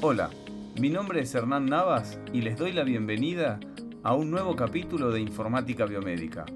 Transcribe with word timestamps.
Hola, 0.00 0.30
mi 0.80 0.90
nombre 0.90 1.22
es 1.22 1.34
Hernán 1.34 1.66
Navas 1.66 2.20
y 2.32 2.42
les 2.42 2.56
doy 2.56 2.72
la 2.72 2.84
bienvenida 2.84 3.58
a 4.04 4.14
un 4.14 4.30
nuevo 4.30 4.54
capítulo 4.54 5.10
de 5.10 5.20
Informática 5.20 5.86
Biomédica. 5.86 6.46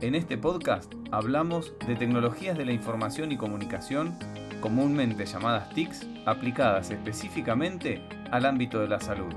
En 0.00 0.14
este 0.14 0.38
podcast 0.38 0.94
hablamos 1.10 1.72
de 1.88 1.96
tecnologías 1.96 2.56
de 2.56 2.64
la 2.64 2.70
información 2.70 3.32
y 3.32 3.36
comunicación, 3.36 4.16
comúnmente 4.60 5.26
llamadas 5.26 5.70
TICs, 5.74 6.06
aplicadas 6.24 6.92
específicamente 6.92 8.00
al 8.30 8.46
ámbito 8.46 8.78
de 8.78 8.86
la 8.86 9.00
salud. 9.00 9.34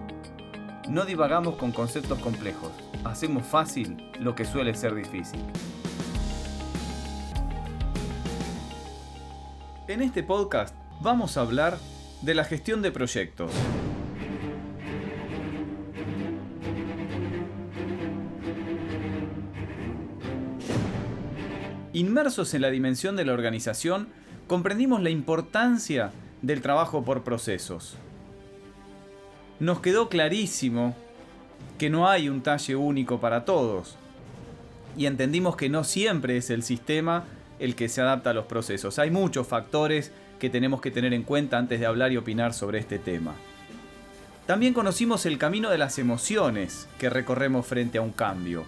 No 0.88 1.04
divagamos 1.04 1.56
con 1.56 1.72
conceptos 1.72 2.20
complejos, 2.20 2.74
hacemos 3.06 3.44
fácil 3.44 4.08
lo 4.20 4.36
que 4.36 4.46
suele 4.46 4.76
ser 4.76 4.94
difícil. 4.94 5.40
En 9.88 10.04
este 10.04 10.22
podcast 10.22 10.76
vamos 11.02 11.38
a 11.38 11.42
hablar 11.42 11.80
de 12.26 12.34
la 12.34 12.44
gestión 12.44 12.82
de 12.82 12.92
proyectos. 12.92 13.52
Inmersos 21.94 22.56
en 22.56 22.64
la 22.64 22.72
dimensión 22.72 23.16
de 23.16 23.26
la 23.26 23.34
organización, 23.34 24.08
comprendimos 24.48 25.04
la 25.04 25.12
importancia 25.12 26.12
del 26.42 26.64
trabajo 26.64 27.06
por 27.06 27.24
procesos. 27.24 27.96
Nos 29.60 29.80
quedó 29.82 30.10
clarísimo 30.10 30.96
que 31.78 31.92
no 31.92 32.10
hay 32.10 32.28
un 32.28 32.42
talle 32.42 32.76
único 32.76 33.22
para 33.22 33.46
todos. 33.46 33.98
Y 34.98 35.06
entendimos 35.06 35.56
que 35.56 35.70
no 35.70 35.84
siempre 35.84 36.38
es 36.38 36.50
el 36.50 36.64
sistema 36.64 37.26
el 37.60 37.76
que 37.76 37.90
se 37.90 38.02
adapta 38.02 38.32
a 38.32 38.34
los 38.34 38.46
procesos. 38.46 39.00
Hay 39.00 39.12
muchos 39.12 39.48
factores 39.48 40.12
que 40.40 40.50
tenemos 40.50 40.82
que 40.82 40.92
tener 40.92 41.14
en 41.14 41.24
cuenta 41.24 41.58
antes 41.58 41.80
de 41.80 41.86
hablar 41.86 42.12
y 42.12 42.18
opinar 42.18 42.54
sobre 42.54 42.80
este 42.80 43.00
tema. 43.00 43.36
También 44.46 44.74
conocimos 44.74 45.26
el 45.26 45.38
camino 45.38 45.70
de 45.70 45.78
las 45.78 45.98
emociones 45.98 46.88
que 47.00 47.10
recorremos 47.10 47.66
frente 47.66 47.98
a 47.98 48.02
un 48.02 48.12
cambio. 48.12 48.64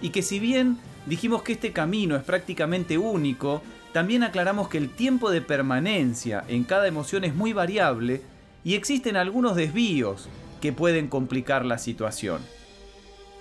Y 0.00 0.10
que 0.10 0.22
si 0.22 0.38
bien 0.38 0.78
dijimos 1.06 1.42
que 1.42 1.52
este 1.52 1.72
camino 1.72 2.14
es 2.14 2.22
prácticamente 2.22 2.98
único, 2.98 3.62
también 3.92 4.22
aclaramos 4.22 4.68
que 4.68 4.78
el 4.78 4.90
tiempo 4.90 5.30
de 5.30 5.40
permanencia 5.40 6.44
en 6.46 6.62
cada 6.62 6.86
emoción 6.86 7.24
es 7.24 7.34
muy 7.34 7.52
variable 7.52 8.22
y 8.62 8.74
existen 8.74 9.16
algunos 9.16 9.56
desvíos 9.56 10.28
que 10.60 10.72
pueden 10.72 11.08
complicar 11.08 11.64
la 11.64 11.78
situación. 11.78 12.40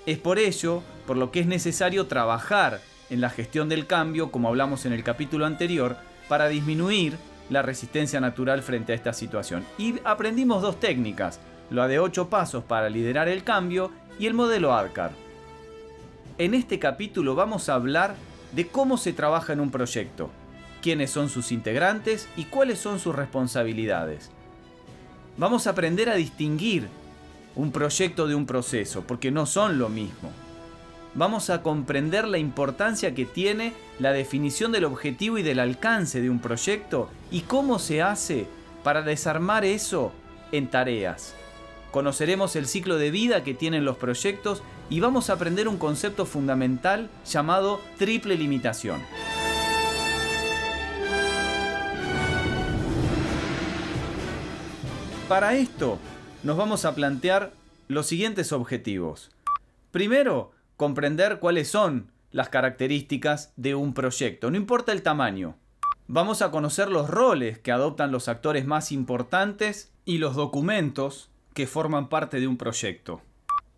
Es 0.05 0.17
por 0.17 0.39
ello 0.39 0.81
por 1.05 1.17
lo 1.17 1.31
que 1.31 1.41
es 1.41 1.47
necesario 1.47 2.07
trabajar 2.07 2.81
en 3.09 3.22
la 3.22 3.30
gestión 3.30 3.69
del 3.69 3.88
cambio, 3.88 4.31
como 4.31 4.47
hablamos 4.47 4.86
en 4.86 4.94
el 4.94 5.03
capítulo 5.03 5.45
anterior, 5.45 5.97
para 6.27 6.47
disminuir 6.47 7.17
la 7.50 7.61
resistencia 7.61 8.19
natural 8.19 8.61
frente 8.61 8.91
a 8.91 8.95
esta 8.95 9.13
situación. 9.13 9.66
Y 9.77 9.95
aprendimos 10.03 10.61
dos 10.61 10.80
técnicas, 10.80 11.39
la 11.69 11.88
de 11.88 12.00
8 12.00 12.30
pasos 12.30 12.63
para 12.63 12.89
liderar 12.89 13.30
el 13.30 13.44
cambio 13.44 13.91
y 14.19 14.25
el 14.25 14.33
modelo 14.33 14.73
ADCAR. 14.73 15.11
En 16.38 16.53
este 16.53 16.79
capítulo 16.79 17.35
vamos 17.35 17.69
a 17.69 17.75
hablar 17.75 18.16
de 18.51 18.68
cómo 18.68 18.97
se 18.97 19.13
trabaja 19.13 19.53
en 19.53 19.59
un 19.59 19.72
proyecto, 19.72 20.29
quiénes 20.81 21.12
son 21.12 21.29
sus 21.29 21.51
integrantes 21.51 22.28
y 22.38 22.45
cuáles 22.45 22.79
son 22.79 23.00
sus 23.00 23.16
responsabilidades. 23.16 24.31
Vamos 25.38 25.68
a 25.68 25.72
aprender 25.72 26.09
a 26.09 26.16
distinguir 26.16 26.88
un 27.56 27.72
proyecto 27.72 28.28
de 28.28 28.35
un 28.35 28.45
proceso, 28.45 29.03
porque 29.07 29.31
no 29.31 29.45
son 29.45 29.79
lo 29.79 29.89
mismo 29.89 30.31
vamos 31.17 31.50
a 31.50 31.63
comprender 31.63 32.28
la 32.28 32.38
importancia 32.38 33.16
que 33.16 33.25
tiene 33.25 33.73
la 34.00 34.13
definición 34.13 34.72
del 34.72 34.85
objetivo 34.85 35.39
y 35.39 35.44
del 35.44 35.59
alcance 35.59 36.22
de 36.22 36.29
un 36.29 36.39
proyecto 36.39 37.09
y 37.31 37.41
cómo 37.41 37.79
se 37.79 38.03
hace 38.03 38.45
para 38.83 39.01
desarmar 39.01 39.66
eso 39.66 40.11
en 40.51 40.67
tareas. 40.67 41.33
Conoceremos 41.91 42.56
el 42.56 42.67
ciclo 42.67 42.97
de 42.97 43.09
vida 43.09 43.44
que 43.44 43.56
tienen 43.56 43.83
los 43.83 43.97
proyectos 43.97 44.61
y 44.91 45.00
vamos 45.00 45.29
a 45.29 45.33
aprender 45.33 45.67
un 45.67 45.77
concepto 45.77 46.27
fundamental 46.27 47.09
llamado 47.25 47.81
triple 47.97 48.35
limitación. 48.35 49.01
Para 55.27 55.56
esto 55.56 55.97
nos 56.44 56.56
vamos 56.56 56.85
a 56.85 56.94
plantear 56.94 57.51
los 57.88 58.06
siguientes 58.06 58.51
objetivos. 58.51 59.31
Primero, 59.91 60.51
comprender 60.77 61.39
cuáles 61.39 61.69
son 61.69 62.11
las 62.31 62.49
características 62.49 63.51
de 63.55 63.73
un 63.73 63.95
proyecto, 63.95 64.51
no 64.51 64.57
importa 64.57 64.91
el 64.91 65.01
tamaño. 65.01 65.57
Vamos 66.07 66.41
a 66.41 66.51
conocer 66.51 66.89
los 66.89 67.09
roles 67.09 67.57
que 67.57 67.71
adoptan 67.71 68.11
los 68.11 68.27
actores 68.29 68.65
más 68.65 68.91
importantes 68.91 69.91
y 70.05 70.19
los 70.19 70.35
documentos 70.35 71.31
que 71.55 71.65
forman 71.65 72.07
parte 72.09 72.39
de 72.39 72.47
un 72.47 72.57
proyecto. 72.57 73.21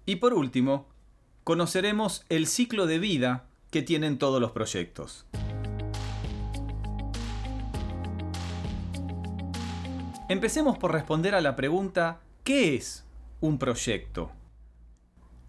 Y 0.05 0.17
por 0.17 0.33
último, 0.33 0.87
conoceremos 1.45 2.25
el 2.27 2.47
ciclo 2.47 2.85
de 2.85 2.99
vida 2.99 3.45
que 3.71 3.81
tienen 3.81 4.17
todos 4.17 4.41
los 4.41 4.51
proyectos. 4.51 5.25
Empecemos 10.27 10.77
por 10.77 10.91
responder 10.91 11.33
a 11.33 11.41
la 11.41 11.55
pregunta, 11.55 12.19
¿qué 12.43 12.75
es 12.75 13.05
un 13.39 13.57
proyecto? 13.57 14.31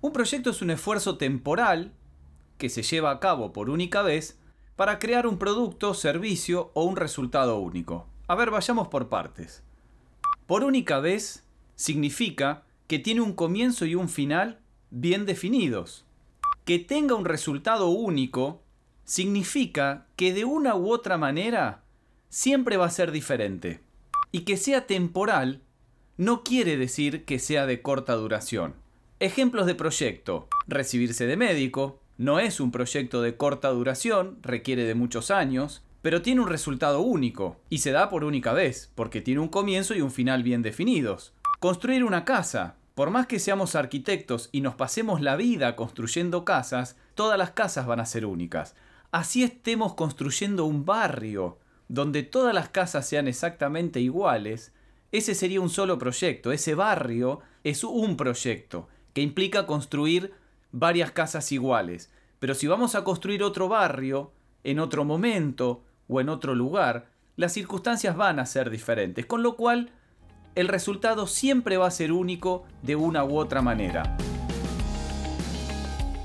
Un 0.02 0.12
proyecto 0.12 0.50
es 0.50 0.62
un 0.62 0.70
esfuerzo 0.70 1.18
temporal 1.18 1.92
que 2.56 2.70
se 2.70 2.82
lleva 2.82 3.10
a 3.10 3.20
cabo 3.20 3.52
por 3.52 3.68
única 3.68 4.00
vez 4.00 4.38
para 4.74 4.98
crear 4.98 5.26
un 5.26 5.38
producto, 5.38 5.92
servicio 5.92 6.70
o 6.72 6.84
un 6.84 6.96
resultado 6.96 7.58
único. 7.58 8.06
A 8.26 8.34
ver, 8.34 8.50
vayamos 8.50 8.88
por 8.88 9.10
partes. 9.10 9.62
Por 10.46 10.64
única 10.64 11.00
vez 11.00 11.44
significa 11.76 12.62
que 12.86 12.98
tiene 12.98 13.20
un 13.20 13.34
comienzo 13.34 13.84
y 13.84 13.94
un 13.94 14.08
final 14.08 14.60
bien 14.90 15.26
definidos. 15.26 16.06
Que 16.64 16.78
tenga 16.78 17.14
un 17.14 17.26
resultado 17.26 17.88
único 17.88 18.62
significa 19.04 20.06
que 20.16 20.32
de 20.32 20.46
una 20.46 20.76
u 20.76 20.90
otra 20.90 21.18
manera 21.18 21.82
siempre 22.30 22.78
va 22.78 22.86
a 22.86 22.90
ser 22.90 23.12
diferente. 23.12 23.82
Y 24.32 24.40
que 24.40 24.56
sea 24.56 24.86
temporal 24.86 25.60
no 26.16 26.42
quiere 26.42 26.78
decir 26.78 27.26
que 27.26 27.38
sea 27.38 27.66
de 27.66 27.82
corta 27.82 28.14
duración. 28.14 28.74
Ejemplos 29.22 29.66
de 29.66 29.74
proyecto. 29.74 30.48
Recibirse 30.66 31.26
de 31.26 31.36
médico. 31.36 32.00
No 32.16 32.38
es 32.38 32.58
un 32.58 32.70
proyecto 32.70 33.20
de 33.20 33.36
corta 33.36 33.68
duración, 33.68 34.38
requiere 34.40 34.84
de 34.84 34.94
muchos 34.94 35.30
años, 35.30 35.82
pero 36.00 36.22
tiene 36.22 36.40
un 36.40 36.48
resultado 36.48 37.02
único 37.02 37.60
y 37.68 37.78
se 37.78 37.92
da 37.92 38.08
por 38.08 38.24
única 38.24 38.54
vez, 38.54 38.90
porque 38.94 39.20
tiene 39.20 39.42
un 39.42 39.48
comienzo 39.48 39.94
y 39.94 40.00
un 40.00 40.10
final 40.10 40.42
bien 40.42 40.62
definidos. 40.62 41.34
Construir 41.58 42.02
una 42.02 42.24
casa. 42.24 42.76
Por 42.94 43.10
más 43.10 43.26
que 43.26 43.38
seamos 43.38 43.74
arquitectos 43.74 44.48
y 44.52 44.62
nos 44.62 44.74
pasemos 44.76 45.20
la 45.20 45.36
vida 45.36 45.76
construyendo 45.76 46.46
casas, 46.46 46.96
todas 47.14 47.36
las 47.36 47.50
casas 47.50 47.86
van 47.86 48.00
a 48.00 48.06
ser 48.06 48.24
únicas. 48.24 48.74
Así 49.12 49.42
estemos 49.42 49.92
construyendo 49.92 50.64
un 50.64 50.86
barrio 50.86 51.58
donde 51.88 52.22
todas 52.22 52.54
las 52.54 52.70
casas 52.70 53.06
sean 53.06 53.28
exactamente 53.28 54.00
iguales, 54.00 54.72
ese 55.12 55.34
sería 55.34 55.60
un 55.60 55.68
solo 55.68 55.98
proyecto, 55.98 56.52
ese 56.52 56.74
barrio 56.74 57.40
es 57.64 57.84
un 57.84 58.16
proyecto 58.16 58.88
que 59.12 59.22
implica 59.22 59.66
construir 59.66 60.32
varias 60.72 61.10
casas 61.10 61.52
iguales. 61.52 62.10
Pero 62.38 62.54
si 62.54 62.66
vamos 62.66 62.94
a 62.94 63.04
construir 63.04 63.42
otro 63.42 63.68
barrio, 63.68 64.32
en 64.64 64.78
otro 64.78 65.04
momento 65.04 65.82
o 66.08 66.20
en 66.20 66.28
otro 66.28 66.54
lugar, 66.54 67.08
las 67.36 67.52
circunstancias 67.52 68.16
van 68.16 68.38
a 68.38 68.46
ser 68.46 68.70
diferentes, 68.70 69.26
con 69.26 69.42
lo 69.42 69.56
cual 69.56 69.90
el 70.54 70.68
resultado 70.68 71.26
siempre 71.26 71.76
va 71.76 71.86
a 71.86 71.90
ser 71.90 72.12
único 72.12 72.64
de 72.82 72.96
una 72.96 73.24
u 73.24 73.38
otra 73.38 73.62
manera. 73.62 74.16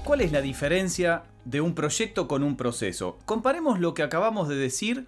¿Cuál 0.03 0.21
es 0.21 0.31
la 0.31 0.41
diferencia 0.41 1.23
de 1.45 1.61
un 1.61 1.73
proyecto 1.73 2.27
con 2.27 2.43
un 2.43 2.57
proceso? 2.57 3.17
Comparemos 3.25 3.79
lo 3.79 3.93
que 3.93 4.03
acabamos 4.03 4.47
de 4.47 4.55
decir 4.55 5.07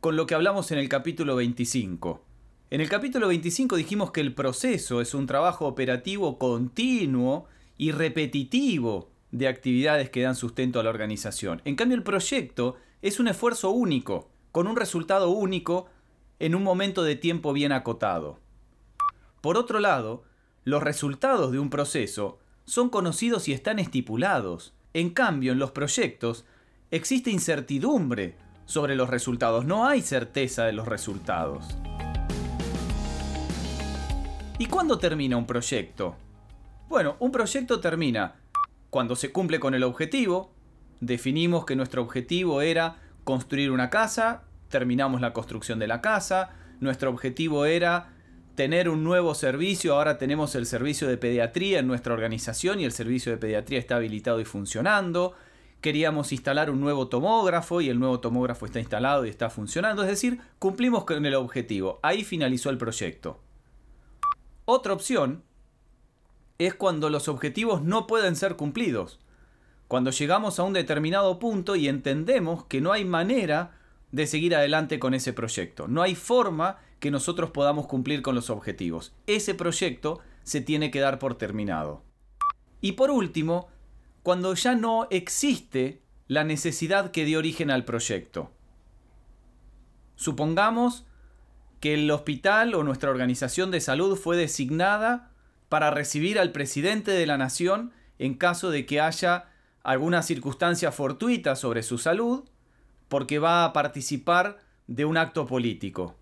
con 0.00 0.16
lo 0.16 0.26
que 0.26 0.34
hablamos 0.34 0.70
en 0.72 0.78
el 0.78 0.88
capítulo 0.88 1.36
25. 1.36 2.25
En 2.68 2.80
el 2.80 2.88
capítulo 2.88 3.28
25 3.28 3.76
dijimos 3.76 4.10
que 4.10 4.20
el 4.20 4.34
proceso 4.34 5.00
es 5.00 5.14
un 5.14 5.28
trabajo 5.28 5.66
operativo 5.66 6.36
continuo 6.36 7.46
y 7.78 7.92
repetitivo 7.92 9.08
de 9.30 9.46
actividades 9.46 10.10
que 10.10 10.22
dan 10.22 10.34
sustento 10.34 10.80
a 10.80 10.82
la 10.82 10.90
organización. 10.90 11.62
En 11.64 11.76
cambio, 11.76 11.96
el 11.96 12.02
proyecto 12.02 12.74
es 13.02 13.20
un 13.20 13.28
esfuerzo 13.28 13.70
único, 13.70 14.30
con 14.50 14.66
un 14.66 14.74
resultado 14.74 15.30
único 15.30 15.86
en 16.40 16.56
un 16.56 16.64
momento 16.64 17.04
de 17.04 17.14
tiempo 17.14 17.52
bien 17.52 17.70
acotado. 17.70 18.40
Por 19.40 19.56
otro 19.56 19.78
lado, 19.78 20.24
los 20.64 20.82
resultados 20.82 21.52
de 21.52 21.60
un 21.60 21.70
proceso 21.70 22.40
son 22.64 22.88
conocidos 22.88 23.46
y 23.46 23.52
están 23.52 23.78
estipulados. 23.78 24.74
En 24.92 25.10
cambio, 25.10 25.52
en 25.52 25.60
los 25.60 25.70
proyectos 25.70 26.44
existe 26.90 27.30
incertidumbre 27.30 28.34
sobre 28.64 28.96
los 28.96 29.08
resultados, 29.08 29.64
no 29.64 29.86
hay 29.86 30.02
certeza 30.02 30.64
de 30.64 30.72
los 30.72 30.88
resultados. 30.88 31.76
¿Y 34.58 34.66
cuándo 34.66 34.98
termina 34.98 35.36
un 35.36 35.46
proyecto? 35.46 36.16
Bueno, 36.88 37.16
un 37.18 37.30
proyecto 37.30 37.78
termina 37.78 38.36
cuando 38.88 39.14
se 39.14 39.30
cumple 39.30 39.60
con 39.60 39.74
el 39.74 39.82
objetivo, 39.82 40.50
definimos 41.00 41.66
que 41.66 41.76
nuestro 41.76 42.00
objetivo 42.00 42.62
era 42.62 42.96
construir 43.24 43.70
una 43.70 43.90
casa, 43.90 44.44
terminamos 44.70 45.20
la 45.20 45.34
construcción 45.34 45.78
de 45.78 45.88
la 45.88 46.00
casa, 46.00 46.54
nuestro 46.80 47.10
objetivo 47.10 47.66
era 47.66 48.14
tener 48.54 48.88
un 48.88 49.04
nuevo 49.04 49.34
servicio, 49.34 49.94
ahora 49.94 50.16
tenemos 50.16 50.54
el 50.54 50.64
servicio 50.64 51.06
de 51.06 51.18
pediatría 51.18 51.80
en 51.80 51.86
nuestra 51.86 52.14
organización 52.14 52.80
y 52.80 52.86
el 52.86 52.92
servicio 52.92 53.32
de 53.32 53.38
pediatría 53.38 53.78
está 53.78 53.96
habilitado 53.96 54.40
y 54.40 54.46
funcionando. 54.46 55.34
Queríamos 55.82 56.32
instalar 56.32 56.70
un 56.70 56.80
nuevo 56.80 57.08
tomógrafo 57.08 57.82
y 57.82 57.90
el 57.90 57.98
nuevo 57.98 58.20
tomógrafo 58.20 58.64
está 58.64 58.80
instalado 58.80 59.26
y 59.26 59.28
está 59.28 59.50
funcionando, 59.50 60.00
es 60.02 60.08
decir, 60.08 60.40
cumplimos 60.58 61.04
con 61.04 61.26
el 61.26 61.34
objetivo. 61.34 62.00
Ahí 62.02 62.24
finalizó 62.24 62.70
el 62.70 62.78
proyecto. 62.78 63.42
Otra 64.66 64.92
opción 64.92 65.44
es 66.58 66.74
cuando 66.74 67.08
los 67.08 67.28
objetivos 67.28 67.82
no 67.82 68.08
pueden 68.08 68.34
ser 68.34 68.56
cumplidos. 68.56 69.20
Cuando 69.86 70.10
llegamos 70.10 70.58
a 70.58 70.64
un 70.64 70.72
determinado 70.72 71.38
punto 71.38 71.76
y 71.76 71.86
entendemos 71.86 72.64
que 72.64 72.80
no 72.80 72.90
hay 72.90 73.04
manera 73.04 73.78
de 74.10 74.26
seguir 74.26 74.56
adelante 74.56 74.98
con 74.98 75.14
ese 75.14 75.32
proyecto. 75.32 75.86
No 75.86 76.02
hay 76.02 76.16
forma 76.16 76.78
que 76.98 77.12
nosotros 77.12 77.50
podamos 77.50 77.86
cumplir 77.86 78.22
con 78.22 78.34
los 78.34 78.50
objetivos. 78.50 79.14
Ese 79.28 79.54
proyecto 79.54 80.18
se 80.42 80.60
tiene 80.60 80.90
que 80.90 80.98
dar 80.98 81.20
por 81.20 81.38
terminado. 81.38 82.02
Y 82.80 82.92
por 82.92 83.12
último, 83.12 83.68
cuando 84.24 84.52
ya 84.54 84.74
no 84.74 85.06
existe 85.10 86.02
la 86.26 86.42
necesidad 86.42 87.12
que 87.12 87.24
dio 87.24 87.38
origen 87.38 87.70
al 87.70 87.84
proyecto. 87.84 88.50
Supongamos 90.16 91.04
que 91.86 91.94
el 91.94 92.10
hospital 92.10 92.74
o 92.74 92.82
nuestra 92.82 93.10
organización 93.10 93.70
de 93.70 93.80
salud 93.80 94.16
fue 94.16 94.36
designada 94.36 95.30
para 95.68 95.92
recibir 95.92 96.36
al 96.36 96.50
presidente 96.50 97.12
de 97.12 97.26
la 97.26 97.38
nación 97.38 97.92
en 98.18 98.34
caso 98.34 98.70
de 98.70 98.86
que 98.86 99.00
haya 99.00 99.50
alguna 99.84 100.24
circunstancia 100.24 100.90
fortuita 100.90 101.54
sobre 101.54 101.84
su 101.84 101.98
salud, 101.98 102.42
porque 103.06 103.38
va 103.38 103.64
a 103.64 103.72
participar 103.72 104.58
de 104.88 105.04
un 105.04 105.16
acto 105.16 105.46
político. 105.46 106.16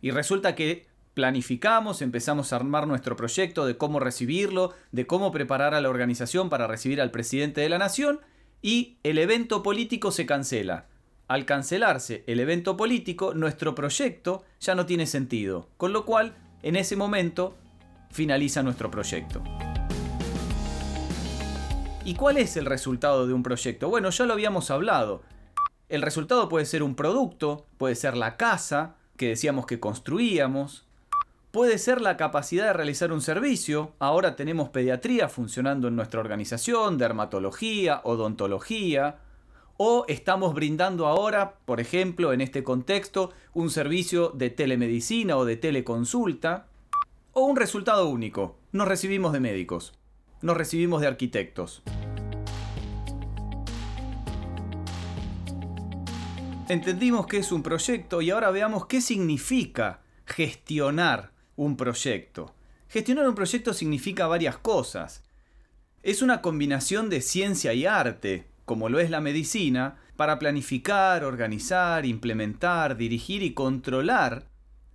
Y 0.00 0.10
resulta 0.10 0.54
que 0.54 0.86
planificamos, 1.12 2.00
empezamos 2.00 2.54
a 2.54 2.56
armar 2.56 2.86
nuestro 2.86 3.14
proyecto 3.14 3.66
de 3.66 3.76
cómo 3.76 4.00
recibirlo, 4.00 4.72
de 4.90 5.06
cómo 5.06 5.32
preparar 5.32 5.74
a 5.74 5.82
la 5.82 5.90
organización 5.90 6.48
para 6.48 6.66
recibir 6.66 7.02
al 7.02 7.10
presidente 7.10 7.60
de 7.60 7.68
la 7.68 7.76
nación, 7.76 8.20
y 8.62 8.96
el 9.02 9.18
evento 9.18 9.62
político 9.62 10.12
se 10.12 10.24
cancela. 10.24 10.86
Al 11.28 11.44
cancelarse 11.44 12.24
el 12.26 12.40
evento 12.40 12.74
político, 12.74 13.34
nuestro 13.34 13.74
proyecto 13.74 14.44
ya 14.60 14.74
no 14.74 14.86
tiene 14.86 15.06
sentido, 15.06 15.68
con 15.76 15.92
lo 15.92 16.06
cual, 16.06 16.34
en 16.62 16.74
ese 16.74 16.96
momento, 16.96 17.54
finaliza 18.10 18.62
nuestro 18.62 18.90
proyecto. 18.90 19.44
¿Y 22.02 22.14
cuál 22.14 22.38
es 22.38 22.56
el 22.56 22.64
resultado 22.64 23.26
de 23.26 23.34
un 23.34 23.42
proyecto? 23.42 23.90
Bueno, 23.90 24.08
ya 24.08 24.24
lo 24.24 24.32
habíamos 24.32 24.70
hablado. 24.70 25.20
El 25.90 26.00
resultado 26.00 26.48
puede 26.48 26.64
ser 26.64 26.82
un 26.82 26.94
producto, 26.94 27.66
puede 27.76 27.94
ser 27.94 28.16
la 28.16 28.38
casa 28.38 28.96
que 29.18 29.28
decíamos 29.28 29.66
que 29.66 29.78
construíamos, 29.78 30.86
puede 31.50 31.76
ser 31.76 32.00
la 32.00 32.16
capacidad 32.16 32.68
de 32.68 32.72
realizar 32.72 33.12
un 33.12 33.20
servicio. 33.20 33.92
Ahora 33.98 34.34
tenemos 34.34 34.70
pediatría 34.70 35.28
funcionando 35.28 35.88
en 35.88 35.96
nuestra 35.96 36.20
organización, 36.20 36.96
dermatología, 36.96 38.00
odontología, 38.04 39.18
o 39.78 40.04
estamos 40.08 40.54
brindando 40.54 41.06
ahora, 41.06 41.54
por 41.64 41.80
ejemplo, 41.80 42.32
en 42.32 42.40
este 42.40 42.64
contexto, 42.64 43.32
un 43.54 43.70
servicio 43.70 44.30
de 44.30 44.50
telemedicina 44.50 45.36
o 45.36 45.44
de 45.44 45.56
teleconsulta 45.56 46.66
o 47.32 47.42
un 47.42 47.56
resultado 47.56 48.08
único. 48.08 48.58
Nos 48.72 48.88
recibimos 48.88 49.32
de 49.32 49.38
médicos, 49.38 49.94
nos 50.42 50.56
recibimos 50.56 51.00
de 51.00 51.06
arquitectos. 51.06 51.84
Entendimos 56.68 57.28
que 57.28 57.38
es 57.38 57.52
un 57.52 57.62
proyecto 57.62 58.20
y 58.20 58.30
ahora 58.30 58.50
veamos 58.50 58.86
qué 58.86 59.00
significa 59.00 60.02
gestionar 60.26 61.30
un 61.54 61.76
proyecto. 61.76 62.52
Gestionar 62.88 63.28
un 63.28 63.36
proyecto 63.36 63.72
significa 63.72 64.26
varias 64.26 64.58
cosas. 64.58 65.22
Es 66.02 66.20
una 66.20 66.42
combinación 66.42 67.08
de 67.10 67.20
ciencia 67.20 67.72
y 67.74 67.86
arte, 67.86 68.48
como 68.68 68.88
lo 68.88 69.00
es 69.00 69.10
la 69.10 69.20
medicina, 69.20 69.96
para 70.14 70.38
planificar, 70.38 71.24
organizar, 71.24 72.06
implementar, 72.06 72.96
dirigir 72.96 73.42
y 73.42 73.54
controlar 73.54 74.44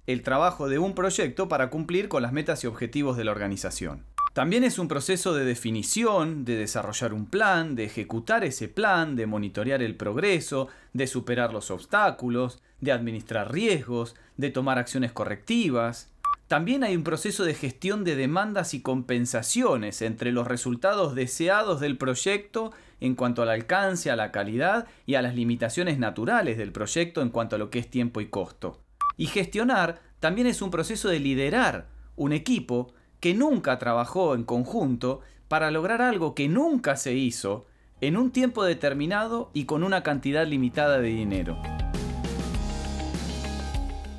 el 0.07 0.21
trabajo 0.21 0.69
de 0.69 0.79
un 0.79 0.95
proyecto 0.95 1.49
para 1.49 1.69
cumplir 1.69 2.07
con 2.07 2.21
las 2.21 2.31
metas 2.31 2.63
y 2.63 2.67
objetivos 2.67 3.17
de 3.17 3.25
la 3.25 3.31
organización. 3.31 4.05
También 4.33 4.63
es 4.63 4.79
un 4.79 4.87
proceso 4.87 5.33
de 5.33 5.45
definición, 5.45 6.45
de 6.45 6.55
desarrollar 6.55 7.13
un 7.13 7.25
plan, 7.25 7.75
de 7.75 7.85
ejecutar 7.85 8.43
ese 8.43 8.67
plan, 8.67 9.15
de 9.15 9.27
monitorear 9.27 9.83
el 9.83 9.95
progreso, 9.95 10.69
de 10.93 11.07
superar 11.07 11.53
los 11.53 11.69
obstáculos, 11.69 12.61
de 12.79 12.91
administrar 12.91 13.51
riesgos, 13.51 14.15
de 14.37 14.49
tomar 14.49 14.79
acciones 14.79 15.11
correctivas. 15.11 16.12
También 16.53 16.83
hay 16.83 16.95
un 16.95 17.03
proceso 17.03 17.45
de 17.45 17.55
gestión 17.55 18.03
de 18.03 18.15
demandas 18.15 18.75
y 18.75 18.83
compensaciones 18.83 20.03
entre 20.03 20.31
los 20.31 20.45
resultados 20.45 21.15
deseados 21.15 21.79
del 21.79 21.97
proyecto 21.97 22.71
en 22.99 23.15
cuanto 23.15 23.41
al 23.41 23.49
alcance, 23.49 24.11
a 24.11 24.15
la 24.15 24.31
calidad 24.31 24.85
y 25.07 25.15
a 25.15 25.23
las 25.23 25.33
limitaciones 25.33 25.97
naturales 25.97 26.59
del 26.59 26.71
proyecto 26.71 27.23
en 27.23 27.31
cuanto 27.31 27.55
a 27.55 27.57
lo 27.57 27.71
que 27.71 27.79
es 27.79 27.89
tiempo 27.89 28.21
y 28.21 28.27
costo. 28.27 28.83
Y 29.17 29.25
gestionar 29.25 29.99
también 30.19 30.45
es 30.45 30.61
un 30.61 30.69
proceso 30.69 31.09
de 31.09 31.19
liderar 31.19 31.87
un 32.15 32.33
equipo 32.33 32.93
que 33.19 33.33
nunca 33.33 33.79
trabajó 33.79 34.35
en 34.35 34.43
conjunto 34.43 35.21
para 35.47 35.71
lograr 35.71 36.03
algo 36.03 36.35
que 36.35 36.49
nunca 36.49 36.97
se 36.97 37.15
hizo 37.15 37.65
en 37.99 38.15
un 38.15 38.29
tiempo 38.29 38.63
determinado 38.63 39.49
y 39.55 39.65
con 39.65 39.83
una 39.83 40.03
cantidad 40.03 40.45
limitada 40.45 40.99
de 40.99 41.07
dinero. 41.07 41.59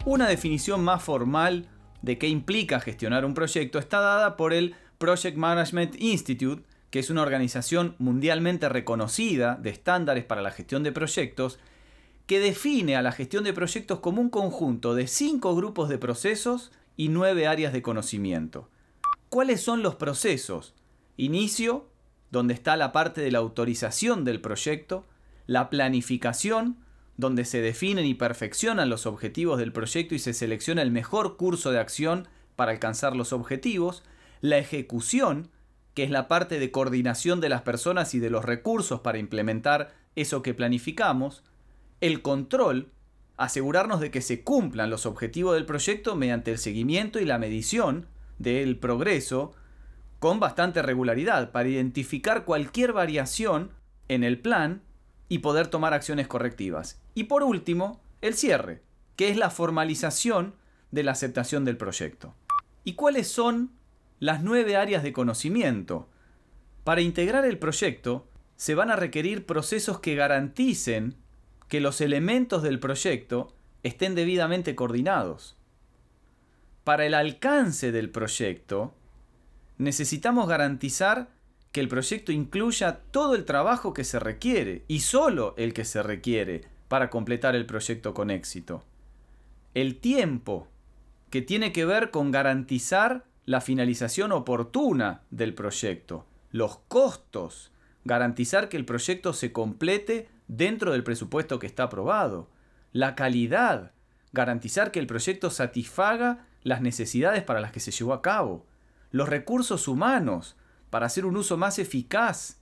Una 0.04 0.26
definición 0.26 0.82
más 0.82 1.00
formal 1.00 1.68
de 2.04 2.18
qué 2.18 2.28
implica 2.28 2.80
gestionar 2.80 3.24
un 3.24 3.34
proyecto 3.34 3.78
está 3.78 4.00
dada 4.00 4.36
por 4.36 4.52
el 4.52 4.74
Project 4.98 5.36
Management 5.36 6.00
Institute, 6.00 6.62
que 6.90 6.98
es 6.98 7.10
una 7.10 7.22
organización 7.22 7.96
mundialmente 7.98 8.68
reconocida 8.68 9.56
de 9.56 9.70
estándares 9.70 10.24
para 10.24 10.42
la 10.42 10.50
gestión 10.50 10.82
de 10.82 10.92
proyectos 10.92 11.58
que 12.26 12.40
define 12.40 12.96
a 12.96 13.02
la 13.02 13.12
gestión 13.12 13.44
de 13.44 13.52
proyectos 13.52 14.00
como 14.00 14.20
un 14.20 14.30
conjunto 14.30 14.94
de 14.94 15.06
cinco 15.06 15.56
grupos 15.56 15.88
de 15.88 15.98
procesos 15.98 16.72
y 16.96 17.08
nueve 17.08 17.46
áreas 17.46 17.72
de 17.72 17.82
conocimiento. 17.82 18.68
¿Cuáles 19.28 19.62
son 19.62 19.82
los 19.82 19.96
procesos? 19.96 20.74
Inicio, 21.16 21.88
donde 22.30 22.54
está 22.54 22.76
la 22.76 22.92
parte 22.92 23.20
de 23.20 23.30
la 23.30 23.38
autorización 23.38 24.24
del 24.24 24.40
proyecto, 24.40 25.04
la 25.46 25.70
planificación, 25.70 26.76
donde 27.16 27.44
se 27.44 27.60
definen 27.60 28.06
y 28.06 28.14
perfeccionan 28.14 28.88
los 28.88 29.06
objetivos 29.06 29.58
del 29.58 29.72
proyecto 29.72 30.14
y 30.14 30.18
se 30.18 30.34
selecciona 30.34 30.82
el 30.82 30.90
mejor 30.90 31.36
curso 31.36 31.70
de 31.70 31.78
acción 31.78 32.28
para 32.56 32.72
alcanzar 32.72 33.14
los 33.14 33.32
objetivos, 33.32 34.02
la 34.40 34.58
ejecución, 34.58 35.50
que 35.94 36.04
es 36.04 36.10
la 36.10 36.26
parte 36.26 36.58
de 36.58 36.70
coordinación 36.70 37.40
de 37.40 37.48
las 37.48 37.62
personas 37.62 38.14
y 38.14 38.18
de 38.18 38.30
los 38.30 38.44
recursos 38.44 39.00
para 39.00 39.18
implementar 39.18 39.94
eso 40.16 40.42
que 40.42 40.54
planificamos, 40.54 41.44
el 42.00 42.20
control, 42.22 42.90
asegurarnos 43.36 44.00
de 44.00 44.10
que 44.10 44.20
se 44.20 44.42
cumplan 44.42 44.90
los 44.90 45.06
objetivos 45.06 45.54
del 45.54 45.66
proyecto 45.66 46.16
mediante 46.16 46.52
el 46.52 46.58
seguimiento 46.58 47.20
y 47.20 47.24
la 47.24 47.38
medición 47.38 48.06
del 48.38 48.76
progreso 48.78 49.52
con 50.18 50.40
bastante 50.40 50.82
regularidad 50.82 51.52
para 51.52 51.68
identificar 51.68 52.44
cualquier 52.44 52.92
variación 52.92 53.70
en 54.08 54.24
el 54.24 54.40
plan 54.40 54.82
y 55.28 55.38
poder 55.38 55.68
tomar 55.68 55.94
acciones 55.94 56.28
correctivas. 56.28 57.00
Y 57.14 57.24
por 57.24 57.42
último, 57.42 58.00
el 58.20 58.34
cierre, 58.34 58.82
que 59.16 59.28
es 59.30 59.36
la 59.36 59.50
formalización 59.50 60.54
de 60.90 61.02
la 61.02 61.12
aceptación 61.12 61.64
del 61.64 61.76
proyecto. 61.76 62.34
¿Y 62.84 62.94
cuáles 62.94 63.28
son 63.28 63.72
las 64.20 64.42
nueve 64.42 64.76
áreas 64.76 65.02
de 65.02 65.12
conocimiento? 65.12 66.08
Para 66.84 67.00
integrar 67.00 67.44
el 67.44 67.58
proyecto, 67.58 68.28
se 68.56 68.74
van 68.74 68.90
a 68.90 68.96
requerir 68.96 69.46
procesos 69.46 70.00
que 70.00 70.14
garanticen 70.14 71.16
que 71.68 71.80
los 71.80 72.00
elementos 72.00 72.62
del 72.62 72.78
proyecto 72.78 73.54
estén 73.82 74.14
debidamente 74.14 74.74
coordinados. 74.74 75.56
Para 76.84 77.06
el 77.06 77.14
alcance 77.14 77.90
del 77.90 78.10
proyecto, 78.10 78.94
necesitamos 79.78 80.48
garantizar 80.48 81.30
que 81.74 81.80
el 81.80 81.88
proyecto 81.88 82.30
incluya 82.30 83.00
todo 83.10 83.34
el 83.34 83.44
trabajo 83.44 83.94
que 83.94 84.04
se 84.04 84.20
requiere 84.20 84.84
y 84.86 85.00
solo 85.00 85.54
el 85.56 85.74
que 85.74 85.84
se 85.84 86.04
requiere 86.04 86.60
para 86.86 87.10
completar 87.10 87.56
el 87.56 87.66
proyecto 87.66 88.14
con 88.14 88.30
éxito. 88.30 88.84
el 89.74 89.96
tiempo, 89.96 90.68
que 91.30 91.42
tiene 91.42 91.72
que 91.72 91.84
ver 91.84 92.12
con 92.12 92.30
garantizar 92.30 93.24
la 93.44 93.60
finalización 93.60 94.30
oportuna 94.30 95.22
del 95.32 95.52
proyecto, 95.52 96.26
los 96.52 96.76
costos, 96.86 97.72
garantizar 98.04 98.68
que 98.68 98.76
el 98.76 98.84
proyecto 98.84 99.32
se 99.32 99.50
complete 99.50 100.28
dentro 100.46 100.92
del 100.92 101.02
presupuesto 101.02 101.58
que 101.58 101.66
está 101.66 101.82
aprobado, 101.82 102.48
la 102.92 103.16
calidad, 103.16 103.90
garantizar 104.32 104.92
que 104.92 105.00
el 105.00 105.08
proyecto 105.08 105.50
satisfaga 105.50 106.46
las 106.62 106.82
necesidades 106.82 107.42
para 107.42 107.60
las 107.60 107.72
que 107.72 107.80
se 107.80 107.90
llevó 107.90 108.12
a 108.12 108.22
cabo, 108.22 108.64
los 109.10 109.28
recursos 109.28 109.88
humanos, 109.88 110.56
para 110.94 111.06
hacer 111.06 111.26
un 111.26 111.36
uso 111.36 111.56
más 111.56 111.80
eficaz 111.80 112.60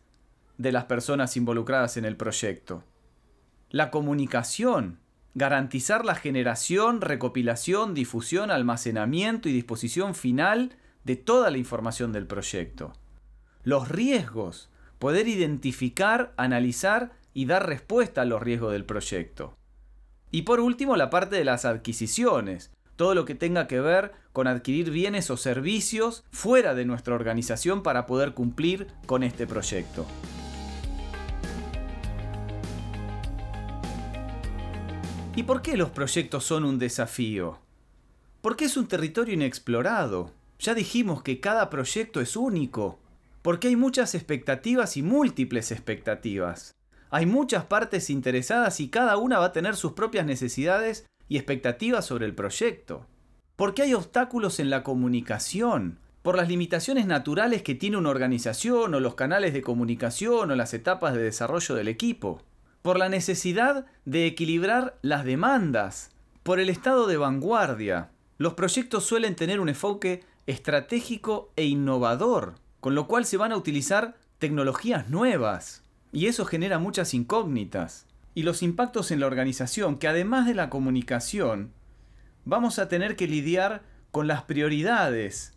de 0.57 0.73
las 0.73 0.87
personas 0.87 1.37
involucradas 1.37 1.99
en 1.99 2.07
el 2.07 2.17
proyecto. 2.17 2.83
La 3.69 3.91
comunicación, 3.91 5.01
garantizar 5.35 6.07
la 6.07 6.15
generación, 6.15 7.03
recopilación, 7.03 7.93
difusión, 7.93 8.51
almacenamiento 8.51 9.51
y 9.51 9.53
disposición 9.53 10.15
final 10.15 10.77
de 11.05 11.17
toda 11.17 11.51
la 11.51 11.59
información 11.59 12.11
del 12.11 12.27
proyecto. 12.27 12.95
Los 13.65 13.91
riesgos, 13.91 14.71
poder 14.99 15.29
identificar, 15.29 16.33
analizar 16.39 17.12
y 17.35 17.45
dar 17.45 17.67
respuesta 17.67 18.23
a 18.23 18.25
los 18.25 18.41
riesgos 18.41 18.73
del 18.73 18.87
proyecto. 18.87 19.59
Y 20.31 20.43
por 20.43 20.59
último, 20.61 20.97
la 20.97 21.11
parte 21.11 21.37
de 21.37 21.45
las 21.45 21.67
adquisiciones, 21.67 22.73
todo 22.97 23.15
lo 23.15 23.27
que 23.27 23.35
tenga 23.35 23.67
que 23.67 23.81
ver 23.81 24.12
con 24.33 24.47
adquirir 24.47 24.91
bienes 24.91 25.31
o 25.31 25.37
servicios 25.37 26.25
fuera 26.31 26.75
de 26.75 26.85
nuestra 26.85 27.15
organización 27.15 27.83
para 27.83 28.07
poder 28.07 28.35
cumplir 28.35 28.87
con 29.07 29.23
este 29.23 29.47
proyecto. 29.47 30.07
¿Y 35.35 35.45
por 35.45 35.62
qué 35.62 35.77
los 35.77 35.91
proyectos 35.91 36.45
son 36.45 36.65
un 36.65 36.79
desafío? 36.79 37.59
Porque 38.43 38.67
es 38.67 38.77
un 38.77 38.87
territorio 38.87 39.35
inexplorado. 39.35 40.31
Ya 40.59 40.75
dijimos 40.75 41.23
que 41.23 41.41
cada 41.41 41.71
proyecto 41.71 42.21
es 42.21 42.37
único. 42.37 42.99
Porque 43.41 43.69
hay 43.69 43.77
muchas 43.77 44.15
expectativas 44.15 44.97
y 44.97 45.03
múltiples 45.03 45.73
expectativas. 45.73 46.75
Hay 47.11 47.27
muchas 47.27 47.65
partes 47.65 48.11
interesadas 48.11 48.79
y 48.81 48.89
cada 48.89 49.17
una 49.17 49.39
va 49.39 49.47
a 49.47 49.53
tener 49.53 49.75
sus 49.75 49.93
propias 49.93 50.27
necesidades 50.27 51.07
y 51.29 51.37
expectativas 51.37 52.05
sobre 52.05 52.27
el 52.27 52.35
proyecto. 52.35 53.07
Porque 53.56 53.82
hay 53.82 53.94
obstáculos 53.94 54.61
en 54.61 54.71
la 54.71 54.82
comunicación, 54.82 55.99
por 56.23 56.37
las 56.37 56.49
limitaciones 56.49 57.06
naturales 57.06 57.62
que 57.62 57.75
tiene 57.75 57.97
una 57.97 58.11
organización 58.11 58.94
o 58.94 59.00
los 59.00 59.14
canales 59.14 59.52
de 59.52 59.62
comunicación 59.62 60.50
o 60.50 60.56
las 60.56 60.73
etapas 60.73 61.14
de 61.14 61.23
desarrollo 61.23 61.75
del 61.75 61.88
equipo 61.88 62.42
por 62.82 62.99
la 62.99 63.09
necesidad 63.09 63.87
de 64.04 64.26
equilibrar 64.26 64.99
las 65.02 65.25
demandas, 65.25 66.11
por 66.42 66.59
el 66.59 66.68
estado 66.68 67.06
de 67.06 67.16
vanguardia. 67.16 68.11
Los 68.38 68.54
proyectos 68.54 69.04
suelen 69.04 69.37
tener 69.37 69.61
un 69.61 69.68
enfoque 69.68 70.25
estratégico 70.47 71.52
e 71.54 71.64
innovador, 71.64 72.56
con 72.80 72.97
lo 72.97 73.06
cual 73.06 73.25
se 73.25 73.37
van 73.37 73.52
a 73.52 73.56
utilizar 73.56 74.16
tecnologías 74.38 75.09
nuevas, 75.09 75.85
y 76.12 76.26
eso 76.26 76.44
genera 76.44 76.80
muchas 76.80 77.14
incógnitas. 77.14 78.06
Y 78.35 78.42
los 78.42 78.62
impactos 78.62 79.12
en 79.12 79.21
la 79.21 79.26
organización, 79.26 79.99
que 79.99 80.09
además 80.09 80.47
de 80.47 80.54
la 80.54 80.68
comunicación, 80.68 81.71
vamos 82.44 82.78
a 82.78 82.88
tener 82.88 83.16
que 83.16 83.26
lidiar 83.26 83.82
con 84.11 84.26
las 84.26 84.42
prioridades 84.42 85.54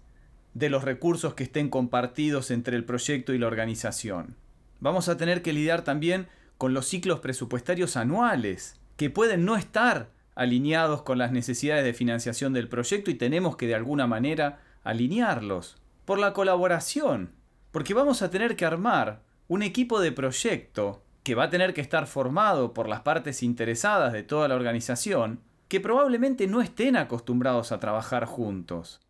de 0.53 0.69
los 0.69 0.83
recursos 0.83 1.33
que 1.33 1.43
estén 1.43 1.69
compartidos 1.69 2.51
entre 2.51 2.75
el 2.75 2.85
proyecto 2.85 3.33
y 3.33 3.37
la 3.37 3.47
organización. 3.47 4.35
Vamos 4.79 5.09
a 5.09 5.17
tener 5.17 5.41
que 5.41 5.53
lidiar 5.53 5.83
también 5.83 6.27
con 6.57 6.73
los 6.73 6.87
ciclos 6.87 7.19
presupuestarios 7.19 7.97
anuales, 7.97 8.79
que 8.95 9.09
pueden 9.09 9.43
no 9.43 9.57
estar 9.57 10.09
alineados 10.35 11.01
con 11.01 11.17
las 11.17 11.31
necesidades 11.31 11.83
de 11.83 11.93
financiación 11.93 12.53
del 12.53 12.69
proyecto 12.69 13.11
y 13.11 13.15
tenemos 13.15 13.57
que 13.57 13.67
de 13.67 13.75
alguna 13.75 14.07
manera 14.07 14.59
alinearlos. 14.83 15.77
Por 16.05 16.19
la 16.19 16.33
colaboración, 16.33 17.31
porque 17.71 17.93
vamos 17.93 18.21
a 18.21 18.29
tener 18.29 18.55
que 18.55 18.65
armar 18.65 19.21
un 19.47 19.63
equipo 19.63 19.99
de 19.99 20.11
proyecto 20.11 21.03
que 21.23 21.35
va 21.35 21.45
a 21.45 21.49
tener 21.49 21.73
que 21.73 21.81
estar 21.81 22.05
formado 22.05 22.73
por 22.73 22.87
las 22.87 23.01
partes 23.01 23.43
interesadas 23.43 24.13
de 24.13 24.23
toda 24.23 24.47
la 24.47 24.55
organización, 24.55 25.41
que 25.67 25.79
probablemente 25.79 26.47
no 26.47 26.61
estén 26.61 26.95
acostumbrados 26.95 27.71
a 27.71 27.79
trabajar 27.79 28.25
juntos. 28.25 29.01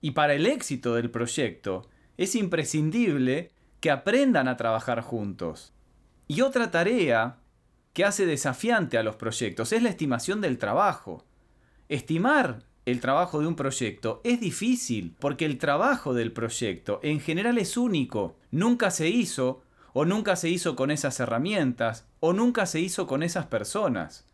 Y 0.00 0.12
para 0.12 0.34
el 0.34 0.46
éxito 0.46 0.94
del 0.94 1.10
proyecto, 1.10 1.88
es 2.16 2.34
imprescindible 2.34 3.52
que 3.80 3.90
aprendan 3.90 4.48
a 4.48 4.56
trabajar 4.56 5.00
juntos. 5.00 5.72
Y 6.28 6.40
otra 6.40 6.70
tarea 6.70 7.38
que 7.92 8.04
hace 8.04 8.26
desafiante 8.26 8.98
a 8.98 9.02
los 9.02 9.16
proyectos 9.16 9.72
es 9.72 9.82
la 9.82 9.88
estimación 9.88 10.40
del 10.40 10.58
trabajo. 10.58 11.24
Estimar 11.88 12.64
el 12.84 13.00
trabajo 13.00 13.40
de 13.40 13.46
un 13.46 13.56
proyecto 13.56 14.20
es 14.22 14.40
difícil 14.40 15.16
porque 15.18 15.44
el 15.44 15.58
trabajo 15.58 16.14
del 16.14 16.32
proyecto 16.32 17.00
en 17.02 17.20
general 17.20 17.58
es 17.58 17.76
único. 17.76 18.36
Nunca 18.50 18.90
se 18.90 19.08
hizo 19.08 19.62
o 19.92 20.04
nunca 20.04 20.36
se 20.36 20.50
hizo 20.50 20.76
con 20.76 20.90
esas 20.90 21.18
herramientas 21.20 22.06
o 22.20 22.32
nunca 22.32 22.66
se 22.66 22.80
hizo 22.80 23.06
con 23.06 23.22
esas 23.22 23.46
personas. 23.46 24.26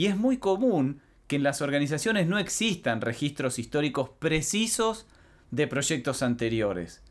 Y 0.00 0.06
es 0.06 0.16
muy 0.16 0.38
común 0.38 1.02
que 1.26 1.36
en 1.36 1.42
las 1.42 1.60
organizaciones 1.60 2.26
no 2.26 2.38
existan 2.38 3.02
registros 3.02 3.58
históricos 3.58 4.08
precisos 4.08 5.06
de 5.50 5.66
proyectos 5.66 6.22
anteriores. 6.22 7.02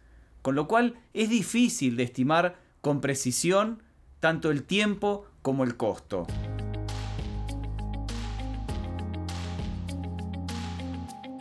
Con 0.41 0.55
lo 0.55 0.67
cual 0.67 0.95
es 1.13 1.29
difícil 1.29 1.95
de 1.97 2.01
estimar 2.01 2.57
con 2.81 2.99
precisión 2.99 3.83
tanto 4.19 4.49
el 4.49 4.63
tiempo 4.63 5.27
como 5.43 5.63
el 5.65 5.77
costo. 5.77 6.25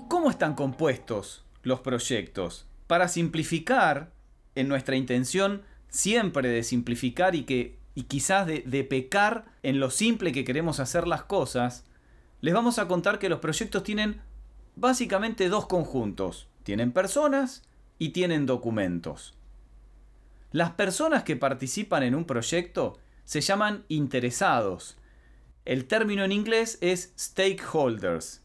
¿Cómo 0.07 0.28
están 0.28 0.55
compuestos 0.55 1.47
los 1.62 1.81
proyectos? 1.81 2.67
Para 2.87 3.09
simplificar, 3.09 4.12
en 4.55 4.69
nuestra 4.69 4.97
intención 4.97 5.62
siempre 5.88 6.50
de 6.50 6.62
simplificar 6.62 7.35
y 7.35 7.45
que 7.45 7.77
y 7.99 8.05
quizás 8.05 8.47
de, 8.47 8.85
pecar 8.88 9.47
en 9.64 9.81
lo 9.81 9.90
simple 9.90 10.31
que 10.31 10.45
queremos 10.45 10.78
hacer 10.78 11.09
las 11.09 11.25
cosas, 11.25 11.85
les 12.40 12.55
vamos 12.55 12.78
a 12.78 12.87
contar 12.87 13.19
que 13.19 13.28
los 13.28 13.40
proyectos 13.40 13.83
tienen 13.83 14.21
básicamente 14.76 15.49
dos 15.49 15.67
conjuntos. 15.67 16.47
Tienen 16.62 16.93
personas 16.93 17.64
y 17.99 18.11
tienen 18.11 18.47
documentos. 18.47 19.35
Las 20.52 20.71
personas 20.71 21.25
que 21.25 21.35
participan 21.35 22.05
en 22.05 22.14
un 22.14 22.25
proyecto 22.25 23.00
se 23.25 23.40
llaman 23.40 23.85
interesados. 23.88 24.97
El 25.64 25.87
término 25.87 26.23
en 26.23 26.31
inglés 26.31 26.78
es 26.81 27.12
stakeholders. 27.19 28.45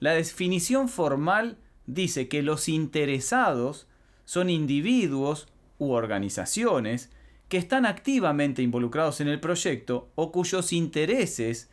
La 0.00 0.14
definición 0.14 0.88
formal 0.88 1.56
dice 1.86 2.26
que 2.26 2.42
los 2.42 2.68
interesados 2.68 3.86
son 4.24 4.50
individuos 4.50 5.46
u 5.78 5.92
organizaciones 5.92 7.12
que 7.48 7.56
están 7.56 7.86
activamente 7.86 8.62
involucrados 8.62 9.20
en 9.20 9.28
el 9.28 9.40
proyecto 9.40 10.10
o 10.14 10.32
cuyos 10.32 10.72
intereses 10.72 11.70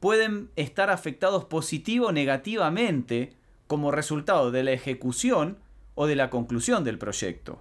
pueden 0.00 0.50
estar 0.56 0.90
afectados 0.90 1.44
positivo 1.44 2.08
o 2.08 2.12
negativamente 2.12 3.36
como 3.68 3.92
resultado 3.92 4.50
de 4.50 4.64
la 4.64 4.72
ejecución 4.72 5.58
o 5.94 6.06
de 6.06 6.16
la 6.16 6.28
conclusión 6.28 6.82
del 6.84 6.98
proyecto. 6.98 7.60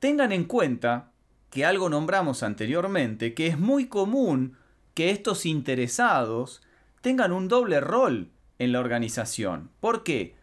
Tengan 0.00 0.32
en 0.32 0.44
cuenta 0.44 1.12
que 1.48 1.64
algo 1.64 1.88
nombramos 1.88 2.42
anteriormente, 2.42 3.32
que 3.32 3.46
es 3.46 3.58
muy 3.58 3.86
común 3.86 4.56
que 4.92 5.10
estos 5.10 5.46
interesados 5.46 6.62
tengan 7.00 7.32
un 7.32 7.48
doble 7.48 7.80
rol 7.80 8.30
en 8.58 8.72
la 8.72 8.80
organización. 8.80 9.70
¿Por 9.80 10.04
qué? 10.04 10.36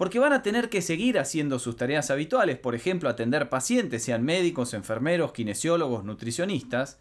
Porque 0.00 0.18
van 0.18 0.32
a 0.32 0.42
tener 0.42 0.70
que 0.70 0.80
seguir 0.80 1.18
haciendo 1.18 1.58
sus 1.58 1.76
tareas 1.76 2.10
habituales, 2.10 2.58
por 2.58 2.74
ejemplo, 2.74 3.10
atender 3.10 3.50
pacientes, 3.50 4.02
sean 4.02 4.24
médicos, 4.24 4.72
enfermeros, 4.72 5.32
kinesiólogos, 5.32 6.04
nutricionistas. 6.04 6.98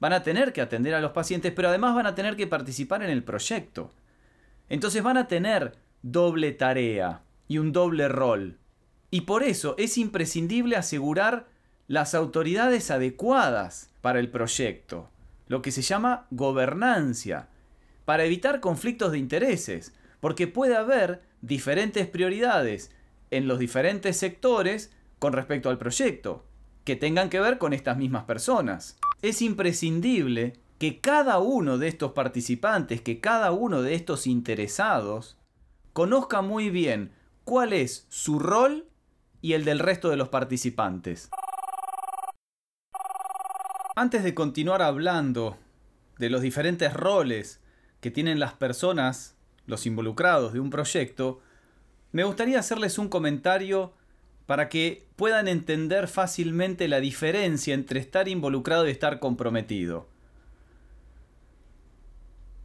Van 0.00 0.12
a 0.12 0.22
tener 0.22 0.52
que 0.52 0.60
atender 0.60 0.94
a 0.94 1.00
los 1.00 1.12
pacientes, 1.12 1.50
pero 1.56 1.70
además 1.70 1.94
van 1.94 2.04
a 2.04 2.14
tener 2.14 2.36
que 2.36 2.46
participar 2.46 3.02
en 3.02 3.08
el 3.08 3.24
proyecto. 3.24 3.90
Entonces 4.68 5.02
van 5.02 5.16
a 5.16 5.28
tener 5.28 5.78
doble 6.02 6.52
tarea 6.52 7.22
y 7.48 7.56
un 7.56 7.72
doble 7.72 8.06
rol. 8.08 8.58
Y 9.10 9.22
por 9.22 9.44
eso 9.44 9.74
es 9.78 9.96
imprescindible 9.96 10.76
asegurar 10.76 11.48
las 11.88 12.14
autoridades 12.14 12.90
adecuadas 12.90 13.88
para 14.02 14.20
el 14.20 14.28
proyecto, 14.28 15.08
lo 15.48 15.62
que 15.62 15.72
se 15.72 15.80
llama 15.80 16.26
gobernancia, 16.30 17.48
para 18.04 18.24
evitar 18.24 18.60
conflictos 18.60 19.12
de 19.12 19.18
intereses, 19.20 19.94
porque 20.22 20.46
puede 20.46 20.76
haber 20.76 21.20
diferentes 21.40 22.06
prioridades 22.06 22.92
en 23.32 23.48
los 23.48 23.58
diferentes 23.58 24.16
sectores 24.16 24.92
con 25.18 25.32
respecto 25.32 25.68
al 25.68 25.78
proyecto, 25.78 26.46
que 26.84 26.94
tengan 26.94 27.28
que 27.28 27.40
ver 27.40 27.58
con 27.58 27.72
estas 27.72 27.96
mismas 27.96 28.22
personas. 28.22 28.96
Es 29.20 29.42
imprescindible 29.42 30.60
que 30.78 31.00
cada 31.00 31.40
uno 31.40 31.76
de 31.76 31.88
estos 31.88 32.12
participantes, 32.12 33.00
que 33.00 33.18
cada 33.20 33.50
uno 33.50 33.82
de 33.82 33.94
estos 33.94 34.28
interesados, 34.28 35.38
conozca 35.92 36.40
muy 36.40 36.70
bien 36.70 37.10
cuál 37.42 37.72
es 37.72 38.06
su 38.08 38.38
rol 38.38 38.86
y 39.40 39.54
el 39.54 39.64
del 39.64 39.80
resto 39.80 40.08
de 40.08 40.16
los 40.16 40.28
participantes. 40.28 41.30
Antes 43.96 44.22
de 44.22 44.34
continuar 44.34 44.82
hablando 44.82 45.58
de 46.18 46.30
los 46.30 46.42
diferentes 46.42 46.94
roles 46.94 47.60
que 48.00 48.12
tienen 48.12 48.38
las 48.38 48.52
personas 48.52 49.34
los 49.66 49.86
involucrados 49.86 50.52
de 50.52 50.60
un 50.60 50.70
proyecto, 50.70 51.40
me 52.12 52.24
gustaría 52.24 52.58
hacerles 52.58 52.98
un 52.98 53.08
comentario 53.08 53.92
para 54.46 54.68
que 54.68 55.06
puedan 55.16 55.48
entender 55.48 56.08
fácilmente 56.08 56.88
la 56.88 57.00
diferencia 57.00 57.74
entre 57.74 58.00
estar 58.00 58.28
involucrado 58.28 58.86
y 58.86 58.90
estar 58.90 59.18
comprometido. 59.18 60.08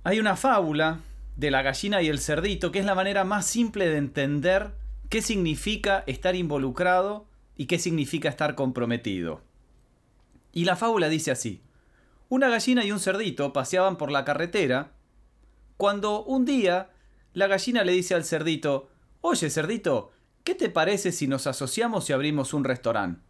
Hay 0.03 0.19
una 0.19 0.35
fábula 0.35 1.01
de 1.35 1.51
la 1.51 1.61
gallina 1.61 2.01
y 2.01 2.07
el 2.07 2.19
cerdito 2.19 2.71
que 2.71 2.79
es 2.79 2.85
la 2.85 2.95
manera 2.95 3.23
más 3.23 3.45
simple 3.45 3.87
de 3.87 3.97
entender 3.97 4.71
qué 5.09 5.21
significa 5.21 6.03
estar 6.07 6.35
involucrado 6.35 7.25
y 7.55 7.65
qué 7.67 7.79
significa 7.79 8.29
estar 8.29 8.55
comprometido. 8.55 9.41
Y 10.51 10.65
la 10.65 10.75
fábula 10.75 11.09
dice 11.09 11.31
así. 11.31 11.61
Una 12.29 12.49
gallina 12.49 12.83
y 12.83 12.91
un 12.91 12.99
cerdito 12.99 13.53
paseaban 13.53 13.97
por 13.97 14.11
la 14.11 14.25
carretera 14.25 14.91
cuando 15.77 16.23
un 16.23 16.43
día 16.43 16.89
la 17.33 17.47
gallina 17.47 17.83
le 17.83 17.93
dice 17.93 18.15
al 18.15 18.25
cerdito, 18.25 18.89
Oye 19.21 19.49
cerdito, 19.49 20.11
¿qué 20.43 20.55
te 20.55 20.69
parece 20.69 21.11
si 21.11 21.27
nos 21.27 21.47
asociamos 21.47 22.09
y 22.09 22.13
abrimos 22.13 22.53
un 22.53 22.63
restaurante? 22.63 23.21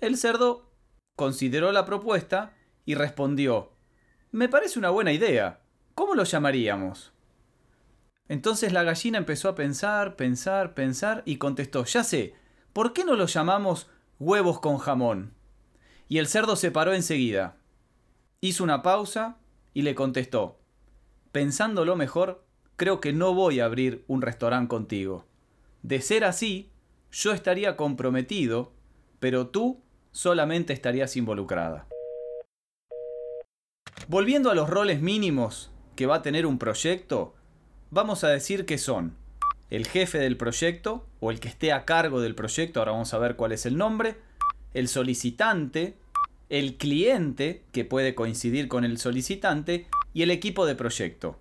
El 0.00 0.16
cerdo 0.16 0.70
consideró 1.16 1.72
la 1.72 1.84
propuesta 1.84 2.54
y 2.84 2.94
respondió, 2.94 3.72
Me 4.30 4.48
parece 4.48 4.78
una 4.78 4.90
buena 4.90 5.12
idea. 5.12 5.60
¿Cómo 5.94 6.14
lo 6.14 6.24
llamaríamos? 6.24 7.12
Entonces 8.28 8.72
la 8.72 8.84
gallina 8.84 9.18
empezó 9.18 9.48
a 9.48 9.54
pensar, 9.54 10.16
pensar, 10.16 10.74
pensar 10.74 11.22
y 11.26 11.36
contestó, 11.36 11.84
ya 11.84 12.04
sé, 12.04 12.34
¿por 12.72 12.92
qué 12.92 13.04
no 13.04 13.16
lo 13.16 13.26
llamamos 13.26 13.88
huevos 14.18 14.60
con 14.60 14.78
jamón? 14.78 15.34
Y 16.08 16.18
el 16.18 16.26
cerdo 16.26 16.56
se 16.56 16.70
paró 16.70 16.94
enseguida. 16.94 17.56
Hizo 18.40 18.64
una 18.64 18.82
pausa 18.82 19.38
y 19.72 19.82
le 19.82 19.94
contestó, 19.94 20.58
pensándolo 21.34 21.96
mejor, 21.96 22.44
creo 22.76 23.00
que 23.00 23.12
no 23.12 23.34
voy 23.34 23.58
a 23.58 23.64
abrir 23.64 24.04
un 24.06 24.22
restaurante 24.22 24.68
contigo. 24.68 25.24
De 25.82 26.00
ser 26.00 26.24
así, 26.24 26.70
yo 27.10 27.32
estaría 27.32 27.76
comprometido, 27.76 28.72
pero 29.18 29.48
tú 29.48 29.82
solamente 30.12 30.72
estarías 30.72 31.16
involucrada. 31.16 31.88
Volviendo 34.06 34.52
a 34.52 34.54
los 34.54 34.70
roles 34.70 35.02
mínimos 35.02 35.72
que 35.96 36.06
va 36.06 36.16
a 36.16 36.22
tener 36.22 36.46
un 36.46 36.56
proyecto, 36.56 37.34
vamos 37.90 38.22
a 38.22 38.28
decir 38.28 38.64
que 38.64 38.78
son 38.78 39.16
el 39.70 39.88
jefe 39.88 40.18
del 40.18 40.36
proyecto 40.36 41.04
o 41.18 41.32
el 41.32 41.40
que 41.40 41.48
esté 41.48 41.72
a 41.72 41.84
cargo 41.84 42.20
del 42.20 42.36
proyecto, 42.36 42.78
ahora 42.78 42.92
vamos 42.92 43.12
a 43.12 43.18
ver 43.18 43.34
cuál 43.34 43.50
es 43.50 43.66
el 43.66 43.76
nombre, 43.76 44.18
el 44.72 44.86
solicitante, 44.86 45.96
el 46.48 46.76
cliente, 46.76 47.64
que 47.72 47.84
puede 47.84 48.14
coincidir 48.14 48.68
con 48.68 48.84
el 48.84 48.98
solicitante, 48.98 49.88
y 50.14 50.22
el 50.22 50.30
equipo 50.30 50.64
de 50.64 50.76
proyecto. 50.76 51.38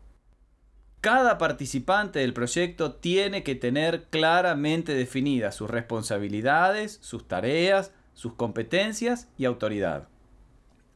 Cada 1.00 1.38
participante 1.38 2.20
del 2.20 2.34
proyecto 2.34 2.96
tiene 2.96 3.44
que 3.44 3.56
tener 3.56 4.06
claramente 4.10 4.96
definidas 4.96 5.56
sus 5.56 5.70
responsabilidades, 5.70 6.98
sus 7.02 7.28
tareas, 7.28 7.92
sus 8.14 8.34
competencias 8.34 9.30
y 9.38 9.46
autoridad. 9.46 10.08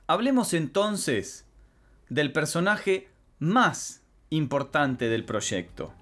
Hablemos 0.07 0.53
entonces 0.53 1.45
del 2.09 2.31
personaje 2.31 3.09
más 3.39 4.01
importante 4.29 5.09
del 5.09 5.25
proyecto. 5.25 5.93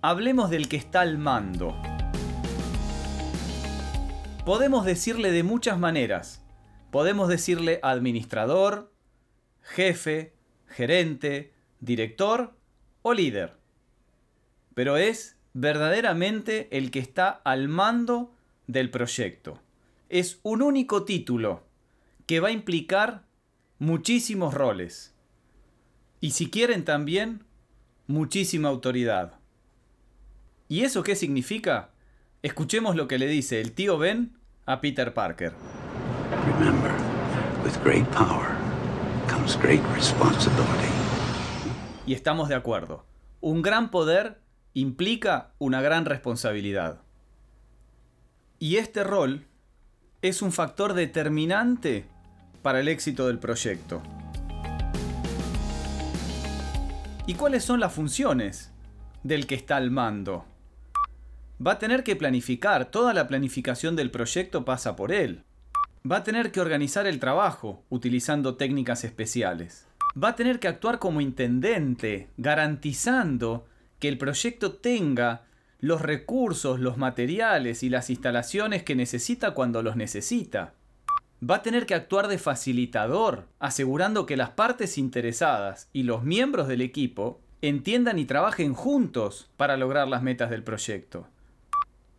Hablemos 0.00 0.50
del 0.50 0.68
que 0.68 0.76
está 0.76 1.02
al 1.02 1.18
mando. 1.18 1.76
Podemos 4.44 4.84
decirle 4.84 5.30
de 5.30 5.42
muchas 5.42 5.78
maneras. 5.78 6.42
Podemos 6.90 7.28
decirle 7.28 7.78
administrador, 7.82 8.92
jefe, 9.60 10.34
gerente, 10.72 11.52
director 11.80 12.54
o 13.02 13.14
líder. 13.14 13.54
Pero 14.74 14.96
es 14.96 15.36
verdaderamente 15.54 16.68
el 16.76 16.90
que 16.90 16.98
está 16.98 17.28
al 17.30 17.68
mando 17.68 18.34
del 18.66 18.90
proyecto. 18.90 19.60
Es 20.08 20.40
un 20.42 20.62
único 20.62 21.04
título 21.04 21.64
que 22.26 22.40
va 22.40 22.48
a 22.48 22.52
implicar 22.52 23.24
muchísimos 23.78 24.54
roles. 24.54 25.14
Y 26.20 26.30
si 26.30 26.50
quieren 26.50 26.84
también, 26.84 27.44
muchísima 28.06 28.68
autoridad. 28.68 29.34
¿Y 30.68 30.84
eso 30.84 31.02
qué 31.02 31.16
significa? 31.16 31.90
Escuchemos 32.42 32.96
lo 32.96 33.08
que 33.08 33.18
le 33.18 33.26
dice 33.26 33.60
el 33.60 33.72
tío 33.72 33.98
Ben 33.98 34.36
a 34.66 34.80
Peter 34.80 35.12
Parker. 35.12 35.52
Y 42.06 42.14
estamos 42.14 42.48
de 42.48 42.54
acuerdo. 42.54 43.04
Un 43.40 43.60
gran 43.60 43.90
poder 43.90 44.40
implica 44.72 45.52
una 45.58 45.82
gran 45.82 46.04
responsabilidad. 46.04 47.00
Y 48.60 48.76
este 48.76 49.02
rol 49.02 49.46
es 50.22 50.42
un 50.42 50.52
factor 50.52 50.94
determinante 50.94 52.06
para 52.62 52.78
el 52.78 52.86
éxito 52.86 53.26
del 53.26 53.40
proyecto. 53.40 54.00
¿Y 57.26 57.34
cuáles 57.34 57.64
son 57.64 57.80
las 57.80 57.92
funciones 57.92 58.72
del 59.24 59.48
que 59.48 59.56
está 59.56 59.76
al 59.76 59.90
mando? 59.90 60.44
Va 61.64 61.72
a 61.72 61.78
tener 61.78 62.04
que 62.04 62.14
planificar, 62.14 62.92
toda 62.92 63.12
la 63.12 63.26
planificación 63.26 63.96
del 63.96 64.12
proyecto 64.12 64.64
pasa 64.64 64.94
por 64.94 65.10
él. 65.10 65.44
Va 66.10 66.16
a 66.16 66.24
tener 66.24 66.50
que 66.50 66.60
organizar 66.60 67.06
el 67.06 67.20
trabajo 67.20 67.84
utilizando 67.88 68.56
técnicas 68.56 69.04
especiales. 69.04 69.86
Va 70.20 70.30
a 70.30 70.36
tener 70.36 70.58
que 70.58 70.66
actuar 70.66 70.98
como 70.98 71.20
intendente, 71.20 72.28
garantizando 72.36 73.66
que 74.00 74.08
el 74.08 74.18
proyecto 74.18 74.72
tenga 74.72 75.42
los 75.78 76.00
recursos, 76.00 76.80
los 76.80 76.96
materiales 76.96 77.84
y 77.84 77.88
las 77.88 78.10
instalaciones 78.10 78.82
que 78.82 78.96
necesita 78.96 79.52
cuando 79.52 79.80
los 79.80 79.94
necesita. 79.94 80.74
Va 81.48 81.56
a 81.56 81.62
tener 81.62 81.86
que 81.86 81.94
actuar 81.94 82.26
de 82.26 82.38
facilitador, 82.38 83.46
asegurando 83.60 84.26
que 84.26 84.36
las 84.36 84.50
partes 84.50 84.98
interesadas 84.98 85.88
y 85.92 86.02
los 86.02 86.24
miembros 86.24 86.66
del 86.66 86.80
equipo 86.80 87.40
entiendan 87.60 88.18
y 88.18 88.24
trabajen 88.24 88.74
juntos 88.74 89.50
para 89.56 89.76
lograr 89.76 90.08
las 90.08 90.22
metas 90.22 90.50
del 90.50 90.64
proyecto 90.64 91.28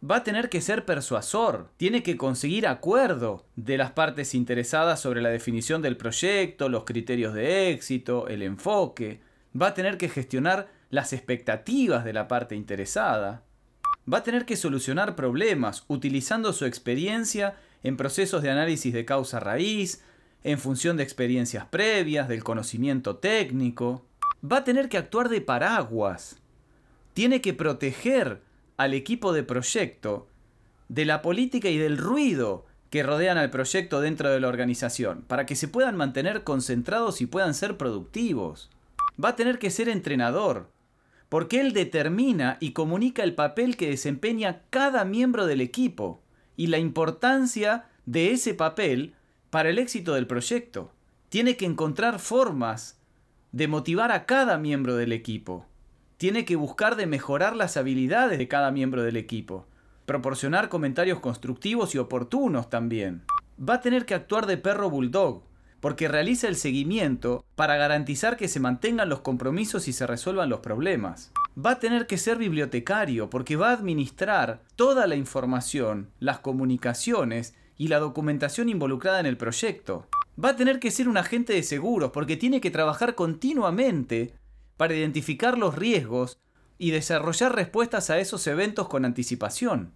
va 0.04 0.18
a 0.18 0.24
tener 0.24 0.50
que 0.50 0.60
ser 0.60 0.86
persuasor, 0.86 1.70
tiene 1.78 2.04
que 2.04 2.18
conseguir 2.18 2.68
acuerdo 2.68 3.46
de 3.56 3.78
las 3.78 3.92
partes 3.92 4.36
interesadas 4.36 5.00
sobre 5.00 5.22
la 5.22 5.30
definición 5.30 5.82
del 5.82 5.96
proyecto, 5.96 6.68
los 6.68 6.84
criterios 6.84 7.34
de 7.34 7.72
éxito, 7.72 8.28
el 8.28 8.42
enfoque, 8.42 9.22
va 9.60 9.68
a 9.68 9.74
tener 9.74 9.98
que 9.98 10.10
gestionar 10.10 10.68
las 10.90 11.14
expectativas 11.14 12.04
de 12.04 12.14
la 12.14 12.28
parte 12.28 12.56
interesada, 12.56 13.44
va 14.12 14.18
a 14.18 14.24
tener 14.24 14.46
que 14.46 14.58
solucionar 14.58 15.16
problemas 15.16 15.86
utilizando 15.88 16.52
su 16.52 16.66
experiencia 16.66 17.56
en 17.82 17.96
procesos 17.96 18.42
de 18.42 18.50
análisis 18.50 18.94
de 18.94 19.06
causa 19.06 19.40
raíz, 19.40 20.04
en 20.44 20.60
función 20.60 20.98
de 20.98 21.04
experiencias 21.04 21.66
previas, 21.66 22.28
del 22.28 22.44
conocimiento 22.44 23.16
técnico, 23.16 24.06
va 24.44 24.58
a 24.58 24.64
tener 24.66 24.90
que 24.90 24.98
actuar 24.98 25.30
de 25.30 25.40
paraguas, 25.40 26.36
tiene 27.14 27.40
que 27.40 27.54
proteger 27.54 28.42
al 28.78 28.94
equipo 28.94 29.34
de 29.34 29.44
proyecto 29.44 30.28
de 30.90 31.06
la 31.06 31.22
política 31.22 31.70
y 31.70 31.78
del 31.78 31.98
ruido 31.98 32.66
que 32.90 33.04
rodean 33.04 33.38
al 33.38 33.50
proyecto 33.50 34.02
dentro 34.02 34.30
de 34.30 34.40
la 34.40 34.48
organización, 34.48 35.24
para 35.28 35.46
que 35.46 35.56
se 35.56 35.68
puedan 35.68 35.96
mantener 35.96 36.44
concentrados 36.44 37.22
y 37.22 37.26
puedan 37.26 37.56
ser 37.56 37.78
productivos. 37.78 38.70
Va 39.24 39.30
a 39.30 39.36
tener 39.36 39.58
que 39.58 39.72
ser 39.72 39.90
entrenador, 39.90 40.70
porque 41.30 41.60
él 41.60 41.74
determina 41.74 42.58
y 42.60 42.74
comunica 42.74 43.24
el 43.24 43.34
papel 43.34 43.78
que 43.78 43.90
desempeña 43.90 44.62
cada 44.70 45.06
miembro 45.06 45.48
del 45.48 45.62
equipo 45.62 46.22
y 46.56 46.68
la 46.68 46.78
importancia 46.78 47.86
de 48.06 48.32
ese 48.32 48.54
papel 48.54 49.16
para 49.50 49.70
el 49.70 49.80
éxito 49.80 50.14
del 50.14 50.28
proyecto. 50.28 50.92
Tiene 51.30 51.58
que 51.58 51.66
encontrar 51.66 52.20
formas 52.20 53.00
de 53.52 53.68
motivar 53.68 54.12
a 54.12 54.28
cada 54.28 54.60
miembro 54.60 54.96
del 54.96 55.14
equipo 55.14 55.66
tiene 56.18 56.46
que 56.46 56.56
buscar 56.56 56.96
de 56.96 57.06
mejorar 57.06 57.56
las 57.56 57.78
habilidades 57.78 58.38
de 58.38 58.48
cada 58.48 58.72
miembro 58.72 59.04
del 59.04 59.18
equipo, 59.18 59.66
proporcionar 60.06 60.70
comentarios 60.70 61.20
constructivos 61.20 61.96
y 61.96 61.98
oportunos 61.98 62.70
también. 62.70 63.24
Va 63.58 63.76
a 63.76 63.82
tener 63.82 64.06
que 64.06 64.16
actuar 64.16 64.46
de 64.46 64.58
perro 64.58 64.90
bulldog, 64.90 65.44
porque 65.80 66.08
realiza 66.08 66.48
el 66.48 66.56
seguimiento 66.56 67.44
para 67.56 67.76
garantizar 67.76 68.38
que 68.38 68.48
se 68.48 68.62
mantengan 68.62 69.10
los 69.10 69.20
compromisos 69.20 69.90
y 69.90 69.94
se 69.94 70.08
resuelvan 70.08 70.50
los 70.50 70.62
problemas. 70.62 71.34
Va 71.58 71.72
a 71.72 71.80
tener 71.80 72.08
que 72.08 72.18
ser 72.18 72.38
bibliotecario, 72.38 73.30
porque 73.30 73.58
va 73.58 73.70
a 73.70 73.74
administrar 73.74 74.62
toda 74.78 75.08
la 75.08 75.16
información, 75.16 76.10
las 76.20 76.40
comunicaciones 76.40 77.54
y 77.78 77.90
la 77.90 78.00
documentación 78.00 78.70
involucrada 78.70 79.20
en 79.20 79.26
el 79.26 79.36
proyecto. 79.36 80.08
Va 80.42 80.50
a 80.50 80.56
tener 80.56 80.80
que 80.80 80.90
ser 80.90 81.10
un 81.10 81.18
agente 81.18 81.52
de 81.52 81.64
seguros, 81.64 82.12
porque 82.12 82.38
tiene 82.38 82.62
que 82.62 82.72
trabajar 82.72 83.14
continuamente 83.14 84.34
para 84.84 84.96
identificar 84.96 85.58
los 85.58 85.76
riesgos 85.76 86.42
y 86.78 86.92
desarrollar 86.92 87.56
respuestas 87.56 88.10
a 88.10 88.20
esos 88.20 88.46
eventos 88.48 88.90
con 88.90 89.06
anticipación. 89.06 89.94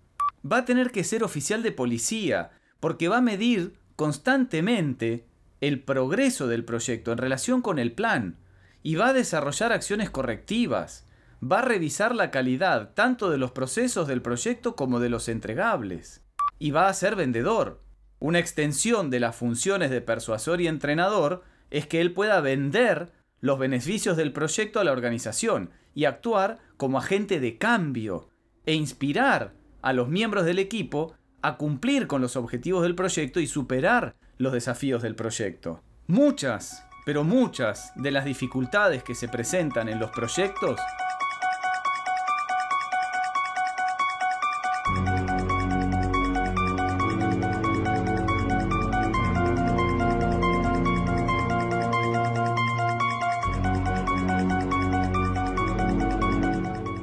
Va 0.49 0.59
a 0.59 0.63
tener 0.63 0.91
que 0.91 1.03
ser 1.03 1.25
oficial 1.25 1.61
de 1.61 1.73
policía, 1.73 2.51
porque 2.79 3.09
va 3.09 3.17
a 3.17 3.21
medir 3.21 3.73
constantemente 3.97 5.27
el 5.59 5.83
progreso 5.83 6.47
del 6.47 6.63
proyecto 6.63 7.11
en 7.11 7.17
relación 7.17 7.61
con 7.61 7.79
el 7.79 7.91
plan 7.91 8.37
y 8.81 8.95
va 8.95 9.09
a 9.09 9.13
desarrollar 9.13 9.73
acciones 9.73 10.09
correctivas. 10.09 11.05
va 11.43 11.59
a 11.59 11.63
revisar 11.63 12.15
la 12.15 12.31
calidad 12.31 12.93
tanto 12.93 13.29
de 13.29 13.37
los 13.37 13.51
procesos 13.51 14.07
del 14.07 14.21
proyecto 14.21 14.77
como 14.77 15.01
de 15.01 15.09
los 15.09 15.27
entregables. 15.27 16.23
Y 16.59 16.71
va 16.71 16.87
a 16.87 16.93
ser 16.93 17.17
vendedor. 17.17 17.83
Una 18.19 18.39
extensión 18.39 19.09
de 19.09 19.19
las 19.19 19.35
funciones 19.35 19.89
de 19.89 19.99
persuasor 19.99 20.61
y 20.61 20.67
entrenador 20.67 21.43
es 21.71 21.87
que 21.87 21.99
él 21.99 22.13
pueda 22.13 22.39
vender 22.39 23.16
los 23.41 23.59
beneficios 23.59 24.17
del 24.17 24.33
proyecto 24.33 24.79
a 24.79 24.83
la 24.83 24.91
organización 24.91 25.71
y 25.93 26.05
actuar 26.05 26.59
como 26.77 26.97
agente 26.97 27.39
de 27.39 27.57
cambio 27.57 28.29
e 28.65 28.73
inspirar 28.73 29.53
a 29.81 29.93
los 29.93 30.09
miembros 30.09 30.45
del 30.45 30.59
equipo 30.59 31.13
a 31.41 31.57
cumplir 31.57 32.07
con 32.07 32.21
los 32.21 32.35
objetivos 32.35 32.83
del 32.83 32.95
proyecto 32.95 33.39
y 33.39 33.47
superar 33.47 34.15
los 34.37 34.53
desafíos 34.53 35.01
del 35.01 35.15
proyecto. 35.15 35.81
Muchas, 36.07 36.85
pero 37.05 37.23
muchas 37.23 37.91
de 37.95 38.11
las 38.11 38.25
dificultades 38.25 39.03
que 39.03 39.15
se 39.15 39.27
presentan 39.27 39.89
en 39.89 39.99
los 39.99 40.11
proyectos 40.11 40.79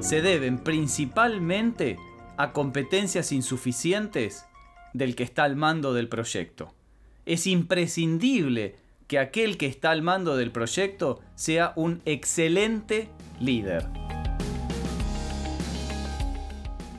se 0.05 0.21
deben 0.21 0.59
principalmente 0.59 1.97
a 2.37 2.53
competencias 2.53 3.33
insuficientes 3.33 4.45
del 4.93 5.17
que 5.17 5.23
está 5.23 5.45
al 5.45 5.57
mando 5.57 5.95
del 5.95 6.11
proyecto. 6.11 6.75
Es 7.25 7.47
imprescindible 7.47 8.77
que 9.07 9.19
aquel 9.19 9.57
que 9.57 9.65
está 9.65 9.93
al 9.93 10.03
mando 10.03 10.37
del 10.37 10.53
proyecto 10.53 11.23
sea 11.37 11.73
un 11.77 12.03
excelente 12.05 13.09
líder. 13.41 13.87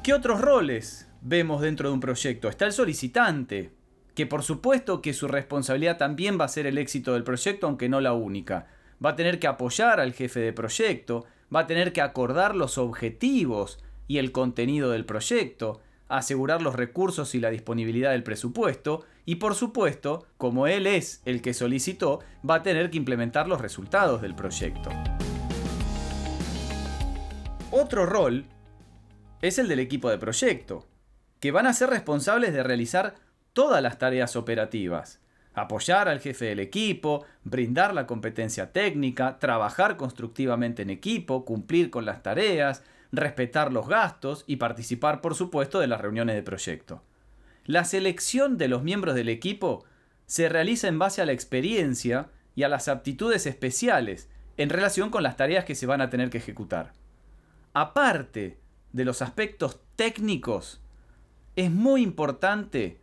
¿Qué 0.01 0.11
otros 0.11 0.41
roles 0.41 1.07
vemos 1.21 1.61
dentro 1.61 1.89
de 1.89 1.93
un 1.93 1.99
proyecto? 1.99 2.49
Está 2.49 2.65
el 2.65 2.73
solicitante, 2.73 3.71
que 4.15 4.25
por 4.25 4.41
supuesto 4.41 5.03
que 5.03 5.13
su 5.13 5.27
responsabilidad 5.27 5.99
también 5.99 6.39
va 6.39 6.45
a 6.45 6.47
ser 6.47 6.65
el 6.65 6.79
éxito 6.79 7.13
del 7.13 7.23
proyecto, 7.23 7.67
aunque 7.67 7.87
no 7.87 8.01
la 8.01 8.13
única. 8.13 8.65
Va 9.03 9.11
a 9.11 9.15
tener 9.15 9.37
que 9.39 9.45
apoyar 9.45 9.99
al 9.99 10.13
jefe 10.13 10.39
de 10.39 10.53
proyecto, 10.53 11.27
va 11.53 11.61
a 11.61 11.67
tener 11.67 11.93
que 11.93 12.01
acordar 12.01 12.55
los 12.55 12.77
objetivos 12.77 13.79
y 14.07 14.17
el 14.17 14.31
contenido 14.31 14.91
del 14.91 15.05
proyecto, 15.05 15.81
asegurar 16.07 16.61
los 16.61 16.75
recursos 16.75 17.33
y 17.35 17.39
la 17.39 17.49
disponibilidad 17.49 18.11
del 18.11 18.23
presupuesto, 18.23 19.03
y 19.25 19.35
por 19.35 19.55
supuesto, 19.55 20.27
como 20.37 20.67
él 20.67 20.85
es 20.85 21.21
el 21.25 21.41
que 21.41 21.53
solicitó, 21.53 22.19
va 22.47 22.55
a 22.55 22.63
tener 22.63 22.91
que 22.91 22.97
implementar 22.97 23.47
los 23.47 23.61
resultados 23.61 24.21
del 24.21 24.35
proyecto. 24.35 24.89
Otro 27.71 28.05
rol 28.05 28.45
es 29.41 29.57
el 29.57 29.67
del 29.67 29.79
equipo 29.79 30.09
de 30.09 30.17
proyecto, 30.17 30.87
que 31.39 31.51
van 31.51 31.67
a 31.67 31.73
ser 31.73 31.89
responsables 31.89 32.53
de 32.53 32.63
realizar 32.63 33.15
todas 33.53 33.81
las 33.81 33.97
tareas 33.97 34.35
operativas, 34.35 35.19
apoyar 35.55 36.07
al 36.07 36.19
jefe 36.19 36.45
del 36.45 36.59
equipo, 36.59 37.25
brindar 37.43 37.93
la 37.93 38.05
competencia 38.05 38.71
técnica, 38.71 39.39
trabajar 39.39 39.97
constructivamente 39.97 40.81
en 40.83 40.89
equipo, 40.89 41.45
cumplir 41.45 41.89
con 41.89 42.05
las 42.05 42.21
tareas, 42.21 42.83
respetar 43.11 43.71
los 43.71 43.87
gastos 43.87 44.43
y 44.47 44.57
participar, 44.57 45.21
por 45.21 45.35
supuesto, 45.35 45.79
de 45.79 45.87
las 45.87 46.01
reuniones 46.01 46.35
de 46.35 46.43
proyecto. 46.43 47.01
La 47.65 47.85
selección 47.85 48.57
de 48.57 48.67
los 48.67 48.83
miembros 48.83 49.15
del 49.15 49.29
equipo 49.29 49.85
se 50.25 50.49
realiza 50.49 50.87
en 50.87 50.99
base 50.99 51.21
a 51.21 51.25
la 51.25 51.31
experiencia 51.31 52.29
y 52.55 52.63
a 52.63 52.69
las 52.69 52.87
aptitudes 52.87 53.45
especiales 53.47 54.29
en 54.57 54.69
relación 54.69 55.09
con 55.09 55.23
las 55.23 55.37
tareas 55.37 55.65
que 55.65 55.75
se 55.75 55.85
van 55.85 56.01
a 56.01 56.09
tener 56.09 56.29
que 56.29 56.37
ejecutar. 56.37 56.93
Aparte 57.73 58.59
de 58.93 59.05
los 59.05 59.21
aspectos 59.21 59.81
técnicos, 59.95 60.81
es 61.55 61.71
muy 61.71 62.01
importante 62.01 62.99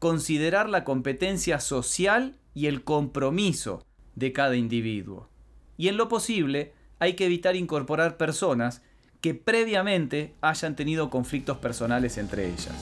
considerar 0.00 0.70
la 0.70 0.82
competencia 0.82 1.60
social 1.60 2.38
y 2.54 2.66
el 2.66 2.84
compromiso 2.84 3.86
de 4.16 4.32
cada 4.32 4.56
individuo. 4.56 5.28
Y 5.76 5.88
en 5.88 5.98
lo 5.98 6.08
posible, 6.08 6.72
hay 6.98 7.14
que 7.14 7.26
evitar 7.26 7.54
incorporar 7.54 8.16
personas 8.16 8.82
que 9.20 9.34
previamente 9.34 10.34
hayan 10.40 10.74
tenido 10.74 11.10
conflictos 11.10 11.58
personales 11.58 12.16
entre 12.16 12.46
ellas. 12.46 12.74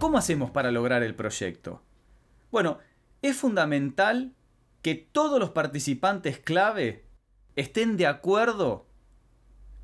¿Cómo 0.00 0.18
hacemos 0.18 0.50
para 0.50 0.72
lograr 0.72 1.04
el 1.04 1.14
proyecto? 1.14 1.82
Bueno, 2.50 2.78
es 3.22 3.36
fundamental 3.36 4.32
que 4.82 4.96
todos 4.96 5.38
los 5.38 5.50
participantes 5.50 6.40
clave 6.40 7.04
estén 7.54 7.96
de 7.96 8.08
acuerdo 8.08 8.88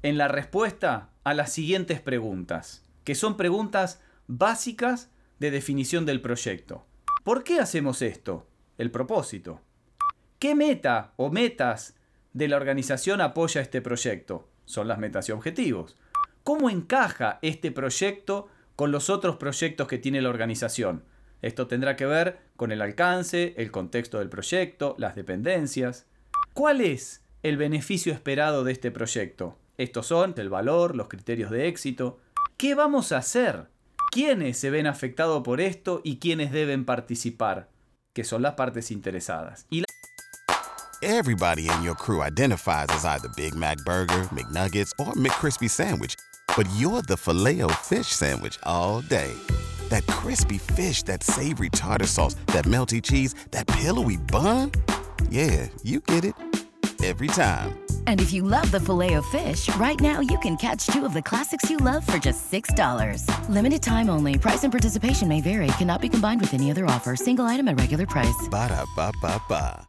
en 0.03 0.19
la 0.19 0.27
respuesta 0.27 1.11
a 1.29 1.35
las 1.35 1.53
siguientes 1.53 2.01
preguntas, 2.01 2.87
que 3.05 3.15
son 3.15 3.37
preguntas 3.37 4.01
básicas 4.29 5.11
de 5.39 5.51
definición 5.51 6.07
del 6.07 6.23
proyecto. 6.23 6.87
¿Por 7.23 7.45
qué 7.45 7.61
hacemos 7.61 8.01
esto? 8.01 8.49
El 8.79 8.91
propósito. 8.91 9.61
¿Qué 10.39 10.55
meta 10.55 11.13
o 11.17 11.29
metas 11.31 11.99
de 12.33 12.49
la 12.49 12.57
organización 12.57 13.21
apoya 13.21 13.61
este 13.61 13.83
proyecto? 13.83 14.49
Son 14.65 14.89
las 14.89 14.99
metas 14.99 15.29
y 15.29 15.33
objetivos. 15.33 15.99
¿Cómo 16.45 16.71
encaja 16.71 17.39
este 17.43 17.73
proyecto 17.73 18.49
con 18.75 18.91
los 18.91 19.11
otros 19.11 19.37
proyectos 19.37 19.87
que 19.87 19.99
tiene 19.99 20.23
la 20.23 20.31
organización? 20.31 21.05
Esto 21.43 21.67
tendrá 21.67 21.95
que 21.95 22.07
ver 22.07 22.39
con 22.57 22.73
el 22.73 22.81
alcance, 22.81 23.53
el 23.59 23.71
contexto 23.71 24.19
del 24.19 24.31
proyecto, 24.31 24.97
las 24.97 25.15
dependencias. 25.15 26.07
¿Cuál 26.55 26.81
es 26.81 27.23
el 27.43 27.59
beneficio 27.59 28.15
esperado 28.15 28.65
de 28.65 28.73
este 28.73 28.91
proyecto? 28.91 29.59
Estos 29.79 30.09
son 30.09 30.35
el 30.37 30.51
valor, 30.51 30.97
los 30.97 31.07
criterios 31.07 31.53
de 31.53 31.69
éxito. 31.69 32.19
¿Qué 32.57 32.75
vamos 32.75 33.13
a 33.13 33.19
hacer? 33.19 33.71
¿Quiénes 34.11 34.59
se 34.59 34.71
ven 34.71 34.89
afectados 34.89 35.45
por 35.45 35.61
esto 35.61 36.01
y 36.03 36.19
quiénes 36.19 36.51
deben 36.51 36.85
participar? 36.85 37.69
Que 38.13 38.25
son 38.25 38.43
las 38.43 38.55
partes 38.55 38.91
interesadas. 38.91 39.67
Everybody 41.01 41.69
in 41.69 41.85
your 41.85 41.95
crew 41.95 42.23
identifies 42.23 42.89
as 42.89 43.05
either 43.05 43.29
Big 43.37 43.55
Mac 43.55 43.79
burger, 43.87 44.29
McNuggets 44.33 44.91
or 44.99 45.15
McCrispy 45.15 45.71
sandwich, 45.71 46.17
but 46.57 46.67
you're 46.77 47.03
the 47.03 47.17
Filet-O-Fish 47.17 48.09
sandwich 48.09 48.59
all 48.65 49.03
day. 49.03 49.33
That 49.91 50.05
crispy 50.09 50.59
fish, 50.59 51.05
that 51.05 51.23
savory 51.23 51.69
tartar 51.71 52.09
sauce, 52.09 52.35
that 52.49 52.65
melty 52.65 53.01
cheese, 53.01 53.37
that 53.53 53.69
pillowy 53.69 54.17
bun? 54.17 54.73
Yeah, 55.31 55.69
you 55.85 56.01
get 56.01 56.25
it 56.25 56.35
every 57.05 57.29
time. 57.29 57.79
And 58.07 58.21
if 58.21 58.33
you 58.33 58.43
love 58.43 58.71
the 58.71 58.81
filet 58.81 59.15
of 59.15 59.25
fish, 59.27 59.75
right 59.77 60.01
now 60.01 60.21
you 60.21 60.39
can 60.39 60.57
catch 60.57 60.87
two 60.89 61.05
of 61.05 61.13
the 61.13 61.23
classics 61.23 61.71
you 61.71 61.77
love 61.77 62.05
for 62.07 62.19
just 62.19 62.51
$6. 62.51 63.49
Limited 63.49 63.83
time 63.83 64.11
only. 64.11 64.39
Price 64.39 64.65
and 64.65 64.73
participation 64.73 65.29
may 65.29 65.41
vary. 65.41 65.69
Cannot 65.79 66.01
be 66.01 66.09
combined 66.09 66.41
with 66.41 66.55
any 66.55 66.71
other 66.71 66.87
offer. 66.87 67.15
Single 67.15 67.45
item 67.45 67.69
at 67.69 67.79
regular 67.79 68.07
price. 68.07 68.49
Ba 68.51 68.69
da 68.69 68.85
ba 68.97 69.13
ba 69.23 69.41
ba. 69.49 69.89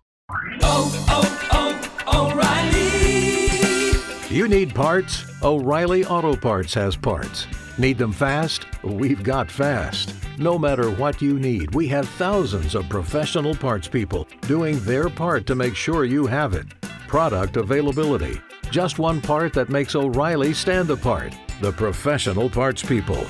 Oh, 0.61 1.05
oh, 1.09 2.01
oh, 2.07 2.31
O'Reilly. 2.31 4.35
You 4.35 4.47
need 4.47 4.75
parts? 4.75 5.25
O'Reilly 5.41 6.05
Auto 6.05 6.35
Parts 6.35 6.73
has 6.75 6.95
parts. 6.95 7.47
Need 7.79 7.97
them 7.97 8.11
fast? 8.11 8.65
We've 8.83 9.23
got 9.23 9.49
fast. 9.49 10.13
No 10.37 10.59
matter 10.59 10.91
what 10.91 11.19
you 11.21 11.39
need, 11.39 11.73
we 11.73 11.87
have 11.87 12.07
thousands 12.09 12.75
of 12.75 12.87
professional 12.89 13.55
parts 13.55 13.87
people 13.87 14.27
doing 14.41 14.79
their 14.81 15.09
part 15.09 15.47
to 15.47 15.55
make 15.55 15.75
sure 15.75 16.05
you 16.05 16.27
have 16.27 16.53
it. 16.53 16.67
Product 17.09 17.57
availability. 17.57 18.39
Just 18.69 18.99
one 18.99 19.19
part 19.19 19.51
that 19.53 19.67
makes 19.67 19.95
O'Reilly 19.95 20.53
stand 20.53 20.91
apart. 20.91 21.33
The 21.59 21.71
professional 21.71 22.47
parts 22.51 22.83
people. 22.83 23.25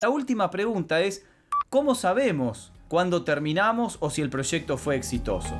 La 0.00 0.08
última 0.08 0.50
pregunta 0.50 1.00
es, 1.02 1.24
¿cómo 1.70 1.94
sabemos 1.94 2.72
cuándo 2.88 3.22
terminamos 3.22 3.96
o 4.00 4.10
si 4.10 4.20
el 4.20 4.28
proyecto 4.28 4.76
fue 4.76 4.96
exitoso? 4.96 5.56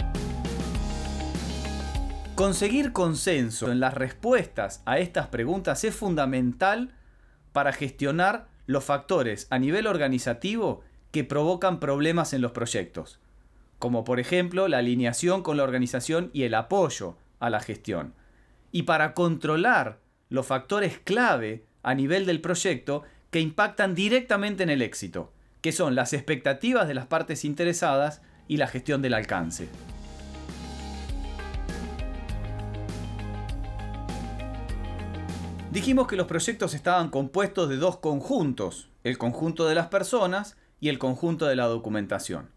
Conseguir 2.35 2.93
consenso 2.93 3.71
en 3.71 3.79
las 3.79 3.95
respuestas 3.95 4.83
a 4.87 4.99
estas 4.99 5.29
preguntas 5.29 5.85
es 5.85 5.95
fundamental 5.95 6.93
para 7.53 7.73
gestionar 7.73 8.49
los 8.69 8.85
factores 8.85 9.47
a 9.49 9.59
nivel 9.59 9.87
organizativo 9.87 10.83
que 11.11 11.25
provocan 11.25 11.81
problemas 11.81 12.35
en 12.35 12.43
los 12.43 12.53
proyectos, 12.53 13.19
como 13.79 14.05
por 14.05 14.21
ejemplo 14.21 14.69
la 14.69 14.79
alineación 14.79 15.43
con 15.43 15.57
la 15.57 15.63
organización 15.65 16.31
y 16.35 16.43
el 16.43 16.53
apoyo 16.53 17.17
a 17.41 17.49
la 17.49 17.61
gestión. 17.61 18.13
Y 18.71 18.83
para 18.83 19.15
controlar 19.15 20.01
los 20.29 20.47
factores 20.47 20.99
clave 20.99 21.65
a 21.83 21.95
nivel 21.95 22.27
del 22.27 22.43
proyecto 22.43 23.05
que 23.31 23.41
impactan 23.41 23.95
directamente 23.95 24.65
en 24.65 24.71
el 24.71 24.83
éxito, 24.83 25.33
que 25.63 25.73
son 25.73 25.95
las 25.95 26.13
expectativas 26.13 26.87
de 26.87 26.95
las 26.95 27.07
partes 27.07 27.47
interesadas 27.47 28.21
y 28.49 28.59
la 28.59 28.67
gestión 28.67 29.01
del 29.01 29.15
alcance. 29.15 29.67
Dijimos 35.71 36.07
que 36.07 36.17
los 36.17 36.27
proyectos 36.27 36.73
estaban 36.73 37.11
compuestos 37.11 37.69
de 37.69 37.77
dos 37.77 37.99
conjuntos, 37.99 38.89
el 39.05 39.19
conjunto 39.19 39.67
de 39.67 39.75
las 39.75 39.89
personas 39.89 40.57
y 40.81 40.89
el 40.89 40.99
conjunto 40.99 41.45
de 41.45 41.57
la 41.57 41.67
documentación. 41.67 42.49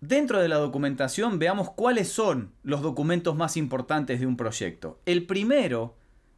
Dentro 0.00 0.40
de 0.40 0.48
la 0.48 0.56
documentación 0.56 1.38
veamos 1.38 1.70
cuáles 1.72 2.08
son 2.08 2.52
los 2.62 2.80
documentos 2.80 3.36
más 3.36 3.58
importantes 3.58 4.18
de 4.18 4.26
un 4.26 4.38
proyecto. 4.38 4.98
El 5.04 5.26
primero 5.26 5.96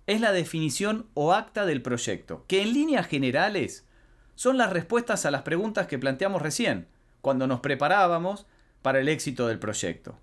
es 0.09 0.20
la 0.20 0.33
definición 0.33 1.07
o 1.14 1.33
acta 1.33 1.64
del 1.64 1.81
proyecto, 1.81 2.44
que 2.49 2.62
en 2.62 2.73
líneas 2.73 3.07
generales 3.07 3.87
son 4.35 4.59
las 4.59 4.73
respuestas 4.73 5.25
a 5.27 5.31
las 5.31 5.42
preguntas 5.42 5.87
que 5.87 5.99
planteamos 5.99 6.42
recién, 6.42 6.88
cuando 7.20 7.46
nos 7.46 7.61
preparábamos 7.61 8.46
para 8.83 8.99
el 8.99 9.09
éxito 9.09 9.46
del 9.46 9.61
proyecto. 9.61 10.18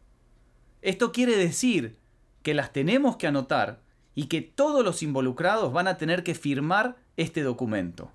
Esto 0.81 1.13
quiere 1.13 1.37
decir 1.37 1.97
que 2.43 2.53
las 2.53 2.73
tenemos 2.73 3.15
que 3.15 3.27
anotar 3.27 3.86
y 4.17 4.25
que 4.25 4.41
todos 4.41 4.83
los 4.83 5.03
involucrados 5.03 5.71
van 5.71 5.87
a 5.87 5.97
tener 5.97 6.23
que 6.23 6.33
firmar 6.33 6.97
este 7.17 7.43
documento. 7.43 8.11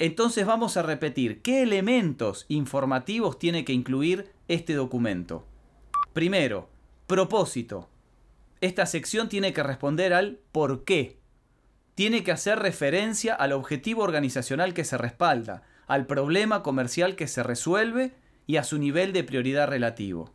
Entonces 0.00 0.44
vamos 0.44 0.76
a 0.76 0.82
repetir 0.82 1.42
qué 1.42 1.62
elementos 1.62 2.44
informativos 2.48 3.38
tiene 3.38 3.64
que 3.64 3.72
incluir 3.72 4.32
este 4.48 4.74
documento. 4.74 5.46
Primero, 6.12 6.68
propósito. 7.06 7.88
Esta 8.60 8.84
sección 8.84 9.28
tiene 9.28 9.52
que 9.52 9.62
responder 9.62 10.12
al 10.12 10.40
por 10.50 10.82
qué. 10.82 11.20
Tiene 11.94 12.24
que 12.24 12.32
hacer 12.32 12.58
referencia 12.58 13.36
al 13.36 13.52
objetivo 13.52 14.02
organizacional 14.02 14.74
que 14.74 14.82
se 14.82 14.98
respalda, 14.98 15.62
al 15.86 16.06
problema 16.06 16.64
comercial 16.64 17.14
que 17.14 17.28
se 17.28 17.44
resuelve 17.44 18.16
y 18.48 18.56
a 18.56 18.64
su 18.64 18.76
nivel 18.76 19.12
de 19.12 19.22
prioridad 19.22 19.68
relativo. 19.68 20.32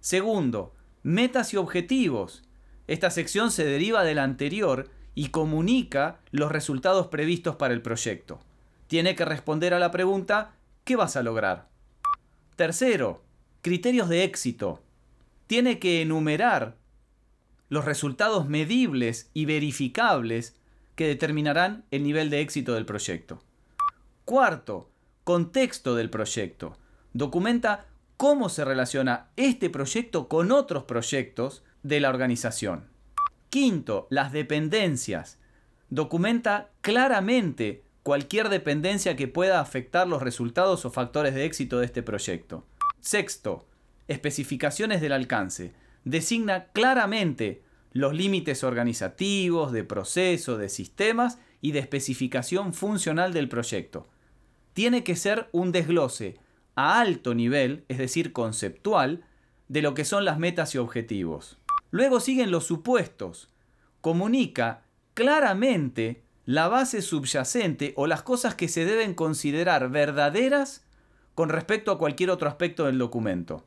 Segundo, 0.00 0.74
metas 1.04 1.54
y 1.54 1.56
objetivos. 1.56 2.42
Esta 2.86 3.10
sección 3.10 3.50
se 3.50 3.64
deriva 3.64 4.04
de 4.04 4.14
la 4.14 4.22
anterior 4.22 4.88
y 5.14 5.28
comunica 5.28 6.20
los 6.30 6.52
resultados 6.52 7.08
previstos 7.08 7.56
para 7.56 7.74
el 7.74 7.82
proyecto. 7.82 8.40
Tiene 8.86 9.16
que 9.16 9.24
responder 9.24 9.74
a 9.74 9.78
la 9.78 9.90
pregunta 9.90 10.54
¿qué 10.84 10.94
vas 10.94 11.16
a 11.16 11.22
lograr? 11.22 11.68
Tercero, 12.54 13.24
criterios 13.62 14.08
de 14.08 14.24
éxito. 14.24 14.82
Tiene 15.46 15.78
que 15.78 16.02
enumerar 16.02 16.76
los 17.68 17.84
resultados 17.84 18.48
medibles 18.48 19.30
y 19.34 19.46
verificables 19.46 20.56
que 20.94 21.08
determinarán 21.08 21.84
el 21.90 22.04
nivel 22.04 22.30
de 22.30 22.40
éxito 22.40 22.74
del 22.74 22.86
proyecto. 22.86 23.42
Cuarto, 24.24 24.90
contexto 25.24 25.94
del 25.94 26.08
proyecto. 26.08 26.78
Documenta 27.12 27.86
cómo 28.16 28.48
se 28.48 28.64
relaciona 28.64 29.28
este 29.36 29.70
proyecto 29.70 30.28
con 30.28 30.52
otros 30.52 30.84
proyectos 30.84 31.64
de 31.86 32.00
la 32.00 32.08
organización. 32.08 32.88
Quinto, 33.50 34.06
las 34.10 34.32
dependencias. 34.32 35.38
Documenta 35.88 36.70
claramente 36.80 37.84
cualquier 38.02 38.48
dependencia 38.48 39.16
que 39.16 39.28
pueda 39.28 39.60
afectar 39.60 40.06
los 40.06 40.22
resultados 40.22 40.84
o 40.84 40.90
factores 40.90 41.34
de 41.34 41.44
éxito 41.44 41.78
de 41.78 41.86
este 41.86 42.02
proyecto. 42.02 42.66
Sexto, 43.00 43.66
especificaciones 44.08 45.00
del 45.00 45.12
alcance. 45.12 45.72
Designa 46.04 46.66
claramente 46.72 47.62
los 47.92 48.14
límites 48.14 48.64
organizativos, 48.64 49.72
de 49.72 49.84
proceso, 49.84 50.58
de 50.58 50.68
sistemas 50.68 51.38
y 51.60 51.72
de 51.72 51.80
especificación 51.80 52.74
funcional 52.74 53.32
del 53.32 53.48
proyecto 53.48 54.08
tiene 54.76 55.04
que 55.04 55.16
ser 55.16 55.48
un 55.52 55.72
desglose 55.72 56.36
a 56.74 57.00
alto 57.00 57.34
nivel, 57.34 57.86
es 57.88 57.96
decir, 57.96 58.34
conceptual, 58.34 59.24
de 59.68 59.80
lo 59.80 59.94
que 59.94 60.04
son 60.04 60.26
las 60.26 60.38
metas 60.38 60.74
y 60.74 60.78
objetivos. 60.78 61.56
Luego 61.90 62.20
siguen 62.20 62.50
los 62.50 62.66
supuestos. 62.66 63.48
Comunica 64.00 64.82
claramente 65.14 66.22
la 66.44 66.68
base 66.68 67.02
subyacente 67.02 67.92
o 67.96 68.06
las 68.06 68.22
cosas 68.22 68.54
que 68.54 68.68
se 68.68 68.84
deben 68.84 69.14
considerar 69.14 69.90
verdaderas 69.90 70.84
con 71.34 71.48
respecto 71.48 71.90
a 71.90 71.98
cualquier 71.98 72.30
otro 72.30 72.48
aspecto 72.48 72.84
del 72.86 72.98
documento. 72.98 73.64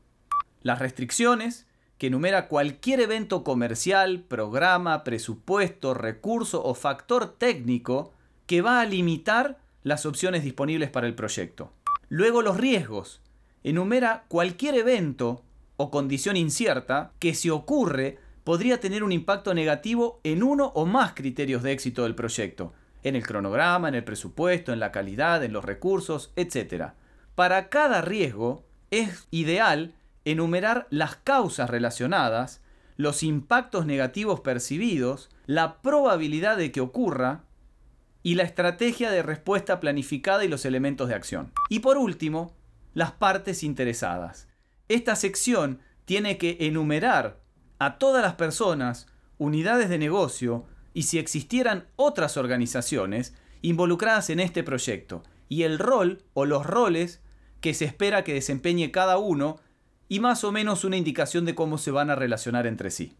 Las 0.61 0.79
restricciones, 0.79 1.67
que 1.97 2.07
enumera 2.07 2.47
cualquier 2.47 3.01
evento 3.01 3.43
comercial, 3.43 4.21
programa, 4.21 5.03
presupuesto, 5.03 5.93
recurso 5.93 6.63
o 6.63 6.73
factor 6.73 7.37
técnico 7.37 8.13
que 8.47 8.61
va 8.61 8.79
a 8.79 8.85
limitar 8.85 9.59
las 9.83 10.05
opciones 10.05 10.43
disponibles 10.43 10.89
para 10.89 11.07
el 11.07 11.15
proyecto. 11.15 11.73
Luego 12.07 12.41
los 12.41 12.57
riesgos. 12.57 13.21
Enumera 13.63 14.23
cualquier 14.29 14.75
evento 14.75 15.43
o 15.81 15.89
condición 15.89 16.35
incierta 16.35 17.13
que 17.19 17.33
si 17.33 17.49
ocurre 17.49 18.17
podría 18.43 18.81
tener 18.81 19.01
un 19.01 19.13
impacto 19.13 19.53
negativo 19.53 20.19
en 20.25 20.43
uno 20.43 20.73
o 20.75 20.85
más 20.85 21.13
criterios 21.13 21.63
de 21.63 21.71
éxito 21.71 22.03
del 22.03 22.15
proyecto, 22.15 22.73
en 23.01 23.15
el 23.15 23.25
cronograma, 23.25 23.87
en 23.87 23.95
el 23.95 24.03
presupuesto, 24.03 24.73
en 24.73 24.81
la 24.81 24.91
calidad, 24.91 25.41
en 25.41 25.53
los 25.53 25.63
recursos, 25.63 26.33
etc. 26.35 26.87
Para 27.33 27.69
cada 27.69 28.01
riesgo 28.01 28.65
es 28.91 29.29
ideal 29.31 29.95
enumerar 30.25 30.85
las 30.89 31.15
causas 31.15 31.69
relacionadas, 31.69 32.61
los 32.97 33.23
impactos 33.23 33.85
negativos 33.85 34.41
percibidos, 34.41 35.29
la 35.45 35.81
probabilidad 35.81 36.57
de 36.57 36.73
que 36.73 36.81
ocurra 36.81 37.45
y 38.21 38.35
la 38.35 38.43
estrategia 38.43 39.11
de 39.11 39.23
respuesta 39.23 39.79
planificada 39.79 40.43
y 40.43 40.49
los 40.49 40.65
elementos 40.65 41.07
de 41.07 41.15
acción. 41.15 41.53
Y 41.69 41.79
por 41.79 41.97
último, 41.97 42.53
las 42.93 43.13
partes 43.13 43.63
interesadas. 43.63 44.48
Esta 44.89 45.15
sección 45.15 45.79
tiene 46.05 46.39
que 46.39 46.57
enumerar 46.61 47.39
a 47.77 47.99
todas 47.99 48.23
las 48.23 48.33
personas, 48.33 49.05
unidades 49.37 49.87
de 49.87 49.99
negocio 49.99 50.65
y 50.95 51.03
si 51.03 51.19
existieran 51.19 51.87
otras 51.95 52.37
organizaciones 52.37 53.35
involucradas 53.61 54.31
en 54.31 54.39
este 54.39 54.63
proyecto 54.63 55.21
y 55.47 55.61
el 55.61 55.77
rol 55.77 56.23
o 56.33 56.45
los 56.45 56.65
roles 56.65 57.21
que 57.61 57.75
se 57.75 57.85
espera 57.85 58.23
que 58.23 58.33
desempeñe 58.33 58.89
cada 58.89 59.19
uno 59.19 59.59
y 60.07 60.19
más 60.21 60.43
o 60.43 60.51
menos 60.51 60.83
una 60.83 60.97
indicación 60.97 61.45
de 61.45 61.53
cómo 61.53 61.77
se 61.77 61.91
van 61.91 62.09
a 62.09 62.15
relacionar 62.15 62.65
entre 62.65 62.89
sí. 62.89 63.15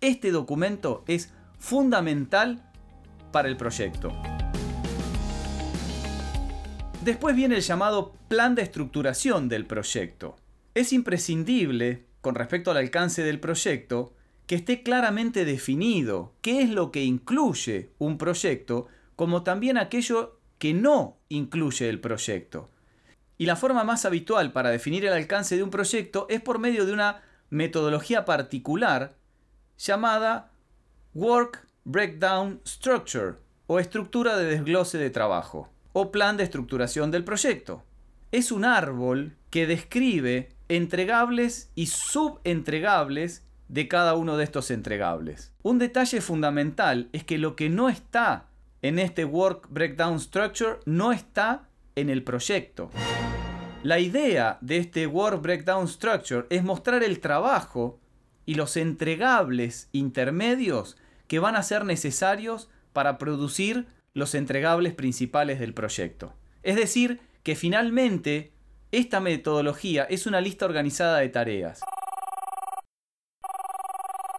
Este 0.00 0.30
documento 0.30 1.02
es 1.08 1.32
fundamental 1.58 2.70
para 3.32 3.48
el 3.48 3.56
proyecto. 3.56 4.12
Después 7.02 7.34
viene 7.34 7.56
el 7.56 7.62
llamado 7.62 8.14
plan 8.28 8.54
de 8.54 8.62
estructuración 8.62 9.48
del 9.48 9.66
proyecto. 9.66 10.36
Es 10.74 10.92
imprescindible, 10.92 12.04
con 12.20 12.34
respecto 12.34 12.72
al 12.72 12.78
alcance 12.78 13.22
del 13.22 13.38
proyecto, 13.38 14.12
que 14.46 14.56
esté 14.56 14.82
claramente 14.82 15.44
definido 15.44 16.34
qué 16.42 16.62
es 16.62 16.70
lo 16.70 16.90
que 16.90 17.04
incluye 17.04 17.90
un 17.98 18.18
proyecto, 18.18 18.88
como 19.14 19.44
también 19.44 19.78
aquello 19.78 20.40
que 20.58 20.74
no 20.74 21.18
incluye 21.28 21.88
el 21.88 22.00
proyecto. 22.00 22.70
Y 23.38 23.46
la 23.46 23.56
forma 23.56 23.84
más 23.84 24.04
habitual 24.04 24.52
para 24.52 24.70
definir 24.70 25.04
el 25.04 25.12
alcance 25.12 25.56
de 25.56 25.62
un 25.62 25.70
proyecto 25.70 26.26
es 26.28 26.40
por 26.40 26.58
medio 26.58 26.86
de 26.86 26.92
una 26.92 27.22
metodología 27.50 28.24
particular 28.24 29.16
llamada 29.78 30.52
Work 31.14 31.66
Breakdown 31.84 32.60
Structure 32.66 33.34
o 33.66 33.78
estructura 33.78 34.36
de 34.36 34.46
desglose 34.46 34.98
de 34.98 35.10
trabajo 35.10 35.70
o 35.92 36.10
plan 36.10 36.36
de 36.36 36.44
estructuración 36.44 37.10
del 37.10 37.24
proyecto. 37.24 37.84
Es 38.32 38.50
un 38.50 38.64
árbol 38.64 39.36
que 39.50 39.66
describe 39.66 40.53
entregables 40.68 41.70
y 41.74 41.86
subentregables 41.86 43.44
de 43.68 43.88
cada 43.88 44.14
uno 44.14 44.36
de 44.36 44.44
estos 44.44 44.70
entregables. 44.70 45.52
Un 45.62 45.78
detalle 45.78 46.20
fundamental 46.20 47.08
es 47.12 47.24
que 47.24 47.38
lo 47.38 47.56
que 47.56 47.68
no 47.68 47.88
está 47.88 48.46
en 48.82 48.98
este 48.98 49.24
Work 49.24 49.68
Breakdown 49.70 50.20
Structure 50.20 50.78
no 50.84 51.12
está 51.12 51.68
en 51.96 52.10
el 52.10 52.22
proyecto. 52.22 52.90
La 53.82 53.98
idea 53.98 54.58
de 54.60 54.78
este 54.78 55.06
Work 55.06 55.42
Breakdown 55.42 55.88
Structure 55.88 56.46
es 56.50 56.64
mostrar 56.64 57.02
el 57.02 57.20
trabajo 57.20 58.00
y 58.46 58.54
los 58.54 58.76
entregables 58.76 59.88
intermedios 59.92 60.96
que 61.28 61.38
van 61.38 61.56
a 61.56 61.62
ser 61.62 61.84
necesarios 61.84 62.70
para 62.92 63.18
producir 63.18 63.86
los 64.14 64.34
entregables 64.34 64.94
principales 64.94 65.60
del 65.60 65.74
proyecto. 65.74 66.32
Es 66.62 66.76
decir, 66.76 67.20
que 67.42 67.56
finalmente 67.56 68.53
esta 68.98 69.18
metodología 69.18 70.04
es 70.04 70.26
una 70.26 70.40
lista 70.40 70.66
organizada 70.66 71.18
de 71.18 71.28
tareas. 71.28 71.80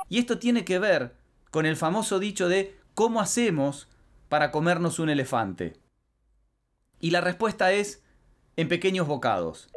Y 0.07 0.19
esto 0.19 0.39
tiene 0.39 0.63
que 0.63 0.79
ver 0.79 1.15
con 1.51 1.65
el 1.65 1.75
famoso 1.75 2.19
dicho 2.19 2.47
de 2.47 2.77
¿cómo 2.93 3.19
hacemos 3.19 3.89
para 4.29 4.51
comernos 4.51 4.99
un 4.99 5.09
elefante? 5.09 5.73
Y 7.01 7.11
la 7.11 7.19
respuesta 7.19 7.73
es 7.73 8.01
en 8.55 8.69
pequeños 8.69 9.07
bocados. 9.07 9.69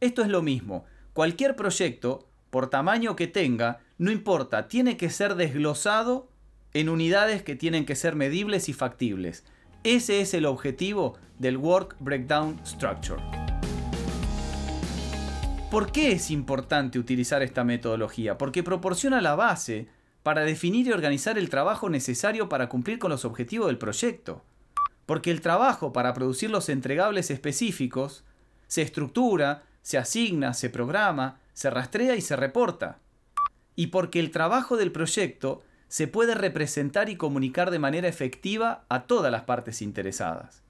Esto 0.00 0.22
es 0.22 0.28
lo 0.28 0.42
mismo. 0.42 0.84
Cualquier 1.12 1.54
proyecto, 1.54 2.28
por 2.50 2.70
tamaño 2.70 3.14
que 3.14 3.28
tenga, 3.28 3.80
no 3.98 4.10
importa, 4.10 4.66
tiene 4.66 4.96
que 4.96 5.10
ser 5.10 5.36
desglosado 5.36 6.28
en 6.74 6.88
unidades 6.88 7.44
que 7.44 7.54
tienen 7.54 7.86
que 7.86 7.94
ser 7.94 8.16
medibles 8.16 8.68
y 8.68 8.72
factibles. 8.72 9.44
Ese 9.90 10.20
es 10.20 10.34
el 10.34 10.44
objetivo 10.44 11.16
del 11.38 11.56
Work 11.56 11.96
Breakdown 11.98 12.60
Structure. 12.62 13.22
¿Por 15.70 15.90
qué 15.92 16.12
es 16.12 16.30
importante 16.30 16.98
utilizar 16.98 17.42
esta 17.42 17.64
metodología? 17.64 18.36
Porque 18.36 18.62
proporciona 18.62 19.22
la 19.22 19.34
base 19.34 19.88
para 20.22 20.42
definir 20.42 20.86
y 20.86 20.92
organizar 20.92 21.38
el 21.38 21.48
trabajo 21.48 21.88
necesario 21.88 22.50
para 22.50 22.68
cumplir 22.68 22.98
con 22.98 23.10
los 23.10 23.24
objetivos 23.24 23.68
del 23.68 23.78
proyecto. 23.78 24.44
porque 25.06 25.30
el 25.30 25.40
trabajo 25.40 25.90
para 25.90 26.12
producir 26.12 26.50
los 26.50 26.68
entregables 26.68 27.30
específicos 27.30 28.24
se 28.66 28.82
estructura, 28.82 29.62
se 29.80 29.96
asigna, 29.96 30.52
se 30.52 30.68
programa, 30.68 31.40
se 31.54 31.70
rastrea 31.70 32.14
y 32.14 32.20
se 32.20 32.36
reporta. 32.36 32.98
Y 33.74 33.86
porque 33.86 34.20
el 34.20 34.32
trabajo 34.32 34.76
del 34.76 34.92
proyecto 34.92 35.62
se 35.88 36.06
puede 36.06 36.34
representar 36.34 37.08
y 37.08 37.16
comunicar 37.16 37.70
de 37.70 37.78
manera 37.78 38.08
efectiva 38.08 38.84
a 38.88 39.04
todas 39.04 39.32
las 39.32 39.42
partes 39.42 39.82
interesadas. 39.82 40.62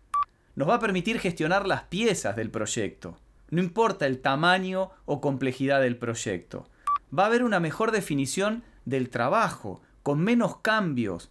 Nos 0.55 0.69
va 0.69 0.75
a 0.75 0.81
permitir 0.81 1.19
gestionar 1.19 1.67
las 1.67 1.85
piezas 1.85 2.35
del 2.37 2.51
proyecto, 2.51 3.19
no 3.51 3.63
importa 3.63 4.07
el 4.07 4.21
tamaño 4.21 4.91
o 5.07 5.21
complejidad 5.21 5.81
del 5.81 5.97
proyecto. 5.97 6.69
Va 7.17 7.25
a 7.25 7.27
haber 7.27 7.43
una 7.43 7.61
mejor 7.61 7.93
definición 7.93 8.63
del 8.85 9.09
trabajo, 9.09 9.81
con 10.03 10.21
menos 10.21 10.59
cambios, 10.59 11.31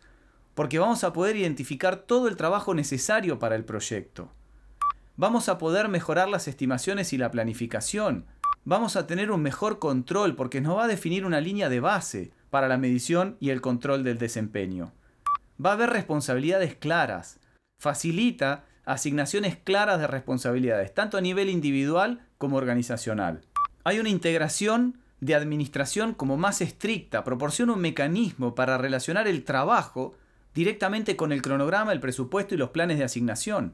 porque 0.56 0.80
vamos 0.80 1.04
a 1.04 1.14
poder 1.14 1.36
identificar 1.36 1.98
todo 1.98 2.28
el 2.28 2.36
trabajo 2.36 2.74
necesario 2.74 3.38
para 3.38 3.56
el 3.56 3.64
proyecto. 3.64 4.32
Vamos 5.16 5.50
a 5.50 5.58
poder 5.60 5.88
mejorar 5.88 6.28
las 6.28 6.48
estimaciones 6.48 7.14
y 7.14 7.18
la 7.18 7.30
planificación. 7.30 8.26
Vamos 8.66 8.96
a 8.96 9.06
tener 9.06 9.32
un 9.32 9.42
mejor 9.42 9.78
control 9.78 10.36
porque 10.36 10.62
nos 10.62 10.78
va 10.78 10.86
a 10.86 10.88
definir 10.88 11.26
una 11.26 11.42
línea 11.42 11.70
de 11.70 11.80
base 11.80 12.32
para 12.50 12.68
la 12.68 12.78
medición 12.78 13.38
y 13.40 13.50
el 13.50 13.62
control 13.62 14.04
del 14.04 14.18
desempeño. 14.18 14.92
Va 15.64 15.72
a 15.72 15.74
haber 15.74 15.90
responsabilidades 15.90 16.76
claras. 16.76 17.40
Facilita 17.80 18.66
asignaciones 18.86 19.58
claras 19.58 20.00
de 20.00 20.08
responsabilidades, 20.08 20.94
tanto 20.94 21.18
a 21.18 21.22
nivel 21.22 21.50
individual 21.50 22.22
como 22.38 22.58
organizacional. 22.58 23.42
Hay 23.84 24.00
una 24.00 24.10
integración 24.10 25.00
de 25.20 25.36
administración 25.36 26.14
como 26.14 26.38
más 26.38 26.62
estricta, 26.62 27.24
proporciona 27.24 27.74
un 27.74 27.82
mecanismo 27.82 28.56
para 28.56 28.78
relacionar 28.78 29.28
el 29.28 29.44
trabajo 29.44 30.16
directamente 30.54 31.16
con 31.16 31.32
el 31.32 31.42
cronograma, 31.42 31.92
el 31.92 32.00
presupuesto 32.00 32.56
y 32.56 32.58
los 32.58 32.70
planes 32.70 32.98
de 32.98 33.04
asignación. 33.04 33.74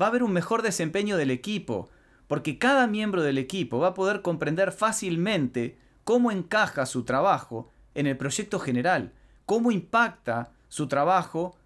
Va 0.00 0.06
a 0.06 0.08
haber 0.10 0.22
un 0.22 0.32
mejor 0.32 0.62
desempeño 0.62 1.16
del 1.16 1.30
equipo, 1.30 1.88
porque 2.26 2.58
cada 2.58 2.86
miembro 2.86 3.22
del 3.22 3.38
equipo 3.38 3.78
va 3.78 3.88
a 3.88 3.94
poder 3.94 4.22
comprender 4.22 4.72
fácilmente 4.72 5.78
cómo 6.04 6.30
encaja 6.30 6.86
su 6.86 7.04
trabajo 7.04 7.70
en 7.98 8.06
el 8.06 8.16
proyecto 8.16 8.58
general, 8.58 9.12
cómo 9.44 9.72
impacta 9.72 10.52
su 10.68 10.86
trabajo 10.86 11.56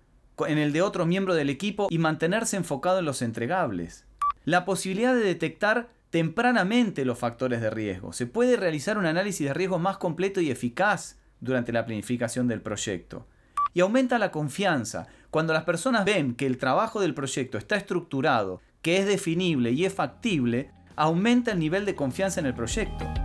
en 0.47 0.59
el 0.59 0.73
de 0.73 0.83
otro 0.83 1.05
miembro 1.05 1.35
del 1.35 1.51
equipo 1.51 1.89
y 1.91 1.99
mantenerse 1.99 2.57
enfocado 2.57 3.01
en 3.01 3.05
los 3.05 3.23
entregables. 3.23 4.07
La 4.45 4.65
posibilidad 4.65 5.15
de 5.15 5.21
detectar 5.21 5.91
tempranamente 6.11 7.05
los 7.05 7.19
factores 7.19 7.61
de 7.61 7.71
riesgo. 7.71 8.13
Se 8.13 8.27
puede 8.27 8.57
realizar 8.57 8.99
un 8.99 9.07
análisis 9.07 9.47
de 9.47 9.55
riesgo 9.55 9.79
más 9.79 9.99
completo 9.99 10.41
y 10.41 10.51
eficaz 10.51 11.19
durante 11.41 11.73
la 11.73 11.85
planificación 11.85 12.49
del 12.49 12.61
proyecto 12.61 13.27
y 13.75 13.81
aumenta 13.81 14.19
la 14.19 14.31
confianza. 14.31 15.07
Cuando 15.31 15.53
las 15.53 15.65
personas 15.65 16.05
ven 16.05 16.35
que 16.35 16.47
el 16.47 16.59
trabajo 16.59 17.01
del 17.01 17.15
proyecto 17.15 17.59
está 17.59 17.77
estructurado, 17.77 18.61
que 18.81 18.99
es 18.99 19.07
definible 19.07 19.71
y 19.73 19.85
es 19.85 19.95
factible, 19.95 20.71
aumenta 20.97 21.53
el 21.53 21.59
nivel 21.59 21.85
de 21.85 21.95
confianza 21.95 22.41
en 22.41 22.47
el 22.47 22.55
proyecto. 22.55 23.22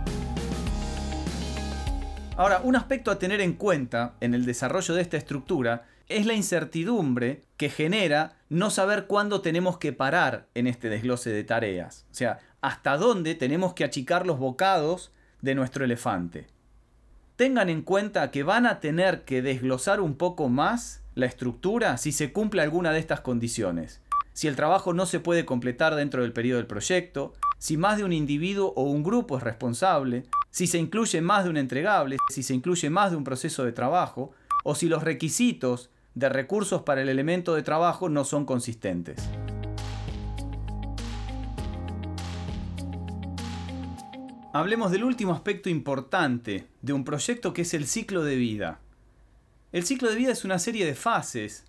Ahora, 2.38 2.62
un 2.64 2.76
aspecto 2.76 3.10
a 3.10 3.18
tener 3.18 3.42
en 3.42 3.52
cuenta 3.52 4.14
en 4.20 4.32
el 4.32 4.46
desarrollo 4.46 4.94
de 4.94 5.02
esta 5.02 5.18
estructura 5.18 5.84
es 6.08 6.24
la 6.24 6.32
incertidumbre 6.32 7.42
que 7.58 7.68
genera 7.68 8.38
no 8.48 8.70
saber 8.70 9.06
cuándo 9.06 9.42
tenemos 9.42 9.76
que 9.76 9.92
parar 9.92 10.46
en 10.54 10.66
este 10.66 10.88
desglose 10.88 11.28
de 11.28 11.44
tareas. 11.44 12.06
O 12.10 12.14
sea, 12.14 12.38
hasta 12.62 12.96
dónde 12.96 13.34
tenemos 13.34 13.74
que 13.74 13.84
achicar 13.84 14.26
los 14.26 14.38
bocados 14.38 15.12
de 15.42 15.54
nuestro 15.54 15.84
elefante 15.84 16.46
tengan 17.38 17.68
en 17.68 17.82
cuenta 17.82 18.32
que 18.32 18.42
van 18.42 18.66
a 18.66 18.80
tener 18.80 19.22
que 19.22 19.42
desglosar 19.42 20.00
un 20.00 20.16
poco 20.16 20.48
más 20.48 21.04
la 21.14 21.26
estructura 21.26 21.96
si 21.96 22.10
se 22.10 22.32
cumple 22.32 22.62
alguna 22.62 22.90
de 22.90 22.98
estas 22.98 23.20
condiciones. 23.20 24.02
Si 24.32 24.48
el 24.48 24.56
trabajo 24.56 24.92
no 24.92 25.06
se 25.06 25.20
puede 25.20 25.44
completar 25.44 25.94
dentro 25.94 26.22
del 26.22 26.32
periodo 26.32 26.56
del 26.56 26.66
proyecto, 26.66 27.34
si 27.58 27.76
más 27.76 27.98
de 27.98 28.04
un 28.04 28.12
individuo 28.12 28.72
o 28.76 28.84
un 28.84 29.02
grupo 29.02 29.36
es 29.36 29.42
responsable, 29.42 30.24
si 30.50 30.66
se 30.66 30.78
incluye 30.78 31.20
más 31.20 31.44
de 31.44 31.50
un 31.50 31.56
entregable, 31.56 32.16
si 32.30 32.42
se 32.42 32.54
incluye 32.54 32.88
más 32.88 33.10
de 33.10 33.16
un 33.16 33.24
proceso 33.24 33.64
de 33.64 33.72
trabajo, 33.72 34.32
o 34.64 34.74
si 34.74 34.88
los 34.88 35.02
requisitos 35.02 35.90
de 36.14 36.28
recursos 36.28 36.82
para 36.82 37.02
el 37.02 37.08
elemento 37.08 37.54
de 37.54 37.62
trabajo 37.62 38.08
no 38.08 38.24
son 38.24 38.44
consistentes. 38.44 39.28
Hablemos 44.52 44.90
del 44.90 45.04
último 45.04 45.32
aspecto 45.32 45.68
importante 45.68 46.66
de 46.80 46.92
un 46.92 47.04
proyecto 47.04 47.52
que 47.52 47.62
es 47.62 47.74
el 47.74 47.86
ciclo 47.86 48.24
de 48.24 48.36
vida. 48.36 48.80
El 49.72 49.84
ciclo 49.84 50.08
de 50.08 50.16
vida 50.16 50.32
es 50.32 50.44
una 50.44 50.58
serie 50.58 50.86
de 50.86 50.94
fases 50.94 51.66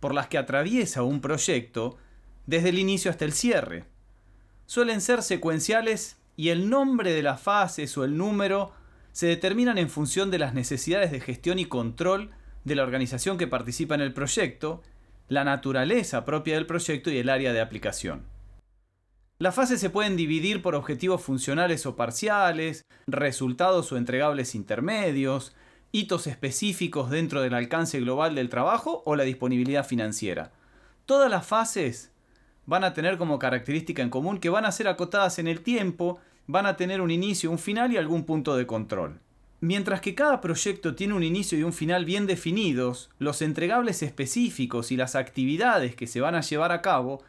por 0.00 0.12
las 0.12 0.26
que 0.26 0.36
atraviesa 0.36 1.02
un 1.02 1.20
proyecto 1.20 1.96
desde 2.46 2.70
el 2.70 2.78
inicio 2.78 3.10
hasta 3.10 3.24
el 3.24 3.32
cierre. 3.32 3.84
Suelen 4.66 5.00
ser 5.00 5.22
secuenciales 5.22 6.16
y 6.36 6.48
el 6.48 6.68
nombre 6.68 7.12
de 7.12 7.22
las 7.22 7.40
fases 7.40 7.96
o 7.96 8.04
el 8.04 8.18
número 8.18 8.72
se 9.12 9.26
determinan 9.26 9.78
en 9.78 9.88
función 9.88 10.30
de 10.30 10.38
las 10.38 10.54
necesidades 10.54 11.12
de 11.12 11.20
gestión 11.20 11.58
y 11.58 11.66
control 11.66 12.30
de 12.64 12.74
la 12.74 12.82
organización 12.82 13.38
que 13.38 13.46
participa 13.46 13.94
en 13.94 14.00
el 14.00 14.12
proyecto, 14.12 14.82
la 15.28 15.44
naturaleza 15.44 16.24
propia 16.24 16.56
del 16.56 16.66
proyecto 16.66 17.10
y 17.10 17.18
el 17.18 17.28
área 17.28 17.52
de 17.52 17.60
aplicación. 17.60 18.24
Las 19.38 19.54
fases 19.54 19.80
se 19.80 19.90
pueden 19.90 20.16
dividir 20.16 20.62
por 20.62 20.74
objetivos 20.74 21.22
funcionales 21.22 21.86
o 21.86 21.94
parciales, 21.94 22.84
resultados 23.06 23.92
o 23.92 23.96
entregables 23.96 24.54
intermedios, 24.54 25.54
hitos 25.92 26.26
específicos 26.26 27.10
dentro 27.10 27.40
del 27.40 27.54
alcance 27.54 28.00
global 28.00 28.34
del 28.34 28.48
trabajo 28.48 29.02
o 29.06 29.14
la 29.14 29.24
disponibilidad 29.24 29.86
financiera. 29.86 30.52
Todas 31.04 31.30
las 31.30 31.46
fases 31.46 32.10
van 32.66 32.84
a 32.84 32.92
tener 32.92 33.16
como 33.16 33.38
característica 33.38 34.02
en 34.02 34.10
común 34.10 34.38
que 34.38 34.50
van 34.50 34.64
a 34.64 34.72
ser 34.72 34.88
acotadas 34.88 35.38
en 35.38 35.48
el 35.48 35.62
tiempo, 35.62 36.18
van 36.46 36.66
a 36.66 36.76
tener 36.76 37.00
un 37.00 37.10
inicio, 37.10 37.50
un 37.50 37.58
final 37.58 37.92
y 37.92 37.96
algún 37.96 38.24
punto 38.24 38.56
de 38.56 38.66
control. 38.66 39.20
Mientras 39.60 40.00
que 40.00 40.14
cada 40.14 40.40
proyecto 40.40 40.94
tiene 40.94 41.14
un 41.14 41.22
inicio 41.22 41.58
y 41.58 41.62
un 41.62 41.72
final 41.72 42.04
bien 42.04 42.26
definidos, 42.26 43.10
los 43.18 43.40
entregables 43.40 44.02
específicos 44.02 44.92
y 44.92 44.96
las 44.96 45.16
actividades 45.16 45.96
que 45.96 46.06
se 46.06 46.20
van 46.20 46.34
a 46.34 46.42
llevar 46.42 46.72
a 46.72 46.82
cabo 46.82 47.22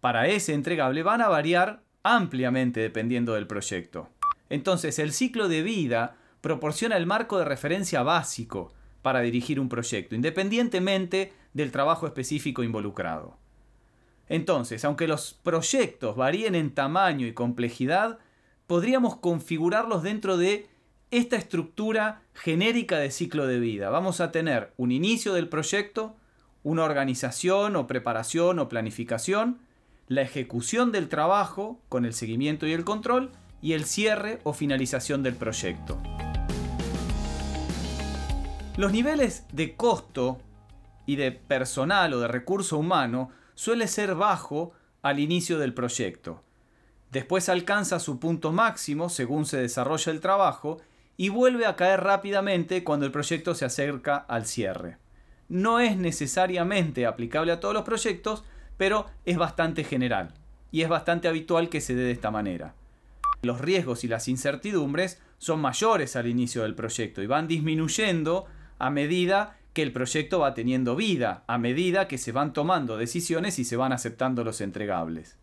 para 0.00 0.28
ese 0.28 0.52
entregable 0.52 1.02
van 1.02 1.22
a 1.22 1.28
variar 1.28 1.82
ampliamente 2.02 2.80
dependiendo 2.80 3.34
del 3.34 3.46
proyecto. 3.46 4.08
Entonces, 4.50 4.98
el 4.98 5.12
ciclo 5.12 5.48
de 5.48 5.62
vida 5.62 6.16
proporciona 6.42 6.96
el 6.96 7.06
marco 7.06 7.38
de 7.38 7.46
referencia 7.46 8.02
básico 8.02 8.72
para 9.00 9.20
dirigir 9.20 9.58
un 9.58 9.68
proyecto, 9.68 10.14
independientemente 10.14 11.32
del 11.54 11.72
trabajo 11.72 12.06
específico 12.06 12.62
involucrado. 12.62 13.41
Entonces, 14.32 14.82
aunque 14.86 15.06
los 15.06 15.34
proyectos 15.34 16.16
varíen 16.16 16.54
en 16.54 16.72
tamaño 16.72 17.26
y 17.26 17.34
complejidad, 17.34 18.18
podríamos 18.66 19.16
configurarlos 19.16 20.02
dentro 20.02 20.38
de 20.38 20.68
esta 21.10 21.36
estructura 21.36 22.22
genérica 22.32 22.96
de 22.96 23.10
ciclo 23.10 23.46
de 23.46 23.60
vida. 23.60 23.90
Vamos 23.90 24.22
a 24.22 24.32
tener 24.32 24.72
un 24.78 24.90
inicio 24.90 25.34
del 25.34 25.50
proyecto, 25.50 26.16
una 26.62 26.84
organización 26.84 27.76
o 27.76 27.86
preparación 27.86 28.58
o 28.58 28.70
planificación, 28.70 29.58
la 30.08 30.22
ejecución 30.22 30.92
del 30.92 31.10
trabajo 31.10 31.82
con 31.90 32.06
el 32.06 32.14
seguimiento 32.14 32.66
y 32.66 32.72
el 32.72 32.84
control 32.84 33.32
y 33.60 33.74
el 33.74 33.84
cierre 33.84 34.40
o 34.44 34.54
finalización 34.54 35.22
del 35.22 35.34
proyecto. 35.34 35.98
Los 38.78 38.92
niveles 38.92 39.44
de 39.52 39.76
costo 39.76 40.40
y 41.04 41.16
de 41.16 41.32
personal 41.32 42.14
o 42.14 42.20
de 42.20 42.28
recurso 42.28 42.78
humano 42.78 43.30
suele 43.54 43.88
ser 43.88 44.14
bajo 44.14 44.72
al 45.02 45.18
inicio 45.18 45.58
del 45.58 45.74
proyecto. 45.74 46.42
Después 47.10 47.48
alcanza 47.48 47.98
su 47.98 48.18
punto 48.18 48.52
máximo 48.52 49.08
según 49.08 49.44
se 49.44 49.58
desarrolla 49.58 50.12
el 50.12 50.20
trabajo 50.20 50.80
y 51.16 51.28
vuelve 51.28 51.66
a 51.66 51.76
caer 51.76 52.00
rápidamente 52.00 52.84
cuando 52.84 53.04
el 53.04 53.12
proyecto 53.12 53.54
se 53.54 53.64
acerca 53.64 54.16
al 54.16 54.46
cierre. 54.46 54.96
No 55.48 55.80
es 55.80 55.96
necesariamente 55.96 57.04
aplicable 57.04 57.52
a 57.52 57.60
todos 57.60 57.74
los 57.74 57.84
proyectos, 57.84 58.44
pero 58.78 59.06
es 59.26 59.36
bastante 59.36 59.84
general 59.84 60.32
y 60.70 60.82
es 60.82 60.88
bastante 60.88 61.28
habitual 61.28 61.68
que 61.68 61.82
se 61.82 61.94
dé 61.94 62.04
de 62.04 62.12
esta 62.12 62.30
manera. 62.30 62.74
Los 63.42 63.60
riesgos 63.60 64.04
y 64.04 64.08
las 64.08 64.28
incertidumbres 64.28 65.20
son 65.38 65.60
mayores 65.60 66.16
al 66.16 66.28
inicio 66.28 66.62
del 66.62 66.74
proyecto 66.74 67.22
y 67.22 67.26
van 67.26 67.48
disminuyendo 67.48 68.46
a 68.78 68.88
medida 68.88 69.58
que 69.72 69.82
el 69.82 69.92
proyecto 69.92 70.40
va 70.40 70.54
teniendo 70.54 70.96
vida, 70.96 71.44
a 71.46 71.58
medida 71.58 72.08
que 72.08 72.18
se 72.18 72.32
van 72.32 72.52
tomando 72.52 72.96
decisiones 72.96 73.58
y 73.58 73.64
se 73.64 73.76
van 73.76 73.92
aceptando 73.92 74.44
los 74.44 74.60
entregables. 74.60 75.38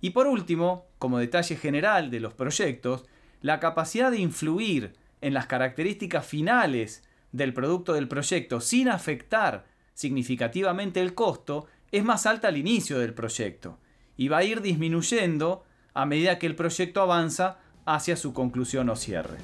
Y 0.00 0.10
por 0.10 0.26
último, 0.26 0.86
como 0.98 1.18
detalle 1.18 1.56
general 1.56 2.10
de 2.10 2.20
los 2.20 2.34
proyectos, 2.34 3.04
la 3.42 3.60
capacidad 3.60 4.10
de 4.10 4.18
influir 4.18 4.92
en 5.20 5.34
las 5.34 5.46
características 5.46 6.26
finales 6.26 7.04
del 7.32 7.52
producto 7.54 7.92
del 7.92 8.08
proyecto 8.08 8.60
sin 8.60 8.88
afectar 8.88 9.66
significativamente 9.94 11.00
el 11.00 11.14
costo 11.14 11.66
es 11.92 12.04
más 12.04 12.26
alta 12.26 12.48
al 12.48 12.56
inicio 12.56 12.98
del 12.98 13.14
proyecto 13.14 13.78
y 14.16 14.28
va 14.28 14.38
a 14.38 14.44
ir 14.44 14.60
disminuyendo 14.60 15.64
a 15.94 16.06
medida 16.06 16.38
que 16.38 16.46
el 16.46 16.56
proyecto 16.56 17.02
avanza 17.02 17.58
hacia 17.84 18.16
su 18.16 18.32
conclusión 18.32 18.88
o 18.90 18.96
cierre. 18.96 19.38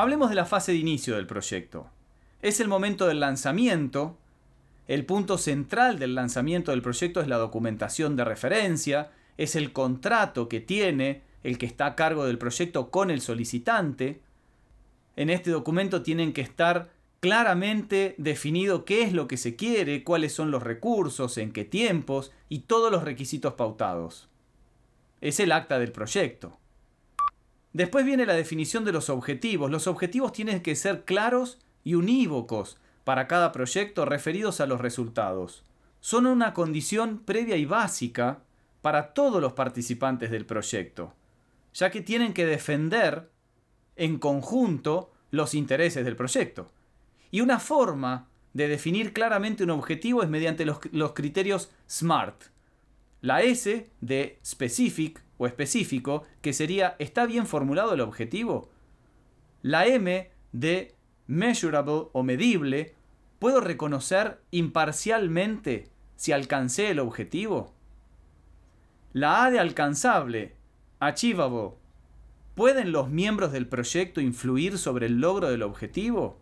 Hablemos 0.00 0.30
de 0.30 0.34
la 0.34 0.46
fase 0.46 0.72
de 0.72 0.78
inicio 0.78 1.16
del 1.16 1.26
proyecto. 1.26 1.90
Es 2.40 2.58
el 2.60 2.68
momento 2.68 3.06
del 3.06 3.20
lanzamiento. 3.20 4.16
El 4.88 5.04
punto 5.04 5.36
central 5.36 5.98
del 5.98 6.14
lanzamiento 6.14 6.70
del 6.70 6.80
proyecto 6.80 7.20
es 7.20 7.28
la 7.28 7.36
documentación 7.36 8.16
de 8.16 8.24
referencia, 8.24 9.10
es 9.36 9.56
el 9.56 9.74
contrato 9.74 10.48
que 10.48 10.60
tiene 10.60 11.20
el 11.42 11.58
que 11.58 11.66
está 11.66 11.84
a 11.84 11.96
cargo 11.96 12.24
del 12.24 12.38
proyecto 12.38 12.90
con 12.90 13.10
el 13.10 13.20
solicitante. 13.20 14.22
En 15.16 15.28
este 15.28 15.50
documento 15.50 16.00
tienen 16.00 16.32
que 16.32 16.40
estar 16.40 16.88
claramente 17.20 18.14
definido 18.16 18.86
qué 18.86 19.02
es 19.02 19.12
lo 19.12 19.28
que 19.28 19.36
se 19.36 19.54
quiere, 19.54 20.02
cuáles 20.02 20.32
son 20.32 20.50
los 20.50 20.62
recursos, 20.62 21.36
en 21.36 21.52
qué 21.52 21.66
tiempos 21.66 22.32
y 22.48 22.60
todos 22.60 22.90
los 22.90 23.04
requisitos 23.04 23.52
pautados. 23.52 24.30
Es 25.20 25.40
el 25.40 25.52
acta 25.52 25.78
del 25.78 25.92
proyecto. 25.92 26.59
Después 27.72 28.04
viene 28.04 28.26
la 28.26 28.34
definición 28.34 28.84
de 28.84 28.92
los 28.92 29.10
objetivos. 29.10 29.70
Los 29.70 29.86
objetivos 29.86 30.32
tienen 30.32 30.60
que 30.60 30.74
ser 30.74 31.04
claros 31.04 31.58
y 31.84 31.94
unívocos 31.94 32.78
para 33.04 33.28
cada 33.28 33.52
proyecto 33.52 34.04
referidos 34.04 34.60
a 34.60 34.66
los 34.66 34.80
resultados. 34.80 35.64
Son 36.00 36.26
una 36.26 36.52
condición 36.54 37.18
previa 37.18 37.56
y 37.56 37.64
básica 37.64 38.40
para 38.82 39.12
todos 39.12 39.40
los 39.40 39.52
participantes 39.52 40.30
del 40.30 40.46
proyecto, 40.46 41.14
ya 41.74 41.90
que 41.90 42.00
tienen 42.00 42.32
que 42.32 42.46
defender 42.46 43.30
en 43.96 44.18
conjunto 44.18 45.12
los 45.30 45.54
intereses 45.54 46.04
del 46.04 46.16
proyecto. 46.16 46.70
Y 47.30 47.40
una 47.40 47.60
forma 47.60 48.28
de 48.52 48.68
definir 48.68 49.12
claramente 49.12 49.64
un 49.64 49.70
objetivo 49.70 50.22
es 50.22 50.28
mediante 50.28 50.64
los, 50.64 50.80
criterios 51.12 51.70
SMART. 51.88 52.44
La 53.20 53.42
S 53.42 53.88
de 54.00 54.38
specific 54.44 55.22
o 55.40 55.46
específico, 55.46 56.24
que 56.42 56.52
sería 56.52 56.96
¿está 56.98 57.24
bien 57.24 57.46
formulado 57.46 57.94
el 57.94 58.02
objetivo? 58.02 58.68
La 59.62 59.86
M 59.86 60.30
de 60.52 60.94
measurable 61.26 62.08
o 62.12 62.22
medible, 62.22 62.94
¿puedo 63.38 63.62
reconocer 63.62 64.42
imparcialmente 64.50 65.88
si 66.16 66.32
alcancé 66.32 66.90
el 66.90 66.98
objetivo? 66.98 67.72
La 69.14 69.46
A 69.46 69.50
de 69.50 69.58
alcanzable, 69.58 70.56
achievable, 70.98 71.70
¿pueden 72.54 72.92
los 72.92 73.08
miembros 73.08 73.50
del 73.50 73.66
proyecto 73.66 74.20
influir 74.20 74.76
sobre 74.76 75.06
el 75.06 75.22
logro 75.22 75.48
del 75.48 75.62
objetivo? 75.62 76.38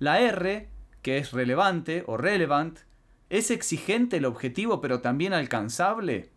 La 0.00 0.18
R, 0.18 0.68
que 1.02 1.18
es 1.18 1.30
relevante 1.30 2.02
o 2.08 2.16
relevant, 2.16 2.80
¿es 3.28 3.52
exigente 3.52 4.16
el 4.16 4.24
objetivo 4.24 4.80
pero 4.80 5.00
también 5.00 5.32
alcanzable? 5.32 6.30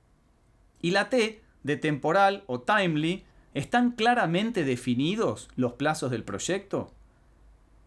Y 0.80 0.92
la 0.92 1.10
T, 1.10 1.43
de 1.64 1.78
temporal 1.78 2.44
o 2.48 2.62
timely, 2.62 3.24
¿están 3.54 3.92
claramente 3.92 4.64
definidos 4.64 5.50
los 5.56 5.74
plazos 5.74 6.12
del 6.12 6.24
proyecto? 6.24 6.94